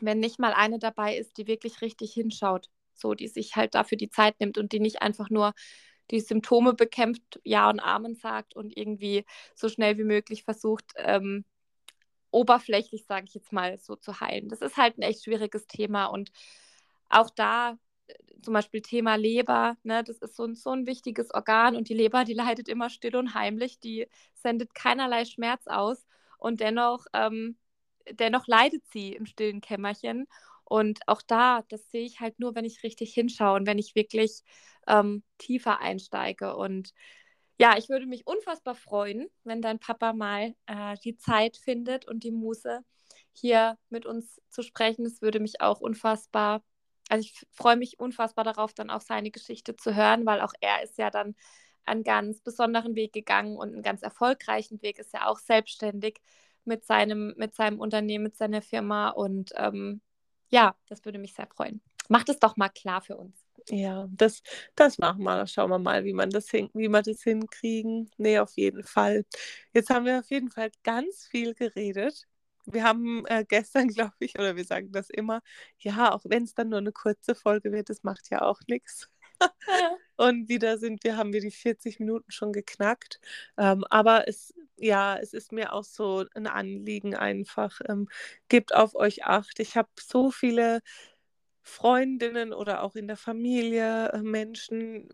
wenn 0.00 0.20
nicht 0.20 0.38
mal 0.38 0.52
eine 0.52 0.78
dabei 0.78 1.16
ist, 1.16 1.38
die 1.38 1.46
wirklich 1.46 1.80
richtig 1.82 2.12
hinschaut, 2.12 2.70
so 2.94 3.14
die 3.14 3.28
sich 3.28 3.56
halt 3.56 3.74
dafür 3.74 3.98
die 3.98 4.10
Zeit 4.10 4.38
nimmt 4.40 4.58
und 4.58 4.72
die 4.72 4.80
nicht 4.80 5.02
einfach 5.02 5.30
nur 5.30 5.52
die 6.10 6.20
Symptome 6.20 6.74
bekämpft, 6.74 7.40
Ja 7.44 7.70
und 7.70 7.80
Amen 7.80 8.14
sagt 8.14 8.54
und 8.54 8.76
irgendwie 8.76 9.24
so 9.54 9.68
schnell 9.68 9.96
wie 9.98 10.04
möglich 10.04 10.44
versucht, 10.44 10.92
ähm, 10.96 11.44
oberflächlich, 12.30 13.06
sage 13.06 13.26
ich 13.28 13.34
jetzt 13.34 13.52
mal, 13.52 13.78
so 13.78 13.96
zu 13.96 14.20
heilen. 14.20 14.48
Das 14.48 14.60
ist 14.60 14.76
halt 14.76 14.98
ein 14.98 15.02
echt 15.02 15.24
schwieriges 15.24 15.66
Thema 15.66 16.06
und 16.06 16.30
auch 17.08 17.30
da 17.30 17.78
zum 18.42 18.54
Beispiel 18.54 18.82
Thema 18.82 19.16
Leber, 19.16 19.76
ne, 19.82 20.04
das 20.04 20.18
ist 20.18 20.36
so 20.36 20.44
ein, 20.44 20.54
so 20.54 20.70
ein 20.70 20.86
wichtiges 20.86 21.32
Organ 21.32 21.76
und 21.76 21.88
die 21.88 21.94
Leber, 21.94 22.24
die 22.24 22.34
leidet 22.34 22.68
immer 22.68 22.90
still 22.90 23.16
und 23.16 23.34
heimlich, 23.34 23.80
die 23.80 24.08
sendet 24.34 24.74
keinerlei 24.74 25.24
Schmerz 25.24 25.66
aus 25.66 26.04
und 26.38 26.60
dennoch, 26.60 27.06
ähm, 27.14 27.56
dennoch 28.10 28.46
leidet 28.46 28.84
sie 28.92 29.12
im 29.14 29.26
stillen 29.26 29.60
Kämmerchen. 29.60 30.26
Und 30.64 31.00
auch 31.06 31.22
da, 31.22 31.62
das 31.68 31.90
sehe 31.90 32.04
ich 32.04 32.20
halt 32.20 32.38
nur, 32.38 32.54
wenn 32.54 32.64
ich 32.64 32.82
richtig 32.82 33.12
hinschaue 33.14 33.56
und 33.56 33.66
wenn 33.66 33.78
ich 33.78 33.94
wirklich 33.94 34.42
ähm, 34.86 35.22
tiefer 35.38 35.80
einsteige. 35.80 36.56
Und 36.56 36.92
ja, 37.58 37.76
ich 37.78 37.88
würde 37.88 38.06
mich 38.06 38.26
unfassbar 38.26 38.74
freuen, 38.74 39.28
wenn 39.44 39.62
dein 39.62 39.78
Papa 39.78 40.12
mal 40.12 40.54
äh, 40.66 40.96
die 41.04 41.16
Zeit 41.16 41.56
findet 41.56 42.06
und 42.06 42.24
die 42.24 42.32
Muße, 42.32 42.80
hier 43.32 43.78
mit 43.90 44.06
uns 44.06 44.40
zu 44.50 44.62
sprechen. 44.62 45.06
Es 45.06 45.22
würde 45.22 45.40
mich 45.40 45.60
auch 45.60 45.80
unfassbar 45.80 46.62
also 47.08 47.22
ich 47.22 47.46
freue 47.50 47.76
mich 47.76 47.98
unfassbar 47.98 48.44
darauf, 48.44 48.74
dann 48.74 48.90
auch 48.90 49.00
seine 49.00 49.30
Geschichte 49.30 49.76
zu 49.76 49.94
hören, 49.94 50.26
weil 50.26 50.40
auch 50.40 50.52
er 50.60 50.82
ist 50.82 50.98
ja 50.98 51.10
dann 51.10 51.34
einen 51.84 52.02
ganz 52.02 52.40
besonderen 52.40 52.94
Weg 52.94 53.12
gegangen 53.12 53.56
und 53.56 53.72
einen 53.74 53.82
ganz 53.82 54.02
erfolgreichen 54.02 54.80
Weg, 54.82 54.98
ist 54.98 55.12
ja 55.12 55.26
auch 55.26 55.38
selbstständig 55.38 56.20
mit 56.64 56.84
seinem, 56.84 57.34
mit 57.36 57.54
seinem 57.54 57.78
Unternehmen, 57.78 58.24
mit 58.24 58.36
seiner 58.36 58.62
Firma. 58.62 59.10
Und 59.10 59.52
ähm, 59.56 60.00
ja, 60.50 60.74
das 60.88 61.04
würde 61.04 61.18
mich 61.18 61.34
sehr 61.34 61.46
freuen. 61.46 61.82
Macht 62.08 62.28
es 62.28 62.38
doch 62.38 62.56
mal 62.56 62.68
klar 62.68 63.00
für 63.00 63.16
uns. 63.16 63.44
Ja, 63.68 64.06
das, 64.10 64.42
das 64.74 64.98
machen 64.98 65.22
wir. 65.22 65.46
Schauen 65.46 65.70
wir 65.70 65.78
mal, 65.78 66.04
wie 66.04 66.12
man 66.12 66.30
das 66.30 66.50
hin, 66.50 66.68
wie 66.74 66.88
wir 66.88 67.02
das 67.02 67.22
hinkriegen. 67.22 68.10
Nee, 68.18 68.38
auf 68.38 68.52
jeden 68.56 68.82
Fall. 68.82 69.24
Jetzt 69.72 69.90
haben 69.90 70.04
wir 70.04 70.18
auf 70.18 70.30
jeden 70.30 70.50
Fall 70.50 70.70
ganz 70.82 71.26
viel 71.26 71.54
geredet. 71.54 72.26
Wir 72.66 72.84
haben 72.84 73.24
äh, 73.26 73.44
gestern, 73.46 73.88
glaube 73.88 74.14
ich, 74.20 74.38
oder 74.38 74.56
wir 74.56 74.64
sagen 74.64 74.92
das 74.92 75.10
immer, 75.10 75.40
ja, 75.78 76.12
auch 76.12 76.22
wenn 76.24 76.44
es 76.44 76.54
dann 76.54 76.68
nur 76.70 76.78
eine 76.78 76.92
kurze 76.92 77.34
Folge 77.34 77.72
wird, 77.72 77.90
das 77.90 78.02
macht 78.02 78.30
ja 78.30 78.42
auch 78.42 78.60
nichts. 78.68 79.08
Und 80.16 80.48
wieder 80.48 80.78
sind 80.78 81.04
wir, 81.04 81.16
haben 81.16 81.32
wir 81.32 81.40
die 81.40 81.50
40 81.50 82.00
Minuten 82.00 82.30
schon 82.30 82.52
geknackt. 82.52 83.20
Ähm, 83.58 83.84
aber 83.90 84.28
es, 84.28 84.54
ja, 84.76 85.16
es 85.16 85.32
ist 85.32 85.52
mir 85.52 85.72
auch 85.72 85.84
so 85.84 86.24
ein 86.34 86.46
Anliegen 86.46 87.14
einfach. 87.16 87.80
Ähm, 87.88 88.08
gebt 88.48 88.74
auf 88.74 88.94
euch 88.94 89.24
Acht. 89.24 89.60
Ich 89.60 89.76
habe 89.76 89.88
so 90.00 90.30
viele 90.30 90.80
Freundinnen 91.62 92.52
oder 92.52 92.82
auch 92.82 92.94
in 92.94 93.08
der 93.08 93.16
Familie 93.16 94.10
äh, 94.12 94.22
Menschen, 94.22 95.08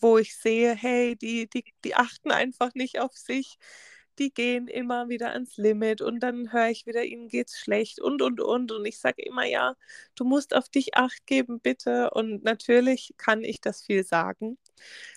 wo 0.00 0.18
ich 0.18 0.36
sehe, 0.36 0.74
hey, 0.74 1.16
die, 1.16 1.48
die, 1.48 1.64
die 1.84 1.94
achten 1.96 2.30
einfach 2.30 2.74
nicht 2.74 3.00
auf 3.00 3.16
sich 3.16 3.56
die 4.18 4.32
gehen 4.32 4.68
immer 4.68 5.08
wieder 5.08 5.32
ans 5.32 5.56
Limit 5.56 6.00
und 6.00 6.20
dann 6.20 6.52
höre 6.52 6.68
ich 6.70 6.86
wieder, 6.86 7.04
ihnen 7.04 7.28
geht's 7.28 7.58
schlecht 7.58 8.00
und 8.00 8.22
und 8.22 8.40
und 8.40 8.72
und 8.72 8.84
ich 8.86 8.98
sage 8.98 9.22
immer, 9.22 9.44
ja, 9.44 9.76
du 10.14 10.24
musst 10.24 10.54
auf 10.54 10.68
dich 10.68 10.96
acht 10.96 11.26
geben, 11.26 11.60
bitte 11.60 12.10
und 12.10 12.44
natürlich 12.44 13.14
kann 13.16 13.44
ich 13.44 13.60
das 13.60 13.82
viel 13.82 14.04
sagen. 14.04 14.58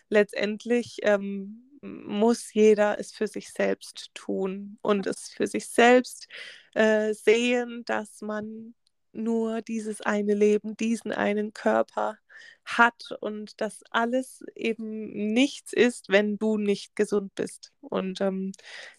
Letztendlich 0.10 0.98
ähm, 1.04 1.64
muss 1.82 2.54
jeder 2.54 3.00
es 3.00 3.12
für 3.12 3.28
sich 3.28 3.52
selbst 3.52 4.10
tun 4.14 4.78
und 4.82 5.08
es 5.08 5.30
für 5.30 5.48
sich 5.48 5.68
selbst 5.70 6.28
äh, 6.74 7.14
sehen, 7.14 7.84
dass 7.86 8.22
man 8.22 8.74
nur 9.18 9.61
dieses 9.61 10.01
eine 10.01 10.34
Leben, 10.36 10.78
diesen 10.78 11.11
einen 11.11 11.53
Körper 11.53 12.18
hat 12.68 13.13
und 13.22 13.61
dass 13.61 13.82
alles 13.91 14.43
eben 14.53 15.34
nichts 15.34 15.72
ist, 15.74 16.09
wenn 16.09 16.38
du 16.38 16.57
nicht 16.57 16.95
gesund 16.95 17.34
bist. 17.36 17.72
Und 17.80 18.20
ähm, 18.20 18.51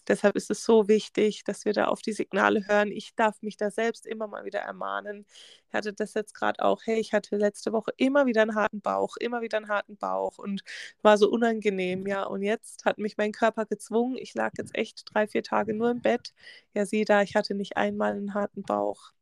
deshalb 0.07 0.35
ist 0.35 0.49
es 0.49 0.63
so 0.63 0.87
wichtig, 0.87 1.43
dass 1.43 1.65
wir 1.65 1.73
da 1.73 1.85
auf 1.85 2.01
die 2.01 2.13
Signale 2.13 2.67
hören. 2.67 2.91
Ich 2.91 3.15
darf 3.15 3.41
mich 3.43 3.57
da 3.57 3.69
selbst 3.69 4.07
immer 4.07 4.27
mal 4.27 4.43
wieder 4.45 4.59
ermahnen. 4.59 5.25
Ich 5.67 5.73
hatte 5.73 5.93
das 5.93 6.15
jetzt 6.15 6.33
gerade 6.33 6.63
auch, 6.63 6.81
hey, 6.85 6.99
ich 6.99 7.13
hatte 7.13 7.37
letzte 7.37 7.71
Woche 7.71 7.91
immer 7.97 8.25
wieder 8.25 8.41
einen 8.41 8.55
harten 8.55 8.81
Bauch, 8.81 9.15
immer 9.17 9.41
wieder 9.41 9.57
einen 9.57 9.69
harten 9.69 9.97
Bauch 9.97 10.39
und 10.39 10.63
war 11.03 11.17
so 11.19 11.29
unangenehm, 11.29 12.07
ja. 12.07 12.23
Und 12.23 12.41
jetzt 12.41 12.85
hat 12.85 12.97
mich 12.97 13.17
mein 13.17 13.31
Körper 13.31 13.65
gezwungen. 13.65 14.17
Ich 14.17 14.33
lag 14.33 14.51
jetzt 14.57 14.75
echt 14.75 15.03
drei, 15.13 15.27
vier 15.27 15.43
Tage 15.43 15.73
nur 15.75 15.91
im 15.91 16.01
Bett. 16.01 16.33
Ja, 16.73 16.85
sieh 16.85 17.05
da, 17.05 17.21
ich 17.21 17.35
hatte 17.35 17.53
nicht 17.53 17.77
einmal 17.77 18.13
einen 18.13 18.33
harten 18.33 18.63
Bauch 18.63 19.13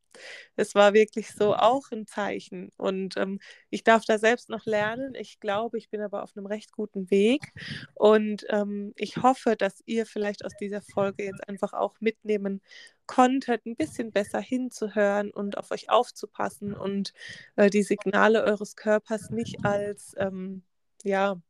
es 0.56 0.74
war 0.74 0.92
wirklich 0.92 1.32
so 1.32 1.54
auch 1.54 1.90
ein 1.92 2.06
Zeichen. 2.06 2.70
Und 2.76 3.16
ähm, 3.16 3.40
ich 3.70 3.84
darf 3.84 4.04
da 4.04 4.18
selbst 4.18 4.48
noch 4.48 4.66
lernen. 4.66 5.14
Ich 5.14 5.40
glaube, 5.40 5.78
ich 5.78 5.90
bin 5.90 6.00
aber 6.00 6.22
auf 6.22 6.36
einem 6.36 6.46
recht 6.46 6.72
guten 6.72 7.10
Weg. 7.10 7.52
Und 7.94 8.44
ähm, 8.48 8.92
ich 8.96 9.18
hoffe, 9.18 9.56
dass 9.56 9.82
ihr 9.86 10.06
vielleicht 10.06 10.44
aus 10.44 10.52
dieser 10.60 10.82
Folge 10.82 11.24
jetzt 11.24 11.48
einfach 11.48 11.72
auch 11.72 12.00
mitnehmen 12.00 12.60
konntet, 13.06 13.66
ein 13.66 13.76
bisschen 13.76 14.12
besser 14.12 14.40
hinzuhören 14.40 15.30
und 15.30 15.56
auf 15.56 15.70
euch 15.70 15.90
aufzupassen 15.90 16.74
und 16.74 17.12
äh, 17.56 17.70
die 17.70 17.82
Signale 17.82 18.44
eures 18.44 18.76
Körpers 18.76 19.30
nicht 19.30 19.64
als, 19.64 20.14
ähm, 20.18 20.62
ja, 21.02 21.40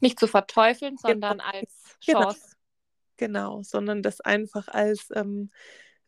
nicht 0.00 0.18
zu 0.18 0.26
verteufeln, 0.26 0.96
genau. 0.96 1.08
sondern 1.08 1.38
genau. 1.38 1.50
als 1.50 1.96
Chance. 2.00 2.56
Genau, 3.16 3.54
genau 3.56 3.62
sondern 3.62 4.02
das 4.02 4.20
einfach 4.20 4.68
als 4.68 5.08
ähm, 5.14 5.50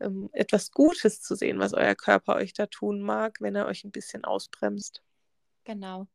ähm, 0.00 0.30
etwas 0.32 0.70
Gutes 0.70 1.22
zu 1.22 1.34
sehen, 1.34 1.58
was 1.58 1.74
euer 1.74 1.94
Körper 1.94 2.36
euch 2.36 2.52
da 2.52 2.66
tun 2.66 3.00
mag, 3.00 3.40
wenn 3.40 3.54
er 3.54 3.66
euch 3.66 3.84
ein 3.84 3.92
bisschen 3.92 4.24
ausbremst. 4.24 5.02
Genau. 5.64 6.06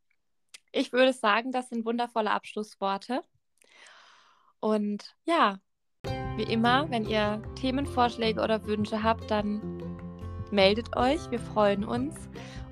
Ich 0.71 0.91
würde 0.91 1.13
sagen, 1.13 1.51
das 1.51 1.69
sind 1.69 1.85
wundervolle 1.85 2.31
Abschlussworte. 2.31 3.21
Und 4.59 5.15
ja, 5.25 5.59
wie 6.35 6.43
immer, 6.43 6.89
wenn 6.89 7.05
ihr 7.05 7.41
Themenvorschläge 7.55 8.41
oder 8.41 8.65
Wünsche 8.65 9.03
habt, 9.03 9.31
dann 9.31 9.61
meldet 10.51 10.95
euch. 10.97 11.31
Wir 11.31 11.39
freuen 11.39 11.85
uns. 11.85 12.15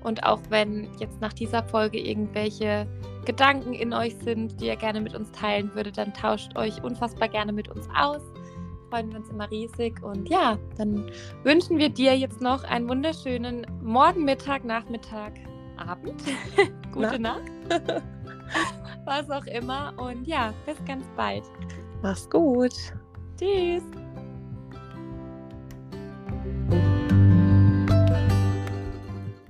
Und 0.02 0.24
auch 0.24 0.40
wenn 0.50 0.92
jetzt 0.98 1.20
nach 1.20 1.32
dieser 1.32 1.62
Folge 1.62 1.98
irgendwelche 1.98 2.86
Gedanken 3.24 3.72
in 3.72 3.94
euch 3.94 4.14
sind, 4.16 4.60
die 4.60 4.66
ihr 4.66 4.76
gerne 4.76 5.00
mit 5.00 5.14
uns 5.14 5.32
teilen 5.32 5.74
würdet, 5.74 5.96
dann 5.96 6.12
tauscht 6.12 6.56
euch 6.56 6.82
unfassbar 6.82 7.28
gerne 7.28 7.52
mit 7.52 7.68
uns 7.68 7.88
aus. 7.96 8.22
Freuen 8.94 9.10
wir 9.10 9.18
uns 9.18 9.28
immer 9.28 9.50
riesig. 9.50 10.00
Und 10.04 10.28
ja, 10.28 10.56
dann 10.78 11.10
wünschen 11.42 11.78
wir 11.78 11.88
dir 11.88 12.16
jetzt 12.16 12.40
noch 12.40 12.62
einen 12.62 12.88
wunderschönen 12.88 13.66
Morgen, 13.82 14.24
Mittag, 14.24 14.64
Nachmittag, 14.64 15.32
Abend. 15.76 16.22
Gute 16.92 17.18
Na? 17.18 17.40
Nacht. 17.40 17.42
Was 19.04 19.28
auch 19.30 19.46
immer. 19.46 19.94
Und 19.96 20.28
ja, 20.28 20.54
bis 20.64 20.76
ganz 20.86 21.04
bald. 21.16 21.42
Mach's 22.02 22.30
gut. 22.30 22.72
Tschüss. 23.36 23.82